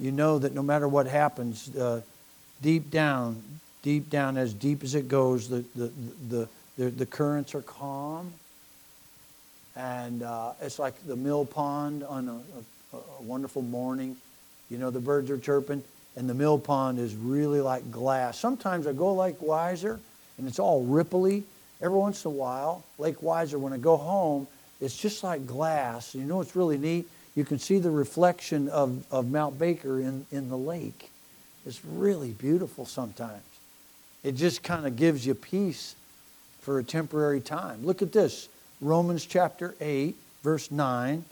You 0.00 0.12
know 0.12 0.38
that 0.38 0.54
no 0.54 0.62
matter 0.62 0.86
what 0.86 1.06
happens, 1.06 1.74
uh, 1.76 2.02
deep 2.62 2.90
down, 2.90 3.42
deep 3.84 4.08
down, 4.08 4.38
as 4.38 4.54
deep 4.54 4.82
as 4.82 4.94
it 4.94 5.08
goes, 5.08 5.48
the, 5.48 5.62
the, 5.76 5.92
the, 6.28 6.48
the, 6.78 6.90
the 6.90 7.06
currents 7.06 7.54
are 7.54 7.60
calm. 7.60 8.32
And 9.76 10.22
uh, 10.22 10.52
it's 10.62 10.78
like 10.78 10.94
the 11.06 11.16
mill 11.16 11.44
pond 11.44 12.02
on 12.02 12.28
a, 12.28 12.96
a, 12.96 12.96
a 12.96 13.22
wonderful 13.22 13.60
morning. 13.60 14.16
You 14.70 14.78
know, 14.78 14.90
the 14.90 15.00
birds 15.00 15.30
are 15.30 15.36
chirping, 15.36 15.84
and 16.16 16.28
the 16.28 16.34
mill 16.34 16.58
pond 16.58 16.98
is 16.98 17.14
really 17.14 17.60
like 17.60 17.90
glass. 17.90 18.38
Sometimes 18.38 18.86
I 18.86 18.94
go 18.94 19.14
Lake 19.14 19.42
Wiser, 19.42 20.00
and 20.38 20.48
it's 20.48 20.58
all 20.58 20.84
ripply. 20.86 21.42
Every 21.82 21.98
once 21.98 22.24
in 22.24 22.30
a 22.30 22.34
while, 22.34 22.82
Lake 22.98 23.22
Wiser, 23.22 23.58
when 23.58 23.74
I 23.74 23.76
go 23.76 23.98
home, 23.98 24.46
it's 24.80 24.96
just 24.96 25.22
like 25.22 25.46
glass. 25.46 26.14
You 26.14 26.22
know 26.22 26.38
what's 26.38 26.56
really 26.56 26.78
neat? 26.78 27.06
You 27.34 27.44
can 27.44 27.58
see 27.58 27.78
the 27.78 27.90
reflection 27.90 28.70
of, 28.70 29.04
of 29.12 29.30
Mount 29.30 29.58
Baker 29.58 30.00
in, 30.00 30.24
in 30.32 30.48
the 30.48 30.56
lake. 30.56 31.10
It's 31.66 31.84
really 31.84 32.30
beautiful 32.30 32.86
sometimes. 32.86 33.42
It 34.24 34.32
just 34.32 34.62
kind 34.62 34.86
of 34.86 34.96
gives 34.96 35.26
you 35.26 35.34
peace 35.34 35.94
for 36.62 36.78
a 36.78 36.84
temporary 36.84 37.40
time. 37.40 37.84
Look 37.84 38.00
at 38.00 38.12
this 38.12 38.48
Romans 38.80 39.26
chapter 39.26 39.74
8, 39.80 40.16
verse 40.42 40.70
9. 40.70 41.24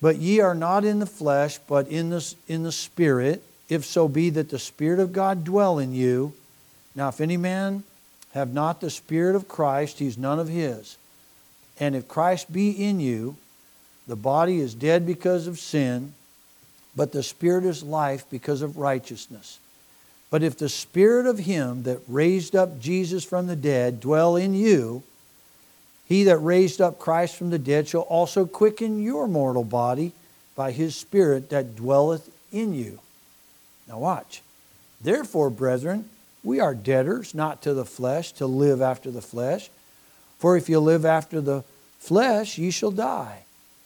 But 0.00 0.16
ye 0.16 0.40
are 0.40 0.54
not 0.54 0.84
in 0.84 0.98
the 0.98 1.06
flesh, 1.06 1.58
but 1.66 1.88
in 1.88 2.10
the, 2.10 2.34
in 2.46 2.62
the 2.62 2.70
Spirit, 2.70 3.42
if 3.68 3.84
so 3.84 4.06
be 4.06 4.30
that 4.30 4.50
the 4.50 4.58
Spirit 4.58 5.00
of 5.00 5.12
God 5.12 5.44
dwell 5.44 5.78
in 5.78 5.92
you. 5.92 6.34
Now, 6.94 7.08
if 7.08 7.20
any 7.20 7.36
man 7.36 7.82
have 8.34 8.52
not 8.52 8.80
the 8.80 8.90
Spirit 8.90 9.34
of 9.34 9.48
Christ, 9.48 9.98
he's 9.98 10.18
none 10.18 10.38
of 10.38 10.48
his. 10.48 10.96
And 11.80 11.96
if 11.96 12.06
Christ 12.06 12.52
be 12.52 12.70
in 12.70 13.00
you, 13.00 13.36
the 14.06 14.16
body 14.16 14.60
is 14.60 14.74
dead 14.74 15.06
because 15.06 15.46
of 15.46 15.58
sin, 15.58 16.12
but 16.94 17.12
the 17.12 17.22
Spirit 17.22 17.64
is 17.64 17.82
life 17.82 18.24
because 18.30 18.62
of 18.62 18.76
righteousness. 18.76 19.58
But 20.30 20.42
if 20.42 20.56
the 20.58 20.68
spirit 20.68 21.26
of 21.26 21.38
him 21.38 21.84
that 21.84 22.00
raised 22.06 22.54
up 22.54 22.78
Jesus 22.80 23.24
from 23.24 23.46
the 23.46 23.56
dead 23.56 24.00
dwell 24.00 24.36
in 24.36 24.54
you, 24.54 25.02
He 26.08 26.24
that 26.24 26.38
raised 26.38 26.80
up 26.80 26.98
Christ 26.98 27.36
from 27.36 27.50
the 27.50 27.58
dead 27.58 27.86
shall 27.86 28.02
also 28.02 28.46
quicken 28.46 29.02
your 29.02 29.28
mortal 29.28 29.64
body 29.64 30.12
by 30.56 30.72
his 30.72 30.96
Spirit 30.96 31.50
that 31.50 31.76
dwelleth 31.76 32.30
in 32.50 32.72
you. 32.74 32.98
Now, 33.86 33.98
watch. 33.98 34.42
Therefore, 35.00 35.50
brethren, 35.50 36.08
we 36.42 36.60
are 36.60 36.74
debtors 36.74 37.34
not 37.34 37.62
to 37.62 37.74
the 37.74 37.84
flesh 37.84 38.32
to 38.32 38.46
live 38.46 38.80
after 38.80 39.10
the 39.10 39.20
flesh. 39.22 39.70
For 40.38 40.56
if 40.56 40.68
you 40.68 40.80
live 40.80 41.04
after 41.04 41.40
the 41.40 41.62
flesh, 41.98 42.56
ye 42.56 42.70
shall 42.70 42.90
die. 42.90 43.42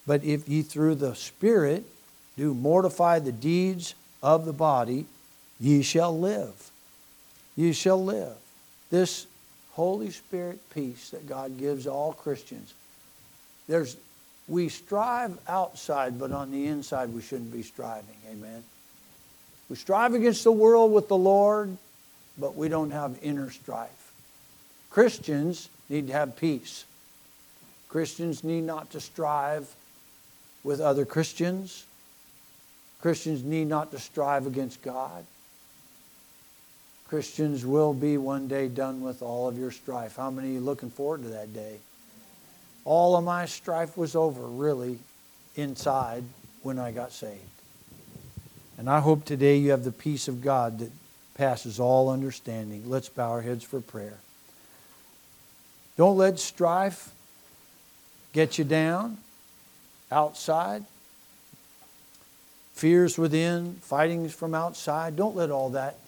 But 0.06 0.22
if 0.22 0.48
ye 0.48 0.62
through 0.62 0.94
the 0.94 1.14
Spirit 1.14 1.84
do 2.36 2.54
mortify 2.54 3.18
the 3.18 3.32
deeds 3.32 3.94
of 4.22 4.46
the 4.46 4.52
body, 4.52 5.06
ye 5.62 5.80
shall 5.82 6.18
live. 6.18 6.70
Ye 7.56 7.72
shall 7.72 8.02
live. 8.04 8.36
This 8.90 9.26
Holy 9.72 10.10
Spirit 10.10 10.58
peace 10.74 11.10
that 11.10 11.26
God 11.26 11.56
gives 11.58 11.86
all 11.86 12.12
Christians. 12.12 12.74
There's 13.68 13.96
we 14.48 14.68
strive 14.68 15.38
outside, 15.48 16.18
but 16.18 16.32
on 16.32 16.50
the 16.50 16.66
inside 16.66 17.14
we 17.14 17.22
shouldn't 17.22 17.52
be 17.52 17.62
striving. 17.62 18.16
Amen. 18.30 18.64
We 19.70 19.76
strive 19.76 20.14
against 20.14 20.42
the 20.44 20.52
world 20.52 20.92
with 20.92 21.08
the 21.08 21.16
Lord, 21.16 21.76
but 22.36 22.56
we 22.56 22.68
don't 22.68 22.90
have 22.90 23.16
inner 23.22 23.50
strife. 23.50 24.12
Christians 24.90 25.68
need 25.88 26.08
to 26.08 26.12
have 26.12 26.36
peace. 26.36 26.84
Christians 27.88 28.42
need 28.42 28.62
not 28.62 28.90
to 28.90 29.00
strive 29.00 29.72
with 30.64 30.80
other 30.80 31.04
Christians. 31.04 31.86
Christians 33.00 33.44
need 33.44 33.68
not 33.68 33.92
to 33.92 33.98
strive 33.98 34.46
against 34.46 34.82
God. 34.82 35.24
Christians 37.12 37.66
will 37.66 37.92
be 37.92 38.16
one 38.16 38.48
day 38.48 38.68
done 38.68 39.02
with 39.02 39.20
all 39.20 39.46
of 39.46 39.58
your 39.58 39.70
strife. 39.70 40.16
How 40.16 40.30
many 40.30 40.48
are 40.48 40.52
you 40.52 40.60
looking 40.60 40.88
forward 40.88 41.20
to 41.24 41.28
that 41.28 41.52
day? 41.52 41.76
All 42.86 43.18
of 43.18 43.22
my 43.22 43.44
strife 43.44 43.98
was 43.98 44.16
over, 44.16 44.40
really, 44.40 44.98
inside 45.54 46.24
when 46.62 46.78
I 46.78 46.90
got 46.90 47.12
saved. 47.12 47.42
And 48.78 48.88
I 48.88 49.00
hope 49.00 49.26
today 49.26 49.58
you 49.58 49.72
have 49.72 49.84
the 49.84 49.92
peace 49.92 50.26
of 50.26 50.40
God 50.40 50.78
that 50.78 50.90
passes 51.34 51.78
all 51.78 52.08
understanding. 52.08 52.88
Let's 52.88 53.10
bow 53.10 53.28
our 53.28 53.42
heads 53.42 53.62
for 53.62 53.82
prayer. 53.82 54.16
Don't 55.98 56.16
let 56.16 56.38
strife 56.38 57.10
get 58.32 58.56
you 58.56 58.64
down 58.64 59.18
outside. 60.10 60.82
Fears 62.72 63.18
within, 63.18 63.74
fightings 63.82 64.32
from 64.32 64.54
outside. 64.54 65.14
Don't 65.14 65.36
let 65.36 65.50
all 65.50 65.68
that, 65.68 65.98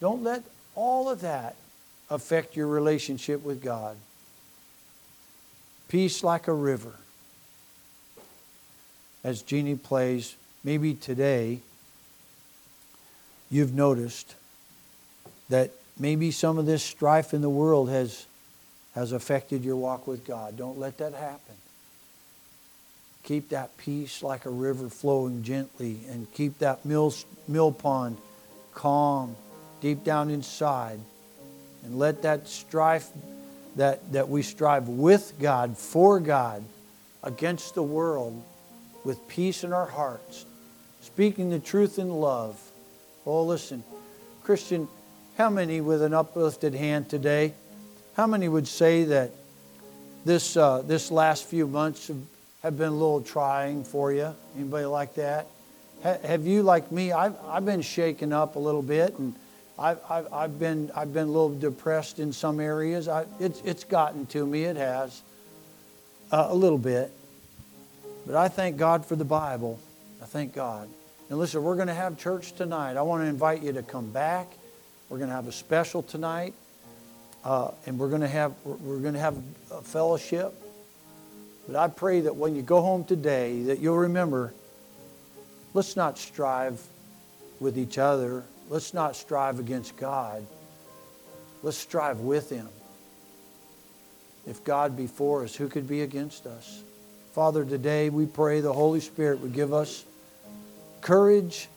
don't 0.00 0.22
let 0.22 0.42
all 0.74 1.08
of 1.08 1.20
that 1.22 1.56
affect 2.10 2.56
your 2.56 2.66
relationship 2.66 3.42
with 3.42 3.62
God. 3.62 3.96
Peace 5.88 6.22
like 6.22 6.48
a 6.48 6.52
river. 6.52 6.92
As 9.24 9.42
Jeannie 9.42 9.76
plays, 9.76 10.36
maybe 10.62 10.94
today 10.94 11.60
you've 13.50 13.74
noticed 13.74 14.34
that 15.48 15.70
maybe 15.98 16.30
some 16.30 16.58
of 16.58 16.66
this 16.66 16.82
strife 16.82 17.32
in 17.32 17.40
the 17.40 17.50
world 17.50 17.88
has, 17.88 18.26
has 18.94 19.12
affected 19.12 19.64
your 19.64 19.76
walk 19.76 20.06
with 20.06 20.24
God. 20.24 20.56
Don't 20.56 20.78
let 20.78 20.98
that 20.98 21.14
happen. 21.14 21.54
Keep 23.22 23.48
that 23.48 23.76
peace 23.76 24.22
like 24.22 24.44
a 24.44 24.50
river 24.50 24.88
flowing 24.88 25.42
gently 25.42 26.00
and 26.08 26.32
keep 26.32 26.58
that 26.58 26.84
mill, 26.84 27.12
mill 27.48 27.72
pond 27.72 28.18
calm 28.74 29.34
deep 29.80 30.04
down 30.04 30.30
inside. 30.30 31.00
And 31.84 31.98
let 31.98 32.22
that 32.22 32.48
strife 32.48 33.08
that, 33.76 34.12
that 34.12 34.28
we 34.28 34.42
strive 34.42 34.88
with 34.88 35.34
God, 35.40 35.76
for 35.76 36.18
God, 36.18 36.64
against 37.22 37.74
the 37.74 37.82
world, 37.82 38.42
with 39.04 39.28
peace 39.28 39.62
in 39.62 39.72
our 39.72 39.86
hearts, 39.86 40.46
speaking 41.00 41.50
the 41.50 41.58
truth 41.58 41.98
in 41.98 42.10
love. 42.10 42.58
Oh, 43.24 43.44
listen, 43.44 43.84
Christian, 44.42 44.88
how 45.36 45.50
many 45.50 45.80
with 45.80 46.02
an 46.02 46.14
uplifted 46.14 46.74
hand 46.74 47.08
today, 47.08 47.52
how 48.14 48.26
many 48.26 48.48
would 48.48 48.66
say 48.66 49.04
that 49.04 49.30
this, 50.24 50.56
uh, 50.56 50.82
this 50.82 51.10
last 51.10 51.44
few 51.44 51.66
months 51.66 52.08
have, 52.08 52.22
have 52.62 52.78
been 52.78 52.88
a 52.88 52.92
little 52.92 53.20
trying 53.20 53.84
for 53.84 54.12
you? 54.12 54.34
Anybody 54.56 54.86
like 54.86 55.14
that? 55.14 55.46
Ha- 56.02 56.18
have 56.24 56.46
you, 56.46 56.62
like 56.62 56.90
me, 56.90 57.12
I've, 57.12 57.36
I've 57.46 57.64
been 57.64 57.82
shaken 57.82 58.32
up 58.32 58.56
a 58.56 58.58
little 58.58 58.82
bit 58.82 59.18
and 59.18 59.34
I've, 59.78 59.98
I've, 60.08 60.32
I've, 60.32 60.58
been, 60.58 60.90
I've 60.94 61.12
been 61.12 61.28
a 61.28 61.30
little 61.30 61.54
depressed 61.54 62.18
in 62.18 62.32
some 62.32 62.60
areas. 62.60 63.08
I, 63.08 63.26
it's, 63.38 63.60
it's 63.62 63.84
gotten 63.84 64.24
to 64.26 64.46
me, 64.46 64.64
it 64.64 64.76
has, 64.76 65.20
uh, 66.32 66.46
a 66.48 66.54
little 66.54 66.78
bit. 66.78 67.12
But 68.24 68.36
I 68.36 68.48
thank 68.48 68.78
God 68.78 69.04
for 69.04 69.16
the 69.16 69.24
Bible. 69.24 69.78
I 70.22 70.24
thank 70.24 70.54
God. 70.54 70.88
And 71.28 71.38
listen, 71.38 71.62
we're 71.62 71.76
going 71.76 71.88
to 71.88 71.94
have 71.94 72.16
church 72.16 72.52
tonight. 72.52 72.96
I 72.96 73.02
want 73.02 73.22
to 73.22 73.28
invite 73.28 73.62
you 73.62 73.72
to 73.72 73.82
come 73.82 74.10
back. 74.10 74.48
We're 75.08 75.18
going 75.18 75.28
to 75.28 75.36
have 75.36 75.46
a 75.46 75.52
special 75.52 76.02
tonight, 76.02 76.54
uh, 77.44 77.70
and 77.86 77.98
we're 77.98 78.08
going 78.08 78.22
to 78.22 78.28
have 78.28 78.54
we're 78.64 78.98
going 78.98 79.14
to 79.14 79.20
have 79.20 79.36
a 79.70 79.82
fellowship. 79.82 80.54
But 81.66 81.76
I 81.76 81.88
pray 81.88 82.22
that 82.22 82.34
when 82.34 82.56
you 82.56 82.62
go 82.62 82.80
home 82.80 83.04
today, 83.04 83.62
that 83.64 83.78
you'll 83.78 83.98
remember. 83.98 84.52
Let's 85.74 85.94
not 85.94 86.18
strive 86.18 86.80
with 87.60 87.76
each 87.76 87.98
other 87.98 88.44
Let's 88.68 88.92
not 88.92 89.16
strive 89.16 89.58
against 89.58 89.96
God. 89.96 90.46
Let's 91.62 91.78
strive 91.78 92.20
with 92.20 92.50
Him. 92.50 92.68
If 94.46 94.64
God 94.64 94.96
be 94.96 95.06
for 95.06 95.44
us, 95.44 95.54
who 95.54 95.68
could 95.68 95.88
be 95.88 96.02
against 96.02 96.46
us? 96.46 96.82
Father, 97.32 97.64
today 97.64 98.08
we 98.10 98.26
pray 98.26 98.60
the 98.60 98.72
Holy 98.72 99.00
Spirit 99.00 99.40
would 99.40 99.52
give 99.52 99.72
us 99.72 100.04
courage, 101.00 101.68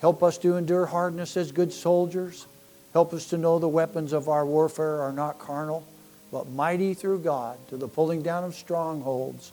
help 0.00 0.22
us 0.22 0.38
to 0.38 0.56
endure 0.56 0.86
hardness 0.86 1.36
as 1.36 1.52
good 1.52 1.72
soldiers, 1.72 2.46
help 2.92 3.12
us 3.12 3.30
to 3.30 3.38
know 3.38 3.58
the 3.58 3.68
weapons 3.68 4.12
of 4.12 4.28
our 4.28 4.44
warfare 4.44 5.00
are 5.02 5.12
not 5.12 5.38
carnal, 5.38 5.84
but 6.30 6.48
mighty 6.50 6.94
through 6.94 7.20
God 7.20 7.56
to 7.68 7.76
the 7.76 7.88
pulling 7.88 8.22
down 8.22 8.44
of 8.44 8.54
strongholds. 8.54 9.52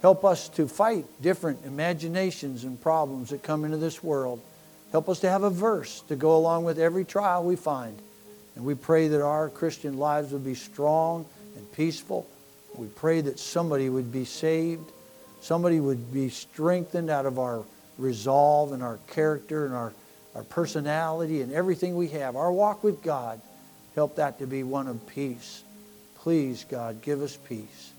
Help 0.00 0.24
us 0.24 0.48
to 0.50 0.68
fight 0.68 1.04
different 1.20 1.64
imaginations 1.64 2.64
and 2.64 2.80
problems 2.80 3.30
that 3.30 3.42
come 3.42 3.64
into 3.64 3.76
this 3.76 4.02
world. 4.02 4.40
Help 4.92 5.08
us 5.08 5.20
to 5.20 5.28
have 5.28 5.42
a 5.42 5.50
verse 5.50 6.00
to 6.08 6.16
go 6.16 6.36
along 6.36 6.64
with 6.64 6.78
every 6.78 7.04
trial 7.04 7.44
we 7.44 7.56
find. 7.56 7.98
And 8.56 8.64
we 8.64 8.74
pray 8.74 9.08
that 9.08 9.22
our 9.22 9.48
Christian 9.48 9.98
lives 9.98 10.32
would 10.32 10.44
be 10.44 10.54
strong 10.54 11.26
and 11.56 11.72
peaceful. 11.72 12.26
We 12.74 12.88
pray 12.88 13.20
that 13.20 13.38
somebody 13.38 13.88
would 13.88 14.10
be 14.12 14.24
saved, 14.24 14.90
somebody 15.40 15.80
would 15.80 16.12
be 16.12 16.28
strengthened 16.28 17.10
out 17.10 17.26
of 17.26 17.38
our 17.38 17.64
resolve 17.98 18.72
and 18.72 18.82
our 18.82 18.98
character 19.08 19.66
and 19.66 19.74
our, 19.74 19.92
our 20.34 20.44
personality 20.44 21.42
and 21.42 21.52
everything 21.52 21.96
we 21.96 22.08
have. 22.08 22.36
Our 22.36 22.52
walk 22.52 22.82
with 22.82 23.02
God, 23.02 23.40
help 23.94 24.16
that 24.16 24.38
to 24.38 24.46
be 24.46 24.62
one 24.62 24.86
of 24.86 25.06
peace. 25.08 25.62
Please, 26.20 26.64
God, 26.68 27.02
give 27.02 27.20
us 27.22 27.36
peace. 27.36 27.92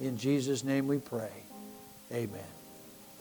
In 0.00 0.18
Jesus' 0.18 0.64
name 0.64 0.88
we 0.88 0.98
pray. 0.98 1.30
Amen. 2.12 2.51